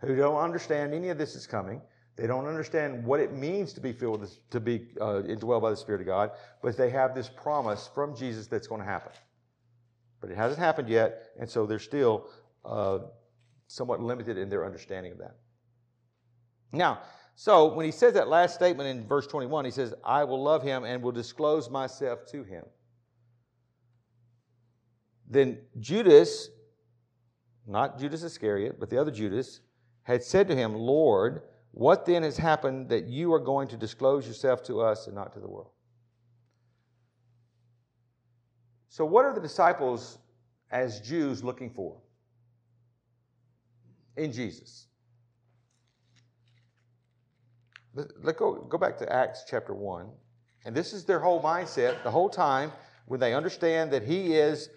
who 0.00 0.14
don't 0.14 0.36
understand 0.36 0.92
any 0.92 1.08
of 1.08 1.16
this 1.16 1.34
is 1.34 1.46
coming. 1.46 1.80
They 2.16 2.26
don't 2.26 2.46
understand 2.46 3.04
what 3.04 3.20
it 3.20 3.32
means 3.32 3.72
to 3.72 3.80
be 3.80 3.92
filled 3.92 4.20
with, 4.20 4.50
to 4.50 4.60
be 4.60 4.88
uh, 5.00 5.22
indwelled 5.24 5.62
by 5.62 5.70
the 5.70 5.76
Spirit 5.76 6.02
of 6.02 6.06
God, 6.06 6.32
but 6.62 6.76
they 6.76 6.90
have 6.90 7.14
this 7.14 7.30
promise 7.30 7.88
from 7.94 8.14
Jesus 8.14 8.46
that's 8.46 8.66
going 8.66 8.82
to 8.82 8.86
happen. 8.86 9.12
But 10.20 10.30
it 10.30 10.36
hasn't 10.36 10.60
happened 10.60 10.90
yet, 10.90 11.30
and 11.40 11.48
so 11.48 11.64
they're 11.64 11.78
still 11.78 12.28
uh, 12.66 12.98
somewhat 13.72 14.00
limited 14.00 14.36
in 14.36 14.50
their 14.50 14.66
understanding 14.66 15.12
of 15.12 15.18
that. 15.18 15.36
Now, 16.72 17.00
so 17.34 17.72
when 17.72 17.86
he 17.86 17.92
says 17.92 18.12
that 18.14 18.28
last 18.28 18.54
statement 18.54 18.88
in 18.88 19.06
verse 19.06 19.26
21, 19.26 19.64
he 19.64 19.70
says, 19.70 19.94
I 20.04 20.24
will 20.24 20.42
love 20.42 20.62
him 20.62 20.84
and 20.84 21.02
will 21.02 21.12
disclose 21.12 21.70
myself 21.70 22.26
to 22.32 22.44
him. 22.44 22.64
Then 25.28 25.58
Judas, 25.80 26.50
not 27.66 27.98
Judas 27.98 28.22
Iscariot, 28.22 28.78
but 28.78 28.90
the 28.90 29.00
other 29.00 29.10
Judas, 29.10 29.60
had 30.02 30.22
said 30.22 30.48
to 30.48 30.54
him, 30.54 30.74
Lord, 30.74 31.42
what 31.70 32.04
then 32.04 32.22
has 32.24 32.36
happened 32.36 32.90
that 32.90 33.06
you 33.06 33.32
are 33.32 33.40
going 33.40 33.68
to 33.68 33.78
disclose 33.78 34.26
yourself 34.26 34.62
to 34.64 34.82
us 34.82 35.06
and 35.06 35.14
not 35.14 35.32
to 35.32 35.40
the 35.40 35.48
world? 35.48 35.70
So, 38.90 39.06
what 39.06 39.24
are 39.24 39.32
the 39.32 39.40
disciples 39.40 40.18
as 40.70 41.00
Jews 41.00 41.42
looking 41.42 41.70
for? 41.70 42.01
In 44.16 44.32
Jesus. 44.32 44.86
Let's 47.94 48.38
go, 48.38 48.54
go 48.54 48.78
back 48.78 48.96
to 48.98 49.12
Acts 49.12 49.44
chapter 49.48 49.74
1. 49.74 50.08
And 50.64 50.74
this 50.74 50.92
is 50.92 51.04
their 51.04 51.20
whole 51.20 51.42
mindset 51.42 52.02
the 52.04 52.10
whole 52.10 52.30
time 52.30 52.72
when 53.06 53.20
they 53.20 53.34
understand 53.34 53.90
that 53.92 54.02
He 54.02 54.34
is 54.34 54.70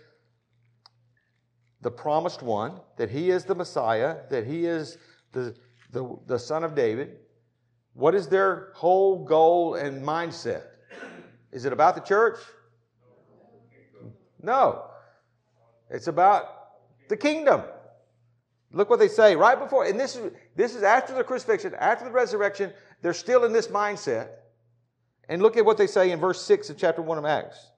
the 1.82 1.92
promised 1.92 2.42
one, 2.42 2.80
that 2.98 3.10
He 3.10 3.30
is 3.30 3.46
the 3.46 3.56
Messiah, 3.56 4.18
that 4.30 4.46
He 4.46 4.66
is 4.66 4.98
the, 5.32 5.56
the, 5.92 6.18
the 6.28 6.40
Son 6.40 6.64
of 6.64 6.76
David. 6.76 7.18
What 7.94 8.16
is 8.16 8.28
their 8.28 8.72
whole 8.76 9.24
goal 9.24 9.76
and 9.76 10.02
mindset? 10.06 10.64
Is 11.52 11.64
it 11.64 11.72
about 11.72 11.96
the 11.96 12.02
church? 12.02 12.40
No. 14.42 14.86
It's 15.90 16.08
about 16.08 16.46
the 17.08 17.16
kingdom. 17.16 17.62
Look 18.72 18.90
what 18.90 19.00
they 19.00 19.08
say 19.08 19.36
right 19.36 19.58
before, 19.58 19.86
and 19.86 20.00
this 20.00 20.16
is, 20.16 20.32
this 20.56 20.76
is 20.76 20.84
after 20.84 21.14
the 21.14 21.24
crucifixion, 21.24 21.74
after 21.76 22.06
the 22.06 22.12
resurrection. 22.12 22.74
They're 23.02 23.14
still 23.14 23.46
in 23.46 23.54
this 23.54 23.68
mindset. 23.68 24.30
And 25.30 25.42
look 25.42 25.58
at 25.58 25.66
what 25.66 25.78
they 25.78 25.88
say 25.88 26.12
in 26.12 26.20
verse 26.20 26.42
6 26.42 26.70
of 26.70 26.78
chapter 26.78 27.02
1 27.02 27.18
of 27.18 27.26
Acts. 27.26 27.72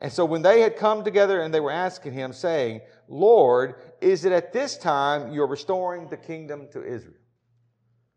And 0.00 0.12
so 0.12 0.24
when 0.24 0.42
they 0.42 0.60
had 0.60 0.76
come 0.76 1.04
together 1.04 1.40
and 1.40 1.52
they 1.52 1.60
were 1.60 1.70
asking 1.70 2.14
him, 2.14 2.32
saying, 2.32 2.80
Lord, 3.06 3.74
is 4.00 4.24
it 4.24 4.32
at 4.32 4.52
this 4.52 4.78
time 4.78 5.32
you're 5.32 5.46
restoring 5.46 6.08
the 6.08 6.16
kingdom 6.16 6.68
to 6.72 6.82
Israel? 6.82 7.16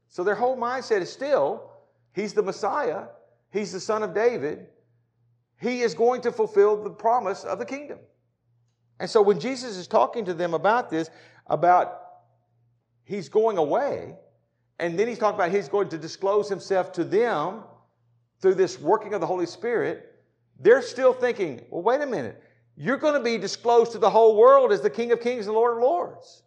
So 0.07 0.23
their 0.23 0.35
whole 0.35 0.57
mindset 0.57 1.01
is 1.01 1.11
still, 1.11 1.71
He's 2.13 2.33
the 2.33 2.43
Messiah, 2.43 3.05
He's 3.51 3.71
the 3.71 3.79
Son 3.79 4.03
of 4.03 4.13
David, 4.13 4.67
He 5.59 5.81
is 5.81 5.93
going 5.93 6.21
to 6.21 6.31
fulfill 6.31 6.81
the 6.81 6.89
promise 6.89 7.43
of 7.43 7.59
the 7.59 7.65
kingdom. 7.65 7.99
And 8.99 9.09
so 9.09 9.21
when 9.21 9.39
Jesus 9.39 9.75
is 9.75 9.87
talking 9.87 10.23
to 10.25 10.33
them 10.33 10.53
about 10.53 10.89
this, 10.89 11.09
about 11.47 12.02
he's 13.03 13.29
going 13.29 13.57
away, 13.57 14.15
and 14.79 14.97
then 14.97 15.07
he's 15.07 15.19
talking 15.19 15.35
about 15.35 15.51
he's 15.51 15.69
going 15.69 15.89
to 15.89 15.97
disclose 15.97 16.49
himself 16.49 16.91
to 16.93 17.03
them 17.03 17.63
through 18.41 18.55
this 18.55 18.79
working 18.79 19.13
of 19.13 19.21
the 19.21 19.27
Holy 19.27 19.45
Spirit. 19.45 20.15
They're 20.59 20.81
still 20.81 21.13
thinking, 21.13 21.61
well, 21.69 21.81
wait 21.81 22.01
a 22.01 22.05
minute. 22.05 22.41
You're 22.75 22.97
going 22.97 23.13
to 23.13 23.19
be 23.19 23.37
disclosed 23.37 23.91
to 23.91 23.99
the 23.99 24.09
whole 24.09 24.35
world 24.35 24.71
as 24.71 24.81
the 24.81 24.89
King 24.89 25.11
of 25.11 25.21
Kings 25.21 25.45
and 25.45 25.55
Lord 25.55 25.77
of 25.77 25.83
Lords. 25.83 26.43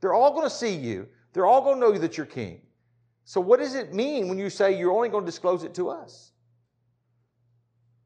They're 0.00 0.14
all 0.14 0.32
going 0.32 0.44
to 0.44 0.54
see 0.54 0.74
you. 0.74 1.06
They're 1.32 1.46
all 1.46 1.62
going 1.62 1.80
to 1.80 1.80
know 1.80 1.98
that 1.98 2.16
you're 2.16 2.26
king. 2.26 2.62
So, 3.24 3.40
what 3.40 3.58
does 3.58 3.74
it 3.74 3.92
mean 3.92 4.28
when 4.28 4.38
you 4.38 4.48
say 4.48 4.78
you're 4.78 4.92
only 4.92 5.08
going 5.08 5.24
to 5.24 5.30
disclose 5.30 5.64
it 5.64 5.74
to 5.74 5.90
us? 5.90 6.32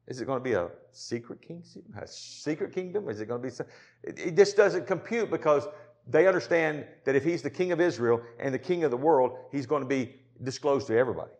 Is 0.07 0.19
it 0.19 0.25
going 0.25 0.39
to 0.39 0.43
be 0.43 0.53
a 0.53 0.69
secret 0.91 1.41
king, 1.41 1.63
a 1.97 2.07
secret 2.07 2.73
kingdom? 2.73 3.07
Is 3.07 3.21
it 3.21 3.27
going 3.27 3.41
to 3.41 3.47
be? 3.47 3.53
Some, 3.53 3.67
it, 4.03 4.19
it 4.19 4.35
just 4.35 4.57
doesn't 4.57 4.87
compute 4.87 5.29
because 5.29 5.67
they 6.11 6.27
understand 6.27 6.85
that 7.05 7.15
if 7.15 7.23
he's 7.23 7.41
the 7.41 7.49
king 7.49 7.71
of 7.71 7.79
Israel 7.79 8.21
and 8.39 8.53
the 8.53 8.59
king 8.59 8.83
of 8.83 8.91
the 8.91 8.97
world, 8.97 9.37
he's 9.51 9.65
going 9.65 9.81
to 9.81 9.87
be 9.87 10.15
disclosed 10.43 10.87
to 10.87 10.97
everybody. 10.97 11.31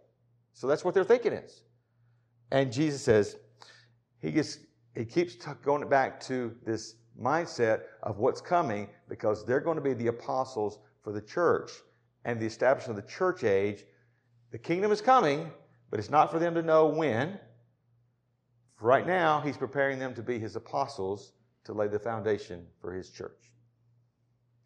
So 0.53 0.67
that's 0.67 0.85
what 0.85 0.93
they're 0.93 1.03
thinking 1.03 1.33
is. 1.33 1.63
And 2.51 2.71
Jesus 2.71 3.01
says, 3.01 3.37
he 4.19 4.31
gets, 4.31 4.59
he 4.95 5.05
keeps 5.05 5.35
going 5.63 5.87
back 5.89 6.19
to 6.21 6.55
this 6.65 6.95
mindset 7.19 7.81
of 8.03 8.19
what's 8.19 8.41
coming 8.41 8.87
because 9.09 9.45
they're 9.45 9.59
going 9.59 9.77
to 9.77 9.81
be 9.81 9.93
the 9.93 10.07
apostles 10.07 10.79
for 11.03 11.11
the 11.11 11.21
church 11.21 11.71
and 12.25 12.39
the 12.39 12.45
establishment 12.45 12.99
of 12.99 13.05
the 13.05 13.11
church 13.11 13.43
age. 13.43 13.83
The 14.51 14.57
kingdom 14.57 14.91
is 14.91 15.01
coming, 15.01 15.51
but 15.89 15.99
it's 15.99 16.09
not 16.09 16.31
for 16.31 16.39
them 16.39 16.53
to 16.55 16.61
know 16.61 16.87
when. 16.87 17.39
Right 18.79 19.05
now, 19.05 19.41
he's 19.41 19.57
preparing 19.57 19.99
them 19.99 20.13
to 20.15 20.23
be 20.23 20.39
his 20.39 20.55
apostles 20.55 21.33
to 21.65 21.73
lay 21.73 21.87
the 21.87 21.99
foundation 21.99 22.65
for 22.81 22.93
his 22.93 23.09
church. 23.09 23.50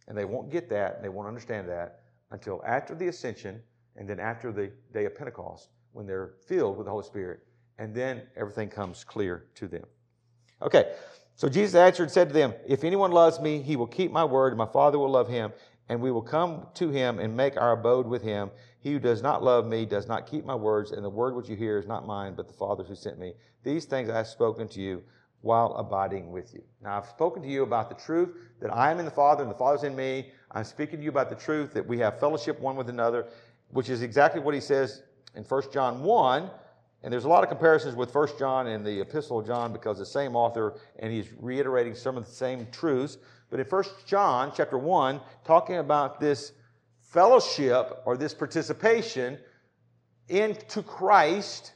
And 0.07 0.17
they 0.17 0.25
won't 0.25 0.51
get 0.51 0.69
that, 0.69 0.95
and 0.95 1.03
they 1.03 1.09
won't 1.09 1.27
understand 1.27 1.67
that 1.69 2.01
until 2.31 2.61
after 2.65 2.95
the 2.95 3.07
ascension 3.07 3.61
and 3.95 4.07
then 4.07 4.19
after 4.19 4.51
the 4.51 4.71
day 4.93 5.05
of 5.05 5.15
Pentecost 5.15 5.69
when 5.93 6.05
they're 6.05 6.33
filled 6.47 6.77
with 6.77 6.85
the 6.85 6.91
Holy 6.91 7.05
Spirit. 7.05 7.39
And 7.77 7.93
then 7.93 8.21
everything 8.35 8.69
comes 8.69 9.03
clear 9.03 9.45
to 9.55 9.67
them. 9.67 9.85
Okay, 10.61 10.93
so 11.35 11.49
Jesus 11.49 11.75
answered 11.75 12.03
and 12.03 12.11
said 12.11 12.29
to 12.29 12.33
them, 12.33 12.53
If 12.65 12.83
anyone 12.83 13.11
loves 13.11 13.39
me, 13.39 13.61
he 13.61 13.75
will 13.75 13.87
keep 13.87 14.11
my 14.11 14.23
word, 14.23 14.53
and 14.53 14.57
my 14.57 14.65
Father 14.65 14.97
will 14.97 15.09
love 15.09 15.27
him, 15.27 15.51
and 15.89 16.01
we 16.01 16.11
will 16.11 16.21
come 16.21 16.67
to 16.75 16.89
him 16.89 17.19
and 17.19 17.35
make 17.35 17.57
our 17.57 17.73
abode 17.73 18.07
with 18.07 18.21
him. 18.21 18.51
He 18.79 18.93
who 18.93 18.99
does 18.99 19.21
not 19.21 19.43
love 19.43 19.65
me 19.65 19.85
does 19.85 20.07
not 20.07 20.27
keep 20.27 20.45
my 20.45 20.55
words, 20.55 20.91
and 20.91 21.03
the 21.03 21.09
word 21.09 21.35
which 21.35 21.49
you 21.49 21.55
hear 21.55 21.77
is 21.77 21.87
not 21.87 22.05
mine, 22.05 22.35
but 22.35 22.47
the 22.47 22.53
Father's 22.53 22.87
who 22.87 22.95
sent 22.95 23.19
me. 23.19 23.33
These 23.63 23.85
things 23.85 24.09
I 24.09 24.17
have 24.17 24.27
spoken 24.27 24.67
to 24.69 24.81
you 24.81 25.03
while 25.45 25.73
abiding 25.75 26.31
with 26.31 26.53
you. 26.53 26.63
Now, 26.81 26.97
I've 26.97 27.07
spoken 27.07 27.41
to 27.43 27.47
you 27.47 27.63
about 27.63 27.87
the 27.89 27.95
truth 27.95 28.29
that 28.61 28.73
I 28.73 28.91
am 28.91 28.99
in 28.99 29.05
the 29.05 29.11
Father 29.11 29.43
and 29.43 29.51
the 29.51 29.55
Father's 29.55 29.83
in 29.83 29.95
me. 29.95 30.31
I'm 30.51 30.63
speaking 30.63 30.97
to 30.97 31.03
you 31.03 31.09
about 31.09 31.29
the 31.29 31.35
truth 31.35 31.73
that 31.73 31.85
we 31.85 31.99
have 31.99 32.19
fellowship 32.19 32.59
one 32.59 32.75
with 32.75 32.89
another, 32.89 33.27
which 33.69 33.89
is 33.89 34.01
exactly 34.01 34.41
what 34.41 34.53
he 34.53 34.59
says 34.59 35.03
in 35.35 35.43
1 35.43 35.63
John 35.71 36.03
1 36.03 36.49
and 37.05 37.13
there's 37.13 37.25
a 37.25 37.29
lot 37.29 37.43
of 37.43 37.49
comparisons 37.49 37.95
with 37.95 38.13
1 38.15 38.29
John 38.39 38.65
and 38.65 38.83
the 38.83 38.99
Epistle 39.01 39.37
of 39.37 39.45
John 39.45 39.71
because 39.71 39.99
the 39.99 40.05
same 40.07 40.35
author, 40.35 40.79
and 40.97 41.13
he's 41.13 41.27
reiterating 41.39 41.93
some 41.93 42.17
of 42.17 42.25
the 42.25 42.31
same 42.31 42.65
truths. 42.71 43.19
But 43.51 43.59
in 43.59 43.67
1 43.67 43.83
John 44.07 44.51
chapter 44.57 44.79
1, 44.79 45.21
talking 45.43 45.77
about 45.77 46.19
this 46.19 46.53
fellowship 47.01 48.01
or 48.05 48.17
this 48.17 48.33
participation 48.33 49.37
into 50.29 50.81
Christ, 50.81 51.73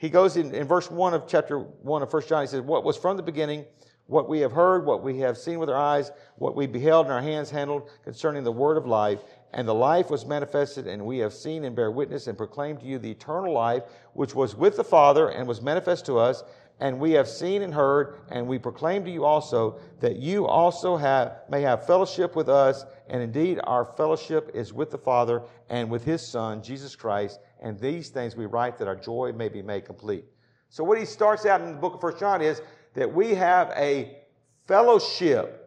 he 0.00 0.08
goes 0.08 0.38
in, 0.38 0.54
in 0.54 0.66
verse 0.66 0.90
1 0.90 1.12
of 1.12 1.28
chapter 1.28 1.58
1 1.58 2.02
of 2.02 2.10
1 2.10 2.22
John, 2.26 2.40
he 2.40 2.46
says, 2.46 2.62
What 2.62 2.84
was 2.84 2.96
from 2.96 3.18
the 3.18 3.22
beginning, 3.22 3.66
what 4.06 4.30
we 4.30 4.40
have 4.40 4.50
heard, 4.50 4.86
what 4.86 5.02
we 5.02 5.18
have 5.18 5.36
seen 5.36 5.58
with 5.58 5.68
our 5.68 5.76
eyes, 5.76 6.10
what 6.36 6.56
we 6.56 6.66
beheld 6.66 7.04
and 7.04 7.12
our 7.12 7.20
hands 7.20 7.50
handled 7.50 7.90
concerning 8.02 8.42
the 8.42 8.50
word 8.50 8.78
of 8.78 8.86
life. 8.86 9.20
And 9.52 9.68
the 9.68 9.74
life 9.74 10.08
was 10.08 10.24
manifested, 10.24 10.86
and 10.86 11.04
we 11.04 11.18
have 11.18 11.34
seen 11.34 11.64
and 11.64 11.76
bear 11.76 11.90
witness 11.90 12.28
and 12.28 12.38
proclaim 12.38 12.78
to 12.78 12.86
you 12.86 12.98
the 12.98 13.10
eternal 13.10 13.52
life, 13.52 13.82
which 14.14 14.34
was 14.34 14.56
with 14.56 14.78
the 14.78 14.84
Father 14.84 15.28
and 15.28 15.46
was 15.46 15.60
manifest 15.60 16.06
to 16.06 16.18
us. 16.18 16.44
And 16.80 16.98
we 16.98 17.10
have 17.12 17.28
seen 17.28 17.60
and 17.60 17.74
heard, 17.74 18.20
and 18.30 18.46
we 18.48 18.58
proclaim 18.58 19.04
to 19.04 19.10
you 19.10 19.26
also 19.26 19.78
that 20.00 20.16
you 20.16 20.46
also 20.46 20.96
have, 20.96 21.42
may 21.50 21.60
have 21.60 21.86
fellowship 21.86 22.34
with 22.34 22.48
us. 22.48 22.86
And 23.10 23.22
indeed, 23.22 23.60
our 23.64 23.84
fellowship 23.84 24.50
is 24.54 24.72
with 24.72 24.90
the 24.90 24.96
Father 24.96 25.42
and 25.68 25.90
with 25.90 26.04
his 26.04 26.26
Son, 26.26 26.62
Jesus 26.62 26.96
Christ. 26.96 27.38
And 27.60 27.78
these 27.78 28.08
things 28.08 28.36
we 28.36 28.46
write 28.46 28.78
that 28.78 28.88
our 28.88 28.96
joy 28.96 29.32
may 29.36 29.48
be 29.48 29.62
made 29.62 29.84
complete. 29.84 30.24
So, 30.68 30.84
what 30.84 30.98
he 30.98 31.04
starts 31.04 31.46
out 31.46 31.60
in 31.60 31.72
the 31.72 31.78
book 31.78 31.94
of 31.94 32.00
First 32.00 32.18
John 32.18 32.40
is 32.40 32.62
that 32.94 33.12
we 33.12 33.34
have 33.34 33.70
a 33.76 34.18
fellowship 34.66 35.60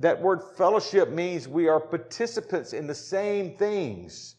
that 0.00 0.20
word 0.20 0.42
fellowship 0.56 1.10
means 1.10 1.48
we 1.48 1.68
are 1.68 1.80
participants 1.80 2.72
in 2.72 2.86
the 2.86 2.94
same 2.94 3.56
things. 3.56 4.36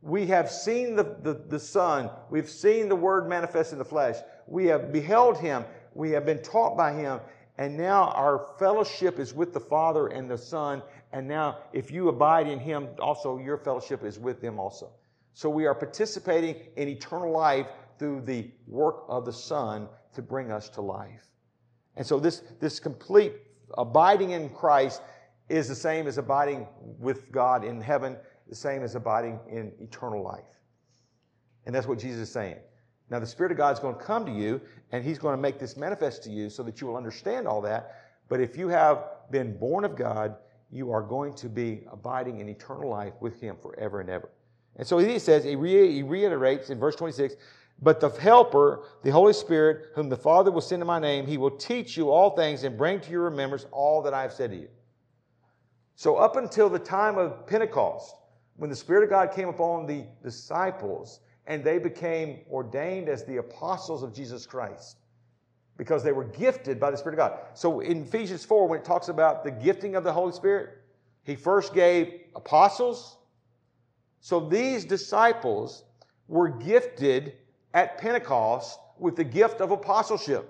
We 0.00 0.26
have 0.26 0.50
seen 0.50 0.96
the, 0.96 1.16
the, 1.22 1.34
the, 1.48 1.58
Son. 1.58 2.10
We've 2.30 2.48
seen 2.48 2.88
the 2.88 2.96
Word 2.96 3.28
manifest 3.28 3.72
in 3.72 3.78
the 3.78 3.84
flesh. 3.84 4.16
We 4.46 4.66
have 4.66 4.92
beheld 4.92 5.38
Him. 5.38 5.64
We 5.94 6.10
have 6.10 6.26
been 6.26 6.42
taught 6.42 6.76
by 6.76 6.92
Him. 6.92 7.20
And 7.56 7.76
now 7.76 8.10
our 8.10 8.46
fellowship 8.58 9.18
is 9.18 9.32
with 9.32 9.52
the 9.52 9.60
Father 9.60 10.08
and 10.08 10.30
the 10.30 10.38
Son. 10.38 10.82
And 11.12 11.28
now, 11.28 11.58
if 11.72 11.90
you 11.90 12.08
abide 12.08 12.48
in 12.48 12.58
Him, 12.58 12.88
also 12.98 13.38
your 13.38 13.56
fellowship 13.56 14.04
is 14.04 14.18
with 14.18 14.40
them 14.40 14.58
also. 14.58 14.90
So 15.34 15.50
we 15.50 15.66
are 15.66 15.74
participating 15.74 16.56
in 16.76 16.88
eternal 16.88 17.30
life 17.30 17.66
through 17.98 18.22
the 18.22 18.50
work 18.66 19.04
of 19.08 19.24
the 19.24 19.32
Son 19.32 19.88
to 20.14 20.22
bring 20.22 20.50
us 20.50 20.68
to 20.70 20.80
life. 20.80 21.26
And 21.96 22.06
so 22.06 22.18
this, 22.18 22.42
this 22.60 22.80
complete 22.80 23.34
abiding 23.76 24.30
in 24.30 24.48
Christ 24.48 25.02
is 25.48 25.68
the 25.68 25.74
same 25.74 26.06
as 26.06 26.18
abiding 26.18 26.66
with 26.98 27.30
God 27.30 27.64
in 27.64 27.80
heaven, 27.80 28.16
the 28.48 28.54
same 28.54 28.82
as 28.82 28.94
abiding 28.94 29.40
in 29.50 29.72
eternal 29.80 30.22
life. 30.22 30.44
And 31.66 31.74
that's 31.74 31.86
what 31.86 31.98
Jesus 31.98 32.22
is 32.22 32.32
saying. 32.32 32.58
Now, 33.10 33.18
the 33.18 33.26
Spirit 33.26 33.52
of 33.52 33.58
God 33.58 33.74
is 33.74 33.80
going 33.80 33.96
to 33.96 34.00
come 34.00 34.24
to 34.24 34.32
you, 34.32 34.60
and 34.92 35.04
He's 35.04 35.18
going 35.18 35.36
to 35.36 35.40
make 35.40 35.58
this 35.58 35.76
manifest 35.76 36.22
to 36.24 36.30
you 36.30 36.48
so 36.48 36.62
that 36.62 36.80
you 36.80 36.86
will 36.86 36.96
understand 36.96 37.46
all 37.46 37.60
that. 37.62 37.96
But 38.28 38.40
if 38.40 38.56
you 38.56 38.68
have 38.68 39.04
been 39.30 39.56
born 39.58 39.84
of 39.84 39.94
God, 39.94 40.36
you 40.70 40.90
are 40.90 41.02
going 41.02 41.34
to 41.34 41.48
be 41.48 41.82
abiding 41.92 42.40
in 42.40 42.48
eternal 42.48 42.88
life 42.88 43.12
with 43.20 43.40
Him 43.40 43.56
forever 43.60 44.00
and 44.00 44.08
ever. 44.08 44.30
And 44.76 44.86
so 44.86 44.98
he 44.98 45.18
says, 45.18 45.44
he, 45.44 45.54
reiterates 45.56 46.70
in 46.70 46.78
verse 46.78 46.96
26 46.96 47.36
but 47.82 48.00
the 48.00 48.08
Helper, 48.08 48.84
the 49.02 49.10
Holy 49.10 49.32
Spirit, 49.32 49.90
whom 49.94 50.08
the 50.08 50.16
Father 50.16 50.50
will 50.50 50.60
send 50.60 50.80
in 50.80 50.86
my 50.86 50.98
name, 50.98 51.26
he 51.26 51.36
will 51.36 51.50
teach 51.50 51.96
you 51.96 52.10
all 52.10 52.30
things 52.30 52.62
and 52.62 52.78
bring 52.78 53.00
to 53.00 53.10
your 53.10 53.22
remembrance 53.22 53.66
all 53.72 54.02
that 54.02 54.14
I 54.14 54.22
have 54.22 54.32
said 54.32 54.50
to 54.50 54.56
you. 54.56 54.68
So, 55.96 56.16
up 56.16 56.36
until 56.36 56.68
the 56.68 56.78
time 56.78 57.18
of 57.18 57.46
Pentecost, 57.46 58.14
when 58.56 58.70
the 58.70 58.76
Spirit 58.76 59.04
of 59.04 59.10
God 59.10 59.32
came 59.32 59.48
upon 59.48 59.86
the 59.86 60.04
disciples 60.22 61.20
and 61.46 61.62
they 61.62 61.78
became 61.78 62.40
ordained 62.50 63.08
as 63.08 63.24
the 63.24 63.36
apostles 63.36 64.02
of 64.02 64.14
Jesus 64.14 64.46
Christ, 64.46 64.98
because 65.76 66.04
they 66.04 66.12
were 66.12 66.24
gifted 66.24 66.78
by 66.78 66.90
the 66.90 66.96
Spirit 66.96 67.18
of 67.18 67.18
God. 67.18 67.38
So, 67.54 67.80
in 67.80 68.02
Ephesians 68.02 68.44
4, 68.44 68.68
when 68.68 68.78
it 68.78 68.84
talks 68.84 69.08
about 69.08 69.44
the 69.44 69.50
gifting 69.50 69.96
of 69.96 70.04
the 70.04 70.12
Holy 70.12 70.32
Spirit, 70.32 70.78
he 71.24 71.36
first 71.36 71.74
gave 71.74 72.20
apostles. 72.36 73.18
So, 74.24 74.40
these 74.40 74.86
disciples 74.86 75.84
were 76.28 76.48
gifted 76.48 77.34
at 77.74 77.98
Pentecost 77.98 78.80
with 78.98 79.16
the 79.16 79.24
gift 79.24 79.60
of 79.60 79.70
apostleship. 79.70 80.48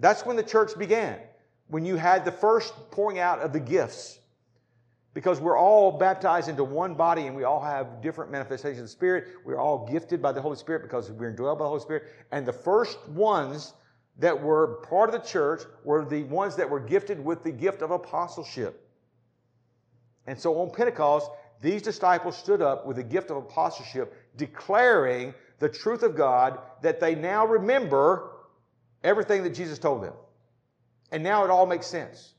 That's 0.00 0.24
when 0.24 0.34
the 0.34 0.42
church 0.42 0.78
began, 0.78 1.18
when 1.66 1.84
you 1.84 1.96
had 1.96 2.24
the 2.24 2.32
first 2.32 2.72
pouring 2.90 3.18
out 3.18 3.40
of 3.40 3.52
the 3.52 3.60
gifts. 3.60 4.20
Because 5.12 5.38
we're 5.38 5.58
all 5.58 5.98
baptized 5.98 6.48
into 6.48 6.64
one 6.64 6.94
body 6.94 7.26
and 7.26 7.36
we 7.36 7.44
all 7.44 7.60
have 7.60 8.00
different 8.00 8.30
manifestations 8.30 8.78
of 8.78 8.84
the 8.84 8.88
Spirit. 8.88 9.26
We're 9.44 9.60
all 9.60 9.86
gifted 9.86 10.22
by 10.22 10.32
the 10.32 10.40
Holy 10.40 10.56
Spirit 10.56 10.84
because 10.84 11.10
we're 11.10 11.30
indwelled 11.30 11.58
by 11.58 11.64
the 11.64 11.68
Holy 11.68 11.82
Spirit. 11.82 12.04
And 12.32 12.46
the 12.46 12.54
first 12.54 13.06
ones 13.10 13.74
that 14.16 14.42
were 14.42 14.80
part 14.88 15.12
of 15.12 15.20
the 15.20 15.28
church 15.28 15.60
were 15.84 16.06
the 16.06 16.22
ones 16.22 16.56
that 16.56 16.70
were 16.70 16.80
gifted 16.80 17.22
with 17.22 17.44
the 17.44 17.52
gift 17.52 17.82
of 17.82 17.90
apostleship. 17.90 18.88
And 20.26 20.40
so 20.40 20.58
on 20.60 20.70
Pentecost, 20.70 21.30
these 21.60 21.82
disciples 21.82 22.36
stood 22.36 22.62
up 22.62 22.86
with 22.86 22.96
the 22.96 23.02
gift 23.02 23.30
of 23.30 23.36
apostleship, 23.36 24.14
declaring 24.36 25.34
the 25.58 25.68
truth 25.68 26.02
of 26.02 26.16
God 26.16 26.58
that 26.82 27.00
they 27.00 27.14
now 27.14 27.46
remember 27.46 28.30
everything 29.02 29.42
that 29.42 29.54
Jesus 29.54 29.78
told 29.78 30.02
them. 30.02 30.14
And 31.10 31.22
now 31.22 31.44
it 31.44 31.50
all 31.50 31.66
makes 31.66 31.86
sense 31.86 32.34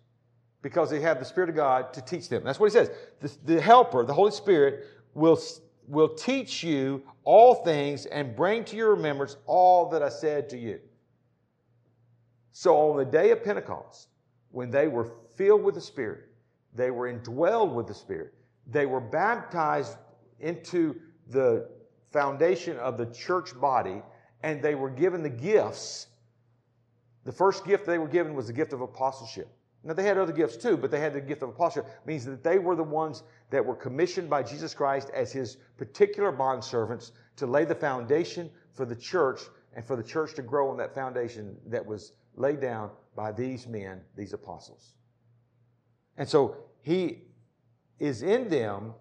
because 0.62 0.90
they 0.90 1.02
have 1.02 1.20
the 1.20 1.26
Spirit 1.26 1.50
of 1.50 1.56
God 1.56 1.94
to 1.94 2.02
teach 2.02 2.30
them. 2.30 2.44
That's 2.44 2.60
what 2.60 2.72
he 2.72 2.74
says. 2.78 2.92
The, 3.22 3.54
the 3.54 3.62
Helper, 3.62 4.06
the 4.06 4.14
Holy 4.14 4.32
Spirit, 4.32 4.86
will, 5.14 5.40
will 5.88 6.10
teach 6.10 6.64
you 6.64 7.04
all 7.24 7.56
things 7.56 8.06
and 8.06 8.36
bring 8.36 8.64
to 8.66 8.76
your 8.76 8.96
remembrance 8.96 9.38
all 9.46 9.90
that 9.90 10.04
I 10.04 10.10
said 10.10 10.50
to 10.50 10.58
you. 10.58 10.80
So 12.52 12.76
on 12.76 12.98
the 12.98 13.06
day 13.06 13.32
of 13.32 13.44
Pentecost, 13.44 14.10
when 14.52 14.70
they 14.70 14.88
were 14.88 15.12
filled 15.36 15.64
with 15.64 15.76
the 15.76 15.82
Spirit, 15.82 16.26
they 16.76 16.92
were 16.92 17.12
indwelled 17.12 17.74
with 17.74 17.88
the 17.88 17.94
Spirit, 17.94 18.34
they 18.72 18.86
were 18.86 19.00
baptized 19.00 19.98
into 20.40 20.96
the 21.28 21.70
foundation 22.12 22.78
of 22.78 22.98
the 22.98 23.06
church 23.08 23.60
body, 23.60 24.02
and 24.44 24.62
they 24.62 24.76
were 24.76 24.90
given 24.90 25.22
the 25.22 25.30
gifts. 25.30 26.08
The 27.26 27.32
first 27.32 27.66
gift 27.66 27.86
they 27.86 27.98
were 27.98 28.08
given 28.08 28.34
was 28.34 28.48
the 28.48 28.54
gift 28.54 28.74
of 28.74 28.82
apostleship. 28.82 29.50
Now, 29.84 29.94
they 29.94 30.04
had 30.04 30.18
other 30.18 30.34
gifts 30.34 30.58
too, 30.58 30.76
but 30.76 30.92
they 30.92 31.00
had 31.00 31.14
the 31.14 31.22
gift 31.22 31.42
of 31.42 31.50
apostleship. 31.50 31.90
It 32.04 32.08
means 32.08 32.26
that 32.26 32.44
they 32.44 32.60
were 32.60 32.76
the 32.76 32.84
ones 32.84 33.24
that 33.50 33.66
were 33.66 33.76
commissioned 33.76 34.30
by 34.30 34.44
Jesus 34.44 34.74
Christ 34.74 35.10
as 35.14 35.32
his 35.32 35.58
particular 35.78 36.34
bondservants 36.34 37.12
to 37.38 37.48
lay 37.48 37.64
the 37.64 37.76
foundation 37.76 38.50
for 38.74 38.86
the 38.86 38.96
church 38.96 39.42
and 39.74 39.86
for 39.86 39.96
the 39.96 40.04
church 40.04 40.34
to 40.36 40.42
grow 40.42 40.70
on 40.70 40.78
that 40.78 40.94
foundation 40.94 41.56
that 41.68 41.86
was 41.86 42.12
laid 42.36 42.60
down 42.60 42.92
by 43.16 43.32
these 43.32 43.68
men, 43.68 44.02
these 44.16 44.34
apostles. 44.34 44.94
And 46.18 46.28
so 46.28 46.58
he 46.82 47.29
is 48.00 48.24
in 48.24 48.50
them 48.50 48.94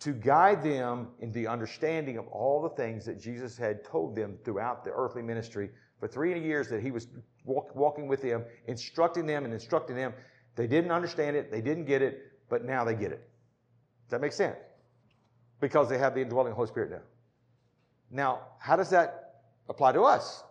to 0.00 0.12
guide 0.12 0.62
them 0.62 1.08
in 1.20 1.32
the 1.32 1.46
understanding 1.46 2.18
of 2.18 2.26
all 2.28 2.60
the 2.60 2.68
things 2.70 3.04
that 3.06 3.18
Jesus 3.18 3.56
had 3.56 3.82
told 3.84 4.14
them 4.14 4.36
throughout 4.44 4.84
the 4.84 4.90
earthly 4.90 5.22
ministry 5.22 5.70
for 5.98 6.08
three 6.08 6.38
years 6.38 6.68
that 6.68 6.82
he 6.82 6.90
was 6.90 7.08
walk, 7.44 7.74
walking 7.74 8.06
with 8.06 8.20
them, 8.20 8.44
instructing 8.66 9.26
them 9.26 9.44
and 9.44 9.54
instructing 9.54 9.96
them. 9.96 10.12
They 10.56 10.66
didn't 10.66 10.90
understand 10.90 11.36
it, 11.36 11.50
they 11.50 11.60
didn't 11.60 11.86
get 11.86 12.02
it, 12.02 12.32
but 12.48 12.64
now 12.64 12.84
they 12.84 12.94
get 12.94 13.12
it. 13.12 13.28
Does 14.04 14.10
that 14.10 14.20
make 14.20 14.32
sense? 14.32 14.56
Because 15.60 15.88
they 15.88 15.98
have 15.98 16.14
the 16.14 16.20
indwelling 16.20 16.52
Holy 16.52 16.68
Spirit 16.68 16.90
now. 16.90 17.00
Now, 18.10 18.40
how 18.58 18.76
does 18.76 18.90
that 18.90 19.40
apply 19.68 19.92
to 19.92 20.02
us? 20.02 20.44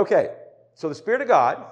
Okay, 0.00 0.30
so 0.72 0.88
the 0.88 0.94
Spirit 0.94 1.20
of 1.20 1.28
God 1.28 1.62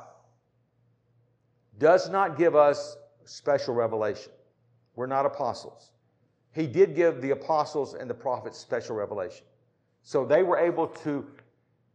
does 1.78 2.10
not 2.10 2.36
give 2.36 2.54
us 2.54 2.98
special 3.24 3.72
revelation. 3.72 4.30
We're 4.96 5.06
not 5.06 5.24
apostles. 5.24 5.92
He 6.52 6.66
did 6.66 6.94
give 6.94 7.22
the 7.22 7.30
apostles 7.30 7.94
and 7.94 8.10
the 8.10 8.12
prophets 8.12 8.58
special 8.58 8.96
revelation. 8.96 9.46
So 10.02 10.26
they 10.26 10.42
were 10.42 10.58
able 10.58 10.88
to 10.88 11.24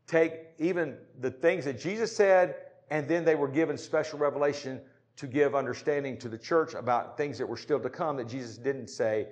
take 0.08 0.48
even 0.58 0.98
the 1.20 1.30
things 1.30 1.66
that 1.66 1.80
Jesus 1.80 2.16
said, 2.16 2.56
and 2.90 3.08
then 3.08 3.24
they 3.24 3.36
were 3.36 3.48
given 3.48 3.78
special 3.78 4.18
revelation 4.18 4.82
to 5.18 5.28
give 5.28 5.54
understanding 5.54 6.18
to 6.18 6.30
the 6.30 6.38
church 6.40 6.74
about 6.74 7.16
things 7.16 7.38
that 7.38 7.48
were 7.48 7.58
still 7.58 7.80
to 7.80 7.92
come 7.92 8.18
that 8.18 8.28
Jesus 8.28 8.58
didn't 8.58 8.88
say, 8.88 9.28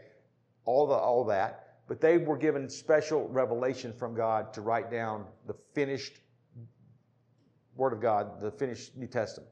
all, 0.66 0.86
the, 0.86 0.94
all 0.94 1.26
that. 1.26 1.80
But 1.88 2.00
they 2.00 2.20
were 2.20 2.38
given 2.38 2.70
special 2.70 3.28
revelation 3.30 3.92
from 3.92 4.14
God 4.14 4.54
to 4.54 4.62
write 4.62 4.92
down 4.92 5.26
the 5.48 5.56
finished 5.74 6.20
Word 7.76 7.94
of 7.94 8.02
God, 8.02 8.42
the 8.42 8.52
finished 8.52 8.96
New 8.98 9.08
Testament. 9.08 9.50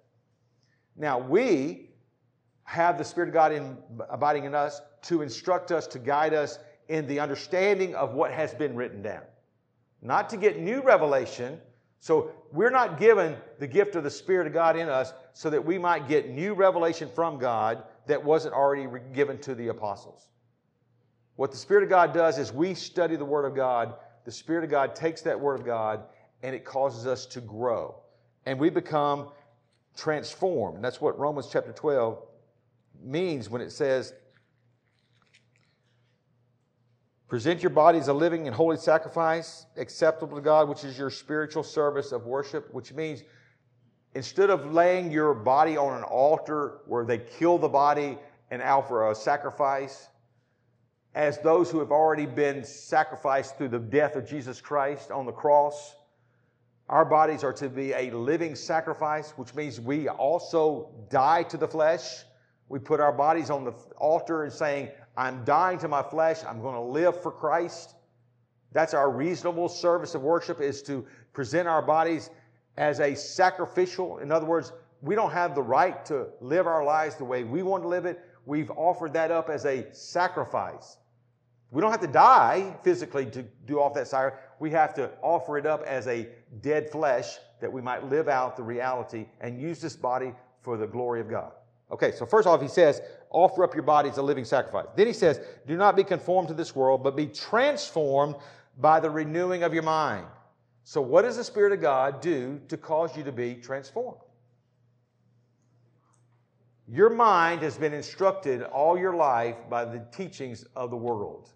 Now, 0.95 1.17
we 1.17 1.91
have 2.63 2.97
the 2.97 3.03
Spirit 3.03 3.29
of 3.29 3.33
God 3.33 3.51
in, 3.51 3.77
abiding 4.09 4.45
in 4.45 4.53
us 4.53 4.81
to 5.03 5.21
instruct 5.21 5.71
us, 5.71 5.87
to 5.87 5.99
guide 5.99 6.33
us 6.33 6.59
in 6.89 7.07
the 7.07 7.19
understanding 7.19 7.95
of 7.95 8.13
what 8.13 8.31
has 8.31 8.53
been 8.53 8.75
written 8.75 9.01
down. 9.01 9.23
Not 10.01 10.29
to 10.29 10.37
get 10.37 10.59
new 10.59 10.81
revelation. 10.81 11.59
So, 11.99 12.31
we're 12.51 12.69
not 12.69 12.99
given 12.99 13.37
the 13.59 13.67
gift 13.67 13.95
of 13.95 14.03
the 14.03 14.09
Spirit 14.09 14.47
of 14.47 14.53
God 14.53 14.75
in 14.75 14.89
us 14.89 15.13
so 15.33 15.49
that 15.49 15.63
we 15.63 15.77
might 15.77 16.07
get 16.07 16.29
new 16.29 16.53
revelation 16.53 17.09
from 17.13 17.37
God 17.37 17.83
that 18.07 18.23
wasn't 18.23 18.53
already 18.53 18.87
given 19.13 19.37
to 19.39 19.55
the 19.55 19.67
apostles. 19.67 20.29
What 21.35 21.51
the 21.51 21.57
Spirit 21.57 21.83
of 21.83 21.89
God 21.89 22.13
does 22.13 22.37
is 22.37 22.51
we 22.51 22.73
study 22.73 23.15
the 23.15 23.23
Word 23.23 23.45
of 23.45 23.55
God. 23.55 23.95
The 24.25 24.31
Spirit 24.31 24.65
of 24.65 24.69
God 24.69 24.95
takes 24.95 25.21
that 25.21 25.39
Word 25.39 25.59
of 25.59 25.65
God 25.65 26.03
and 26.43 26.53
it 26.53 26.65
causes 26.65 27.07
us 27.07 27.25
to 27.27 27.39
grow. 27.41 27.98
And 28.45 28.59
we 28.59 28.69
become 28.69 29.29
transformed. 29.95 30.83
That's 30.83 31.01
what 31.01 31.19
Romans 31.19 31.49
chapter 31.51 31.71
12 31.71 32.21
means 33.03 33.49
when 33.49 33.61
it 33.61 33.71
says, 33.71 34.13
Present 37.27 37.61
your 37.61 37.69
bodies 37.69 38.07
a 38.07 38.13
living 38.13 38.47
and 38.47 38.55
holy 38.55 38.77
sacrifice, 38.77 39.67
acceptable 39.77 40.35
to 40.35 40.41
God, 40.41 40.67
which 40.67 40.83
is 40.83 40.97
your 40.97 41.11
spiritual 41.11 41.61
service 41.61 42.11
of 42.11 42.25
worship, 42.25 42.73
which 42.73 42.91
means 42.91 43.21
instead 44.15 44.49
of 44.49 44.73
laying 44.73 45.11
your 45.11 45.35
body 45.35 45.77
on 45.77 45.95
an 45.95 46.03
altar 46.03 46.79
where 46.87 47.05
they 47.05 47.19
kill 47.19 47.59
the 47.59 47.67
body 47.67 48.17
and 48.49 48.63
offer 48.63 49.11
a 49.11 49.15
sacrifice, 49.15 50.07
as 51.13 51.37
those 51.39 51.69
who 51.69 51.77
have 51.79 51.91
already 51.91 52.25
been 52.25 52.63
sacrificed 52.63 53.57
through 53.57 53.69
the 53.69 53.79
death 53.79 54.15
of 54.15 54.27
Jesus 54.27 54.59
Christ 54.59 55.11
on 55.11 55.27
the 55.27 55.31
cross. 55.31 55.95
Our 56.89 57.05
bodies 57.05 57.43
are 57.43 57.53
to 57.53 57.69
be 57.69 57.93
a 57.93 58.09
living 58.09 58.55
sacrifice, 58.55 59.31
which 59.37 59.53
means 59.53 59.79
we 59.79 60.09
also 60.09 60.89
die 61.09 61.43
to 61.43 61.55
the 61.55 61.67
flesh. 61.67 62.23
We 62.67 62.79
put 62.79 62.99
our 62.99 63.13
bodies 63.13 63.51
on 63.51 63.63
the 63.63 63.73
altar 63.97 64.43
and 64.43 64.51
saying, 64.51 64.89
I'm 65.15 65.43
dying 65.45 65.77
to 65.79 65.87
my 65.87 66.01
flesh. 66.01 66.39
I'm 66.47 66.61
going 66.61 66.73
to 66.73 66.81
live 66.81 67.21
for 67.21 67.31
Christ. 67.31 67.93
That's 68.71 68.95
our 68.95 69.11
reasonable 69.11 69.69
service 69.69 70.15
of 70.15 70.23
worship 70.23 70.61
is 70.61 70.81
to 70.83 71.05
present 71.31 71.67
our 71.67 71.83
bodies 71.83 72.31
as 72.75 72.99
a 72.99 73.13
sacrificial. 73.15 74.17
In 74.17 74.31
other 74.31 74.47
words, 74.47 74.73
we 75.01 75.13
don't 75.13 75.31
have 75.31 75.53
the 75.53 75.61
right 75.61 76.03
to 76.07 76.29
live 76.41 76.65
our 76.65 76.83
lives 76.83 77.15
the 77.15 77.25
way 77.25 77.43
we 77.43 77.61
want 77.61 77.83
to 77.83 77.87
live 77.87 78.05
it. 78.05 78.19
We've 78.47 78.71
offered 78.71 79.13
that 79.13 79.29
up 79.29 79.49
as 79.49 79.65
a 79.65 79.93
sacrifice. 79.93 80.97
We 81.69 81.81
don't 81.81 81.91
have 81.91 82.01
to 82.01 82.07
die 82.07 82.75
physically 82.83 83.27
to 83.27 83.43
do 83.67 83.79
off 83.79 83.93
that 83.93 84.07
sacrifice. 84.07 84.39
We 84.59 84.71
have 84.71 84.93
to 84.95 85.11
offer 85.21 85.57
it 85.57 85.65
up 85.65 85.83
as 85.83 86.07
a 86.07 86.27
dead 86.61 86.89
flesh 86.89 87.37
that 87.61 87.71
we 87.71 87.81
might 87.81 88.05
live 88.09 88.27
out 88.27 88.55
the 88.55 88.63
reality 88.63 89.25
and 89.41 89.59
use 89.59 89.81
this 89.81 89.95
body 89.95 90.33
for 90.61 90.77
the 90.77 90.87
glory 90.87 91.21
of 91.21 91.29
God. 91.29 91.51
Okay, 91.91 92.11
so 92.11 92.25
first 92.25 92.47
off, 92.47 92.61
he 92.61 92.67
says, 92.67 93.01
offer 93.31 93.63
up 93.63 93.73
your 93.73 93.83
body 93.83 94.09
as 94.09 94.17
a 94.17 94.21
living 94.21 94.45
sacrifice. 94.45 94.85
Then 94.95 95.07
he 95.07 95.13
says, 95.13 95.41
do 95.65 95.75
not 95.75 95.95
be 95.95 96.03
conformed 96.03 96.47
to 96.49 96.53
this 96.53 96.75
world, 96.75 97.03
but 97.03 97.15
be 97.15 97.27
transformed 97.27 98.35
by 98.77 98.99
the 98.99 99.09
renewing 99.09 99.63
of 99.63 99.73
your 99.73 99.83
mind. 99.83 100.25
So, 100.83 101.01
what 101.01 101.23
does 101.23 101.37
the 101.37 101.43
Spirit 101.43 101.73
of 101.73 101.81
God 101.81 102.21
do 102.21 102.59
to 102.67 102.77
cause 102.77 103.15
you 103.15 103.23
to 103.23 103.31
be 103.31 103.55
transformed? 103.55 104.21
Your 106.87 107.09
mind 107.11 107.61
has 107.61 107.77
been 107.77 107.93
instructed 107.93 108.63
all 108.63 108.97
your 108.97 109.15
life 109.15 109.55
by 109.69 109.85
the 109.85 110.03
teachings 110.11 110.65
of 110.75 110.89
the 110.89 110.97
world. 110.97 111.49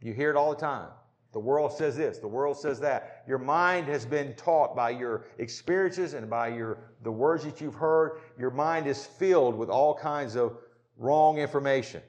You 0.00 0.14
hear 0.14 0.30
it 0.30 0.36
all 0.36 0.50
the 0.50 0.60
time. 0.60 0.88
The 1.34 1.40
world 1.40 1.72
says 1.72 1.96
this, 1.96 2.18
the 2.18 2.28
world 2.28 2.56
says 2.56 2.78
that. 2.78 3.24
Your 3.26 3.38
mind 3.38 3.88
has 3.88 4.06
been 4.06 4.34
taught 4.34 4.76
by 4.76 4.90
your 4.90 5.26
experiences 5.38 6.14
and 6.14 6.30
by 6.30 6.46
your 6.46 6.78
the 7.02 7.10
words 7.10 7.44
that 7.44 7.60
you've 7.60 7.74
heard. 7.74 8.20
Your 8.38 8.52
mind 8.52 8.86
is 8.86 9.04
filled 9.04 9.58
with 9.58 9.68
all 9.68 9.96
kinds 9.96 10.36
of 10.36 10.56
wrong 10.96 11.38
information. 11.38 12.02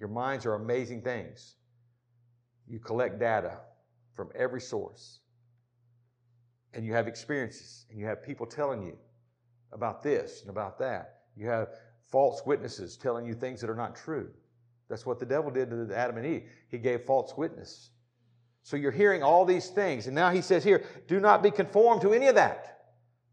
Your 0.00 0.08
minds 0.08 0.46
are 0.46 0.54
amazing 0.54 1.02
things. 1.02 1.56
You 2.66 2.78
collect 2.78 3.20
data 3.20 3.58
from 4.14 4.30
every 4.34 4.62
source. 4.62 5.20
And 6.72 6.86
you 6.86 6.94
have 6.94 7.06
experiences, 7.06 7.84
and 7.90 7.98
you 8.00 8.06
have 8.06 8.22
people 8.22 8.46
telling 8.46 8.82
you 8.82 8.96
about 9.72 10.02
this 10.02 10.40
and 10.40 10.48
about 10.48 10.78
that. 10.78 11.18
You 11.36 11.48
have 11.48 11.68
false 12.10 12.40
witnesses 12.46 12.96
telling 12.96 13.26
you 13.26 13.34
things 13.34 13.60
that 13.60 13.68
are 13.68 13.76
not 13.76 13.94
true. 13.94 14.30
That's 14.88 15.04
what 15.04 15.18
the 15.18 15.26
devil 15.26 15.50
did 15.50 15.70
to 15.70 15.88
Adam 15.94 16.16
and 16.16 16.26
Eve. 16.26 16.44
He 16.68 16.78
gave 16.78 17.02
false 17.02 17.36
witness. 17.36 17.90
So 18.62 18.76
you're 18.76 18.92
hearing 18.92 19.22
all 19.22 19.44
these 19.44 19.68
things. 19.68 20.06
And 20.06 20.14
now 20.14 20.30
he 20.30 20.40
says 20.40 20.64
here, 20.64 20.84
do 21.06 21.20
not 21.20 21.42
be 21.42 21.50
conformed 21.50 22.02
to 22.02 22.12
any 22.12 22.26
of 22.26 22.34
that. 22.34 22.72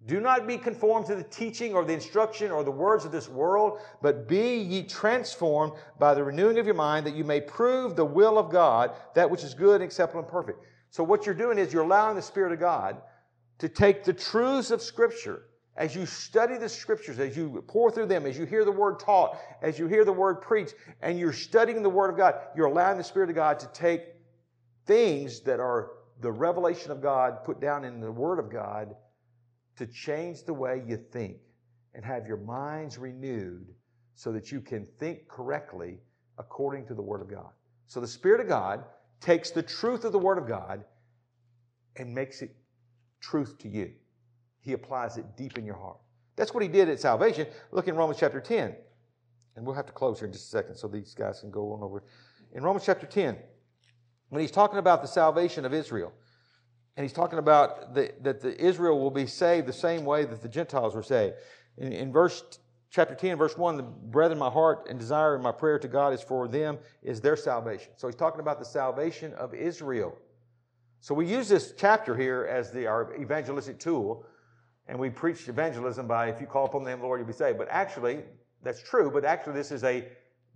Do 0.05 0.19
not 0.19 0.47
be 0.47 0.57
conformed 0.57 1.05
to 1.07 1.15
the 1.15 1.23
teaching 1.23 1.73
or 1.73 1.85
the 1.85 1.93
instruction 1.93 2.51
or 2.51 2.63
the 2.63 2.71
words 2.71 3.05
of 3.05 3.11
this 3.11 3.29
world, 3.29 3.79
but 4.01 4.27
be 4.27 4.57
ye 4.57 4.83
transformed 4.83 5.73
by 5.97 6.13
the 6.13 6.23
renewing 6.23 6.59
of 6.59 6.65
your 6.65 6.75
mind 6.75 7.05
that 7.05 7.15
you 7.15 7.23
may 7.23 7.39
prove 7.39 7.95
the 7.95 8.03
will 8.03 8.37
of 8.37 8.51
God, 8.51 8.91
that 9.15 9.29
which 9.29 9.43
is 9.43 9.53
good, 9.53 9.75
and 9.75 9.83
acceptable, 9.83 10.21
and 10.21 10.29
perfect. 10.29 10.59
So 10.89 11.03
what 11.03 11.25
you're 11.25 11.33
doing 11.33 11.57
is 11.57 11.71
you're 11.71 11.83
allowing 11.83 12.15
the 12.15 12.21
Spirit 12.21 12.51
of 12.51 12.59
God 12.59 13.01
to 13.59 13.69
take 13.69 14.03
the 14.03 14.13
truths 14.13 14.71
of 14.71 14.81
Scripture 14.81 15.45
as 15.75 15.95
you 15.95 16.05
study 16.05 16.57
the 16.57 16.69
scriptures, 16.69 17.19
as 17.19 17.35
you 17.35 17.63
pour 17.67 17.89
through 17.89 18.05
them, 18.05 18.25
as 18.25 18.37
you 18.37 18.45
hear 18.45 18.63
the 18.63 18.71
word 18.71 18.99
taught, 18.99 19.37
as 19.61 19.79
you 19.79 19.87
hear 19.87 20.05
the 20.05 20.13
word 20.13 20.41
preached, 20.41 20.75
and 21.01 21.17
you're 21.17 21.33
studying 21.33 21.81
the 21.81 21.89
word 21.89 22.09
of 22.09 22.17
God, 22.17 22.35
you're 22.55 22.67
allowing 22.67 22.97
the 22.97 23.03
Spirit 23.03 23.29
of 23.29 23.35
God 23.35 23.59
to 23.59 23.67
take 23.73 24.01
things 24.85 25.41
that 25.41 25.59
are 25.59 25.91
the 26.21 26.31
revelation 26.31 26.91
of 26.91 27.01
God 27.01 27.43
put 27.43 27.59
down 27.59 27.83
in 27.83 27.99
the 27.99 28.11
word 28.11 28.37
of 28.37 28.51
God 28.51 28.95
to 29.77 29.87
change 29.87 30.43
the 30.43 30.53
way 30.53 30.83
you 30.87 30.97
think 31.11 31.37
and 31.95 32.05
have 32.05 32.27
your 32.27 32.37
minds 32.37 32.97
renewed 32.99 33.67
so 34.15 34.31
that 34.31 34.51
you 34.51 34.61
can 34.61 34.85
think 34.99 35.27
correctly 35.27 35.97
according 36.37 36.85
to 36.87 36.93
the 36.93 37.01
word 37.01 37.21
of 37.21 37.29
God. 37.29 37.49
So 37.87 37.99
the 37.99 38.07
Spirit 38.07 38.41
of 38.41 38.47
God 38.47 38.83
takes 39.21 39.49
the 39.49 39.63
truth 39.63 40.03
of 40.03 40.11
the 40.11 40.19
word 40.19 40.37
of 40.37 40.47
God 40.47 40.83
and 41.95 42.13
makes 42.13 42.41
it 42.43 42.55
truth 43.21 43.57
to 43.59 43.69
you. 43.69 43.93
He 44.63 44.71
applies 44.71 45.17
it 45.17 45.25
deep 45.35 45.57
in 45.57 45.65
your 45.65 45.75
heart. 45.75 45.97
That's 46.37 46.53
what 46.53 46.63
he 46.63 46.69
did 46.69 46.89
at 46.89 46.99
salvation. 46.99 47.47
Look 47.71 47.87
in 47.87 47.95
Romans 47.95 48.19
chapter 48.19 48.39
10. 48.39 48.73
And 49.55 49.65
we'll 49.65 49.75
have 49.75 49.85
to 49.85 49.91
close 49.91 50.19
here 50.19 50.25
in 50.25 50.31
just 50.31 50.45
a 50.45 50.49
second 50.49 50.75
so 50.75 50.87
these 50.87 51.13
guys 51.13 51.41
can 51.41 51.51
go 51.51 51.73
on 51.73 51.83
over. 51.83 52.03
In 52.53 52.63
Romans 52.63 52.85
chapter 52.85 53.05
10, 53.05 53.37
when 54.29 54.41
he's 54.41 54.51
talking 54.51 54.79
about 54.79 55.01
the 55.01 55.07
salvation 55.07 55.65
of 55.65 55.73
Israel, 55.73 56.13
and 56.95 57.03
he's 57.03 57.13
talking 57.13 57.39
about 57.39 57.93
the, 57.93 58.13
that 58.21 58.41
the 58.41 58.59
Israel 58.59 58.99
will 58.99 59.11
be 59.11 59.27
saved 59.27 59.67
the 59.67 59.73
same 59.73 60.05
way 60.05 60.25
that 60.25 60.41
the 60.41 60.47
Gentiles 60.47 60.95
were 60.95 61.03
saved. 61.03 61.35
In, 61.77 61.91
in 61.91 62.11
verse 62.11 62.43
chapter 62.89 63.15
10, 63.15 63.37
verse 63.37 63.57
1, 63.57 63.77
the 63.77 63.83
brethren, 63.83 64.39
my 64.39 64.49
heart 64.49 64.87
and 64.89 64.97
desire 64.97 65.33
and 65.33 65.43
my 65.43 65.51
prayer 65.51 65.77
to 65.77 65.87
God 65.87 66.13
is 66.13 66.21
for 66.21 66.47
them, 66.47 66.77
is 67.01 67.19
their 67.19 67.35
salvation. 67.35 67.91
So 67.97 68.07
he's 68.07 68.15
talking 68.15 68.39
about 68.39 68.59
the 68.59 68.65
salvation 68.65 69.33
of 69.33 69.53
Israel. 69.53 70.17
So 71.01 71.13
we 71.13 71.27
use 71.27 71.49
this 71.49 71.73
chapter 71.75 72.15
here 72.15 72.47
as 72.49 72.71
the, 72.71 72.87
our 72.87 73.13
evangelistic 73.19 73.77
tool 73.77 74.25
and 74.87 74.97
we 74.99 75.09
preach 75.09 75.47
evangelism 75.47 76.07
by 76.07 76.27
if 76.27 76.41
you 76.41 76.47
call 76.47 76.65
upon 76.65 76.83
the 76.83 76.89
name 76.89 76.95
of 76.95 77.01
the 77.01 77.07
Lord, 77.07 77.19
you'll 77.19 77.27
be 77.27 77.33
saved. 77.33 77.57
But 77.57 77.67
actually, 77.69 78.19
that's 78.63 78.81
true, 78.81 79.11
but 79.11 79.25
actually 79.25 79.53
this 79.53 79.71
is 79.71 79.83
a 79.83 80.07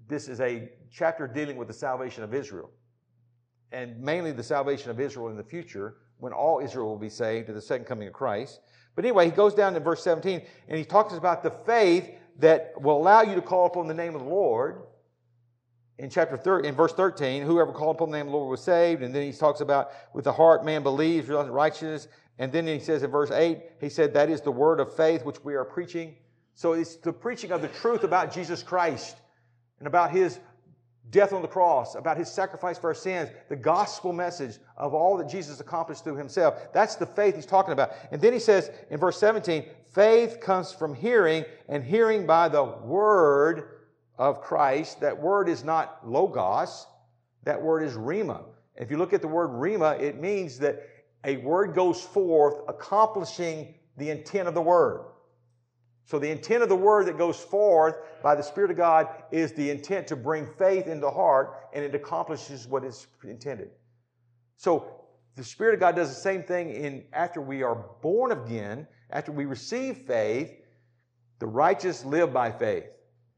this 0.08 0.30
is 0.30 0.40
a 0.40 0.70
chapter 0.92 1.28
dealing 1.28 1.58
with 1.58 1.68
the 1.68 1.74
salvation 1.74 2.24
of 2.24 2.34
Israel. 2.34 2.72
And 3.72 4.00
mainly 4.00 4.32
the 4.32 4.44
salvation 4.44 4.90
of 4.90 5.00
Israel 5.00 5.28
in 5.28 5.36
the 5.36 5.44
future, 5.44 5.98
when 6.20 6.32
all 6.32 6.60
Israel 6.60 6.88
will 6.88 6.98
be 6.98 7.10
saved 7.10 7.50
at 7.50 7.56
the 7.56 7.62
second 7.62 7.86
coming 7.86 8.08
of 8.08 8.14
Christ. 8.14 8.62
But 8.96 9.06
anyway, 9.06 9.26
he 9.26 9.32
goes 9.32 9.54
down 9.54 9.74
to 9.74 9.80
verse 9.80 10.04
17 10.04 10.42
and 10.68 10.78
he 10.78 10.86
talks 10.86 11.14
about 11.14 11.44
the 11.44 11.52
faith 11.52 12.10
that 12.40 12.74
will 12.80 12.98
allow 12.98 13.22
you 13.22 13.36
to 13.36 13.42
call 13.42 13.66
upon 13.66 13.88
the 13.88 13.94
name 13.94 14.16
of 14.16 14.22
the 14.22 14.30
Lord. 14.30 14.84
In 16.00 16.10
chapter 16.10 16.38
30, 16.38 16.68
in 16.68 16.76
verse 16.76 16.94
13, 16.94 17.42
whoever 17.42 17.72
called 17.72 17.96
upon 17.96 18.12
the 18.12 18.18
name 18.18 18.28
of 18.28 18.32
the 18.32 18.38
Lord 18.38 18.52
was 18.52 18.62
saved. 18.62 19.02
And 19.02 19.14
then 19.14 19.24
he 19.24 19.32
talks 19.32 19.62
about 19.62 19.92
with 20.14 20.26
the 20.26 20.32
heart 20.32 20.64
man 20.64 20.84
believes, 20.84 21.28
righteousness, 21.28 22.08
and 22.40 22.52
then 22.52 22.68
he 22.68 22.80
says 22.80 23.04
in 23.04 23.10
verse 23.10 23.32
8, 23.32 23.60
he 23.82 23.90
said, 23.90 24.14
That 24.14 24.30
is 24.30 24.42
the 24.42 24.52
word 24.52 24.80
of 24.80 24.96
faith 24.96 25.26
which 25.26 25.44
we 25.44 25.56
are 25.56 25.66
preaching. 25.66 26.16
So 26.54 26.74
it's 26.74 26.96
the 26.96 27.14
preaching 27.14 27.52
of 27.52 27.62
the 27.62 27.68
truth 27.68 28.04
about 28.04 28.34
Jesus 28.34 28.64
Christ 28.64 29.18
and 29.80 29.88
about 29.88 30.12
his 30.12 30.40
death 31.10 31.34
on 31.34 31.42
the 31.42 31.48
cross, 31.48 31.96
about 31.96 32.18
his 32.18 32.30
sacrifice 32.30 32.78
for 32.78 32.88
our 32.88 32.96
sins, 32.96 33.30
the 33.50 33.56
gospel 33.56 34.12
message 34.12 34.58
of 34.76 34.94
all 34.94 35.18
that 35.18 35.30
Jesus 35.30 35.60
accomplished 35.60 36.04
through 36.04 36.18
himself. 36.18 36.74
That's 36.74 36.96
the 36.96 37.06
faith 37.06 37.36
he's 37.36 37.46
talking 37.46 37.74
about. 37.74 37.92
And 38.12 38.22
then 38.22 38.34
he 38.34 38.40
says 38.40 38.72
in 38.90 39.00
verse 39.00 39.18
17, 39.20 39.66
faith 39.94 40.40
comes 40.40 40.74
from 40.74 40.94
hearing, 40.94 41.46
and 41.70 41.84
hearing 41.84 42.26
by 42.26 42.50
the 42.50 42.64
word 42.64 43.70
of 44.18 44.42
Christ. 44.42 45.00
That 45.00 45.20
word 45.20 45.48
is 45.48 45.64
not 45.64 46.08
logos, 46.08 46.86
that 47.44 47.62
word 47.62 47.84
is 47.84 47.94
rhema. 47.94 48.44
If 48.76 48.92
you 48.92 48.98
look 48.98 49.14
at 49.14 49.22
the 49.22 49.28
word 49.28 49.50
rhema, 49.50 50.00
it 50.00 50.20
means 50.20 50.60
that 50.60 50.84
a 51.24 51.38
word 51.38 51.74
goes 51.74 52.02
forth 52.02 52.62
accomplishing 52.68 53.76
the 53.98 54.10
intent 54.10 54.48
of 54.48 54.54
the 54.54 54.62
word. 54.62 55.06
So 56.06 56.20
the 56.20 56.30
intent 56.30 56.64
of 56.64 56.70
the 56.70 56.76
word 56.76 57.08
that 57.08 57.18
goes 57.18 57.38
forth 57.38 57.98
by 58.24 58.36
the 58.36 58.42
Spirit 58.42 58.72
of 58.72 58.78
God 58.78 59.10
is 59.32 59.52
the 59.52 59.70
intent 59.70 60.08
to 60.08 60.16
bring 60.16 60.48
faith 60.58 60.88
into 60.88 61.10
heart 61.10 61.68
and 61.74 61.84
it 61.84 61.94
accomplishes 61.94 62.66
what 62.66 62.86
is 62.86 63.08
intended. 63.24 63.72
So 64.56 64.88
the 65.36 65.44
Spirit 65.44 65.74
of 65.74 65.80
God 65.82 65.98
does 65.98 66.10
the 66.10 66.22
same 66.22 66.44
thing 66.44 66.70
in 66.70 67.04
after 67.12 67.42
we 67.42 67.62
are 67.62 67.86
born 68.02 68.32
again, 68.32 68.88
after 69.10 69.34
we 69.34 69.46
receive 69.46 69.98
faith, 70.08 70.52
the 71.40 71.46
righteous 71.46 72.06
live 72.06 72.32
by 72.32 72.52
faith. 72.52 72.86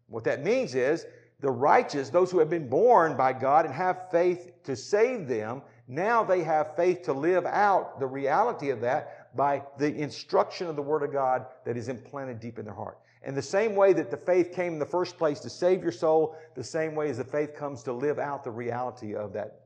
What 0.07 0.23
that 0.25 0.43
means 0.43 0.75
is 0.75 1.05
the 1.39 1.51
righteous, 1.51 2.09
those 2.09 2.31
who 2.31 2.39
have 2.39 2.49
been 2.49 2.69
born 2.69 3.17
by 3.17 3.33
God 3.33 3.65
and 3.65 3.73
have 3.73 4.11
faith 4.11 4.51
to 4.63 4.75
save 4.75 5.27
them, 5.27 5.61
now 5.89 6.23
they 6.23 6.43
have 6.43 6.75
faith 6.75 7.01
to 7.03 7.13
live 7.13 7.47
out 7.47 7.99
the 7.99 8.05
reality 8.05 8.69
of 8.69 8.79
that 8.81 9.35
by 9.35 9.63
the 9.79 9.91
instruction 9.93 10.67
of 10.67 10.75
the 10.75 10.83
Word 10.83 11.01
of 11.01 11.11
God 11.11 11.47
that 11.65 11.75
is 11.75 11.89
implanted 11.89 12.39
deep 12.39 12.59
in 12.59 12.65
their 12.65 12.75
heart. 12.75 12.99
And 13.23 13.35
the 13.35 13.41
same 13.41 13.75
way 13.75 13.91
that 13.93 14.11
the 14.11 14.17
faith 14.17 14.53
came 14.53 14.73
in 14.73 14.79
the 14.79 14.85
first 14.85 15.17
place 15.17 15.39
to 15.39 15.49
save 15.49 15.81
your 15.81 15.91
soul, 15.91 16.35
the 16.55 16.63
same 16.63 16.93
way 16.93 17.09
as 17.09 17.17
the 17.17 17.23
faith 17.23 17.55
comes 17.55 17.81
to 17.83 17.91
live 17.91 18.19
out 18.19 18.43
the 18.43 18.51
reality 18.51 19.15
of 19.15 19.33
that 19.33 19.61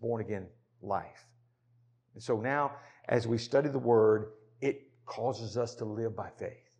born 0.00 0.22
again 0.22 0.46
life. 0.80 1.26
And 2.14 2.22
so 2.22 2.40
now, 2.40 2.72
as 3.10 3.26
we 3.26 3.36
study 3.36 3.68
the 3.68 3.78
Word, 3.78 4.32
it 4.62 4.88
causes 5.04 5.58
us 5.58 5.74
to 5.76 5.84
live 5.84 6.16
by 6.16 6.30
faith. 6.38 6.70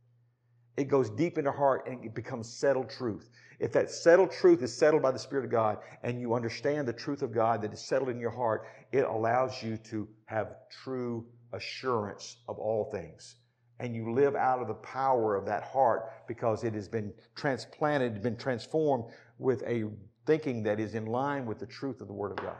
It 0.79 0.89
goes 0.89 1.11
deep 1.11 1.37
in 1.37 1.47
our 1.47 1.53
heart 1.53 1.87
and 1.87 2.03
it 2.05 2.15
becomes 2.15 2.49
settled 2.49 2.89
truth. 2.89 3.29
If 3.59 3.73
that 3.73 3.91
settled 3.91 4.31
truth 4.31 4.63
is 4.63 4.77
settled 4.77 5.03
by 5.03 5.11
the 5.11 5.19
Spirit 5.19 5.45
of 5.45 5.51
God 5.51 5.79
and 6.03 6.21
you 6.21 6.35
understand 6.35 6.87
the 6.87 6.93
truth 6.93 7.23
of 7.23 7.33
God 7.33 7.63
that 7.63 7.73
is 7.73 7.81
settled 7.81 8.09
in 8.09 8.21
your 8.21 8.31
heart, 8.31 8.67
it 8.93 9.05
allows 9.05 9.63
you 9.63 9.77
to 9.91 10.09
have 10.27 10.55
true 10.71 11.27
assurance 11.53 12.37
of 12.49 12.59
all 12.59 12.91
things. 12.93 13.37
And 13.81 13.95
you 13.95 14.13
live 14.13 14.37
out 14.37 14.61
of 14.61 14.69
the 14.69 14.75
power 14.75 15.35
of 15.35 15.45
that 15.47 15.65
heart 15.65 16.27
because 16.27 16.63
it 16.65 16.75
has 16.75 16.89
been 16.89 17.13
transplanted, 17.35 18.23
been 18.23 18.37
transformed 18.37 19.05
with 19.39 19.63
a 19.63 19.85
thinking 20.27 20.63
that 20.65 20.79
is 20.79 20.95
in 20.95 21.07
line 21.07 21.47
with 21.47 21.59
the 21.59 21.67
truth 21.67 22.01
of 22.01 22.07
the 22.07 22.13
Word 22.13 22.33
of 22.33 22.45
God. 22.45 22.57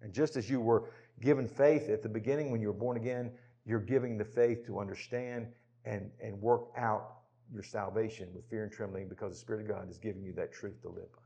And 0.00 0.12
just 0.12 0.36
as 0.36 0.50
you 0.50 0.60
were 0.60 0.90
given 1.20 1.46
faith 1.46 1.88
at 1.88 2.02
the 2.02 2.08
beginning 2.08 2.50
when 2.50 2.60
you 2.60 2.68
were 2.68 2.72
born 2.78 2.96
again, 2.96 3.32
you're 3.64 3.80
giving 3.80 4.18
the 4.18 4.24
faith 4.24 4.66
to 4.66 4.80
understand 4.80 5.46
and, 5.84 6.10
and 6.20 6.40
work 6.40 6.68
out 6.76 7.21
your 7.52 7.62
salvation 7.62 8.28
with 8.34 8.48
fear 8.48 8.64
and 8.64 8.72
trembling 8.72 9.08
because 9.08 9.32
the 9.32 9.38
Spirit 9.38 9.62
of 9.62 9.68
God 9.68 9.90
is 9.90 9.98
giving 9.98 10.22
you 10.22 10.32
that 10.34 10.52
truth 10.52 10.80
to 10.82 10.88
live 10.88 11.12
by. 11.12 11.22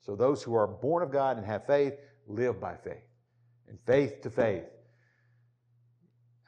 So 0.00 0.16
those 0.16 0.42
who 0.42 0.54
are 0.54 0.66
born 0.66 1.02
of 1.02 1.10
God 1.10 1.36
and 1.36 1.46
have 1.46 1.66
faith 1.66 1.94
live 2.26 2.60
by 2.60 2.76
faith. 2.76 3.02
And 3.68 3.78
faith 3.86 4.22
to 4.22 4.30
faith 4.30 4.64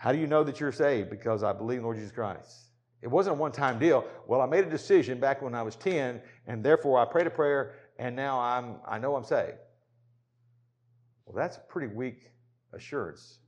how 0.03 0.11
do 0.11 0.19
you 0.19 0.27
know 0.27 0.43
that 0.43 0.59
you're 0.59 0.73
saved? 0.73 1.11
Because 1.11 1.45
I 1.45 1.53
believe 1.53 1.79
in 1.79 1.85
Lord 1.85 1.97
Jesus 1.97 2.11
Christ. 2.11 2.73
It 3.03 3.07
wasn't 3.07 3.37
a 3.37 3.39
one 3.39 3.53
time 3.53 3.79
deal. 3.79 4.05
Well, 4.27 4.41
I 4.41 4.47
made 4.47 4.65
a 4.65 4.69
decision 4.69 5.21
back 5.21 5.41
when 5.41 5.55
I 5.55 5.63
was 5.63 5.77
10, 5.77 6.21
and 6.49 6.65
therefore 6.65 6.99
I 6.99 7.05
prayed 7.05 7.29
a 7.29 7.31
prayer, 7.31 7.77
and 8.01 8.17
now 8.17 8.41
I'm, 8.41 8.81
I 8.85 8.99
know 8.99 9.15
I'm 9.15 9.23
saved. 9.23 9.59
Well, 11.25 11.37
that's 11.37 11.57
a 11.57 11.61
pretty 11.61 11.95
weak 11.95 12.33
assurance 12.73 13.39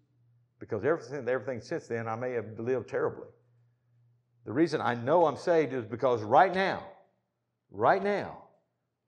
because 0.60 0.84
everything, 0.84 1.28
everything 1.28 1.60
since 1.60 1.88
then 1.88 2.06
I 2.06 2.14
may 2.14 2.30
have 2.34 2.46
lived 2.56 2.88
terribly. 2.88 3.26
The 4.44 4.52
reason 4.52 4.80
I 4.80 4.94
know 4.94 5.26
I'm 5.26 5.36
saved 5.36 5.72
is 5.72 5.84
because 5.84 6.22
right 6.22 6.54
now, 6.54 6.84
right 7.70 8.02
now, 8.02 8.38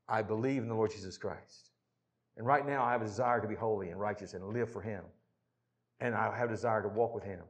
I 0.09 0.23
believe 0.23 0.63
in 0.63 0.69
the 0.69 0.75
Lord 0.75 0.93
Jesus 0.93 1.19
Christ. 1.19 1.71
And 2.37 2.47
right 2.47 2.67
now 2.67 2.85
I 2.85 2.93
have 2.93 3.03
a 3.03 3.07
desire 3.07 3.41
to 3.41 3.49
be 3.49 3.55
holy 3.55 3.91
and 3.91 4.01
righteous 4.01 4.35
and 4.35 4.53
live 4.53 4.71
for 4.71 4.81
Him 4.81 5.03
and 6.01 6.15
I 6.15 6.37
have 6.37 6.49
a 6.49 6.53
desire 6.53 6.83
to 6.83 6.89
walk 6.89 7.15
with 7.15 7.25
Him. 7.25 7.41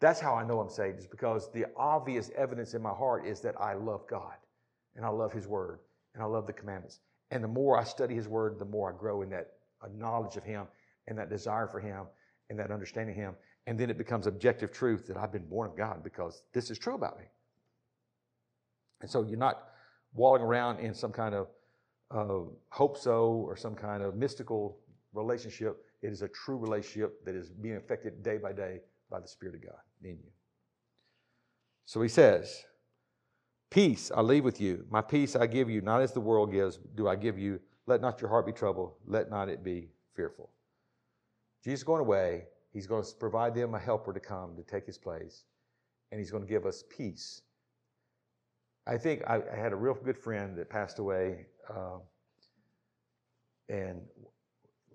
That's 0.00 0.20
how 0.20 0.34
I 0.34 0.44
know 0.44 0.60
I'm 0.60 0.70
saved, 0.70 0.98
is 0.98 1.06
because 1.06 1.50
the 1.52 1.66
obvious 1.76 2.30
evidence 2.36 2.74
in 2.74 2.82
my 2.82 2.90
heart 2.90 3.26
is 3.26 3.40
that 3.40 3.60
I 3.60 3.74
love 3.74 4.06
God 4.08 4.34
and 4.96 5.04
I 5.04 5.08
love 5.08 5.32
His 5.32 5.46
Word 5.46 5.80
and 6.14 6.22
I 6.22 6.26
love 6.26 6.46
the 6.46 6.52
commandments. 6.52 7.00
And 7.30 7.42
the 7.42 7.48
more 7.48 7.78
I 7.78 7.84
study 7.84 8.14
His 8.14 8.28
Word, 8.28 8.58
the 8.58 8.64
more 8.64 8.92
I 8.92 8.98
grow 8.98 9.22
in 9.22 9.30
that 9.30 9.52
knowledge 9.92 10.36
of 10.36 10.44
Him 10.44 10.66
and 11.06 11.18
that 11.18 11.30
desire 11.30 11.66
for 11.66 11.80
Him 11.80 12.06
and 12.50 12.58
that 12.58 12.70
understanding 12.70 13.14
of 13.14 13.20
Him. 13.20 13.34
And 13.68 13.78
then 13.78 13.90
it 13.90 13.98
becomes 13.98 14.26
objective 14.26 14.72
truth 14.72 15.06
that 15.08 15.16
I've 15.16 15.32
been 15.32 15.46
born 15.46 15.68
of 15.68 15.76
God 15.76 16.02
because 16.02 16.42
this 16.54 16.70
is 16.70 16.78
true 16.78 16.94
about 16.94 17.18
me. 17.18 17.26
And 19.00 19.10
so 19.10 19.22
you're 19.22 19.38
not 19.38 19.68
walling 20.14 20.42
around 20.42 20.80
in 20.80 20.94
some 20.94 21.12
kind 21.12 21.34
of 21.34 21.48
uh, 22.10 22.48
hope 22.70 22.96
so 22.96 23.44
or 23.46 23.56
some 23.56 23.74
kind 23.74 24.02
of 24.02 24.16
mystical 24.16 24.78
relationship 25.12 25.84
it 26.02 26.12
is 26.12 26.22
a 26.22 26.28
true 26.28 26.56
relationship 26.56 27.24
that 27.24 27.34
is 27.34 27.50
being 27.50 27.76
affected 27.76 28.22
day 28.22 28.38
by 28.38 28.52
day 28.52 28.80
by 29.10 29.20
the 29.20 29.26
Spirit 29.26 29.56
of 29.56 29.62
God 29.62 29.80
in 30.02 30.10
you. 30.10 30.30
So 31.86 32.00
he 32.02 32.08
says, 32.08 32.64
Peace 33.70 34.10
I 34.14 34.22
leave 34.22 34.44
with 34.44 34.60
you. 34.60 34.86
My 34.90 35.02
peace 35.02 35.36
I 35.36 35.46
give 35.46 35.68
you, 35.68 35.80
not 35.80 36.00
as 36.00 36.12
the 36.12 36.20
world 36.20 36.52
gives, 36.52 36.78
do 36.94 37.08
I 37.08 37.16
give 37.16 37.38
you. 37.38 37.60
Let 37.86 38.00
not 38.00 38.20
your 38.20 38.30
heart 38.30 38.46
be 38.46 38.52
troubled. 38.52 38.92
Let 39.06 39.30
not 39.30 39.48
it 39.48 39.64
be 39.64 39.88
fearful. 40.14 40.50
Jesus 41.64 41.82
going 41.82 42.00
away. 42.00 42.44
He's 42.72 42.86
going 42.86 43.02
to 43.02 43.14
provide 43.18 43.54
them 43.54 43.74
a 43.74 43.78
helper 43.78 44.12
to 44.12 44.20
come 44.20 44.56
to 44.56 44.62
take 44.62 44.86
his 44.86 44.98
place, 44.98 45.44
and 46.10 46.20
he's 46.20 46.30
going 46.30 46.42
to 46.42 46.48
give 46.48 46.66
us 46.66 46.84
peace. 46.96 47.42
I 48.86 48.96
think 48.98 49.22
I, 49.26 49.40
I 49.52 49.56
had 49.56 49.72
a 49.72 49.76
real 49.76 49.94
good 49.94 50.18
friend 50.18 50.56
that 50.58 50.70
passed 50.70 50.98
away, 50.98 51.46
uh, 51.68 51.98
and 53.68 54.00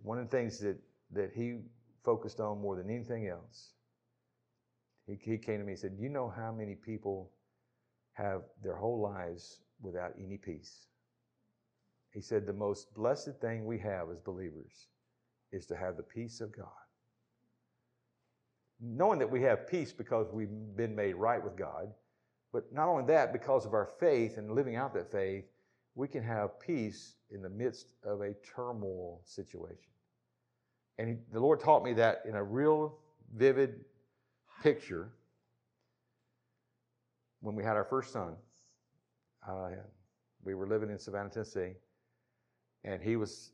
one 0.01 0.17
of 0.19 0.29
the 0.29 0.35
things 0.35 0.59
that 0.59 0.77
that 1.13 1.31
he 1.33 1.59
focused 2.03 2.39
on 2.39 2.59
more 2.59 2.75
than 2.75 2.89
anything 2.89 3.27
else. 3.27 3.73
He, 5.05 5.17
he 5.21 5.37
came 5.37 5.59
to 5.59 5.65
me 5.65 5.73
and 5.73 5.79
said, 5.79 5.95
You 5.97 6.09
know 6.09 6.29
how 6.35 6.51
many 6.51 6.75
people 6.75 7.31
have 8.13 8.41
their 8.61 8.75
whole 8.75 9.01
lives 9.01 9.61
without 9.81 10.13
any 10.17 10.37
peace? 10.37 10.87
He 12.11 12.21
said, 12.21 12.45
The 12.45 12.53
most 12.53 12.93
blessed 12.93 13.39
thing 13.41 13.65
we 13.65 13.79
have 13.79 14.09
as 14.11 14.19
believers 14.19 14.87
is 15.51 15.65
to 15.67 15.75
have 15.75 15.97
the 15.97 16.03
peace 16.03 16.41
of 16.41 16.55
God. 16.55 16.67
Knowing 18.85 19.17
that 19.19 19.31
we 19.31 19.41
have 19.41 19.65
peace 19.67 19.93
because 19.93 20.27
we've 20.33 20.51
been 20.75 20.93
made 20.93 21.15
right 21.15 21.41
with 21.41 21.55
God, 21.55 21.87
but 22.51 22.71
not 22.73 22.89
only 22.89 23.05
that, 23.05 23.31
because 23.31 23.65
of 23.65 23.73
our 23.73 23.89
faith 23.99 24.37
and 24.37 24.53
living 24.53 24.75
out 24.75 24.93
that 24.93 25.09
faith, 25.09 25.45
we 25.95 26.07
can 26.07 26.21
have 26.21 26.59
peace 26.59 27.15
in 27.31 27.41
the 27.41 27.49
midst 27.49 27.93
of 28.03 28.21
a 28.21 28.33
turmoil 28.55 29.21
situation. 29.23 29.91
And 30.97 31.07
he, 31.09 31.15
the 31.31 31.39
Lord 31.39 31.59
taught 31.59 31.83
me 31.83 31.93
that 31.93 32.23
in 32.27 32.35
a 32.35 32.43
real 32.43 32.97
vivid 33.35 33.85
picture 34.61 35.11
when 37.41 37.55
we 37.55 37.63
had 37.63 37.75
our 37.75 37.85
first 37.85 38.11
son. 38.11 38.35
Uh, 39.47 39.69
we 40.43 40.55
were 40.55 40.67
living 40.67 40.89
in 40.89 40.99
Savannah, 40.99 41.29
Tennessee, 41.29 41.73
and 42.83 43.01
he 43.01 43.15
was 43.15 43.51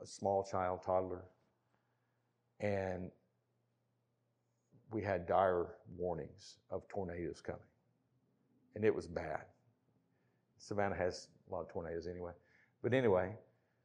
a 0.00 0.06
small 0.06 0.44
child, 0.44 0.80
toddler. 0.84 1.24
And 2.60 3.10
we 4.92 5.02
had 5.02 5.26
dire 5.26 5.66
warnings 5.96 6.56
of 6.70 6.86
tornadoes 6.88 7.40
coming. 7.40 7.60
And 8.74 8.84
it 8.84 8.94
was 8.94 9.06
bad. 9.06 9.42
Savannah 10.58 10.96
has 10.96 11.28
a 11.48 11.52
lot 11.52 11.62
of 11.62 11.68
tornadoes 11.68 12.06
anyway. 12.06 12.32
But 12.82 12.94
anyway, 12.94 13.34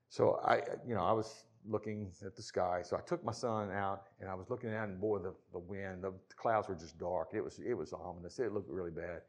so 0.10 0.40
I, 0.46 0.62
you 0.88 0.96
know, 0.96 1.04
I 1.04 1.12
was 1.12 1.46
looking 1.68 2.12
at 2.26 2.36
the 2.36 2.42
sky. 2.42 2.82
So 2.84 2.96
I 2.96 3.02
took 3.02 3.24
my 3.24 3.32
son 3.32 3.72
out 3.72 4.04
and 4.20 4.30
I 4.30 4.36
was 4.36 4.50
looking 4.50 4.74
out 4.74 4.88
and 4.88 5.00
boy, 5.00 5.20
the, 5.20 5.34
the 5.52 5.60
wind, 5.60 6.04
the 6.04 6.14
clouds 6.36 6.70
were 6.70 6.76
just 6.76 6.98
dark. 6.98 7.30
It 7.34 7.44
was, 7.44 7.60
it 7.60 7.74
was 7.74 7.94
ominous. 7.94 8.40
It 8.40 8.54
looked 8.54 8.70
really 8.70 8.92
bad. 8.92 9.22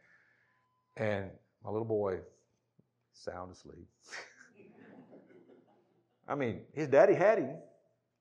And 0.97 1.31
my 1.65 1.71
little 1.71 1.87
boy, 1.87 2.19
sound 3.13 3.53
asleep. 3.53 3.87
I 6.29 6.35
mean, 6.35 6.61
his 6.73 6.89
daddy 6.89 7.15
had 7.15 7.39
him. 7.39 7.57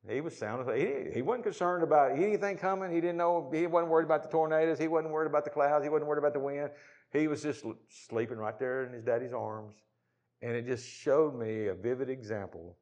He 0.09 0.21
was 0.21 0.37
sound. 0.37 0.69
He, 0.77 1.11
he 1.13 1.21
wasn't 1.21 1.43
concerned 1.43 1.83
about 1.83 2.11
anything 2.11 2.57
coming. 2.57 2.91
He 2.91 3.01
didn't 3.01 3.17
know, 3.17 3.49
he 3.53 3.67
wasn't 3.67 3.91
worried 3.91 4.05
about 4.05 4.23
the 4.23 4.29
tornadoes. 4.29 4.79
He 4.79 4.87
wasn't 4.87 5.13
worried 5.13 5.27
about 5.27 5.43
the 5.43 5.49
clouds. 5.49 5.83
He 5.83 5.89
wasn't 5.89 6.07
worried 6.07 6.19
about 6.19 6.33
the 6.33 6.39
wind. 6.39 6.69
He 7.11 7.27
was 7.27 7.41
just 7.41 7.65
sleeping 7.89 8.37
right 8.37 8.57
there 8.57 8.85
in 8.85 8.93
his 8.93 9.03
daddy's 9.03 9.33
arms. 9.33 9.75
And 10.41 10.55
it 10.55 10.65
just 10.65 10.87
showed 10.87 11.37
me 11.37 11.67
a 11.67 11.73
vivid 11.73 12.09
example 12.09 12.77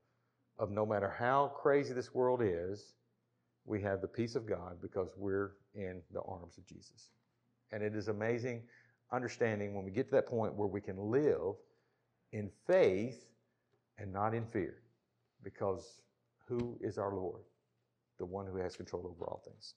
of 0.59 0.71
no 0.71 0.85
matter 0.85 1.09
how 1.09 1.53
crazy 1.61 1.93
this 1.93 2.13
world 2.13 2.41
is, 2.43 2.93
we 3.65 3.81
have 3.81 4.01
the 4.01 4.07
peace 4.07 4.35
of 4.35 4.47
God 4.47 4.77
because 4.81 5.09
we're 5.17 5.53
in 5.73 6.01
the 6.13 6.21
arms 6.21 6.57
of 6.57 6.65
Jesus. 6.65 7.09
And 7.71 7.81
it 7.81 7.95
is 7.95 8.07
amazing 8.07 8.63
understanding 9.11 9.73
when 9.73 9.85
we 9.85 9.91
get 9.91 10.07
to 10.09 10.15
that 10.15 10.27
point 10.27 10.53
where 10.55 10.67
we 10.67 10.81
can 10.81 10.97
live 11.11 11.55
in 12.31 12.51
faith 12.67 13.25
and 13.97 14.11
not 14.11 14.33
in 14.33 14.45
fear, 14.45 14.75
because 15.43 16.01
who 16.47 16.77
is 16.81 16.97
our 16.99 17.15
Lord? 17.15 17.43
The 18.19 18.25
one 18.27 18.47
who 18.47 18.57
has 18.57 18.77
control 18.77 19.07
over 19.07 19.25
all 19.25 19.43
things. 19.45 19.75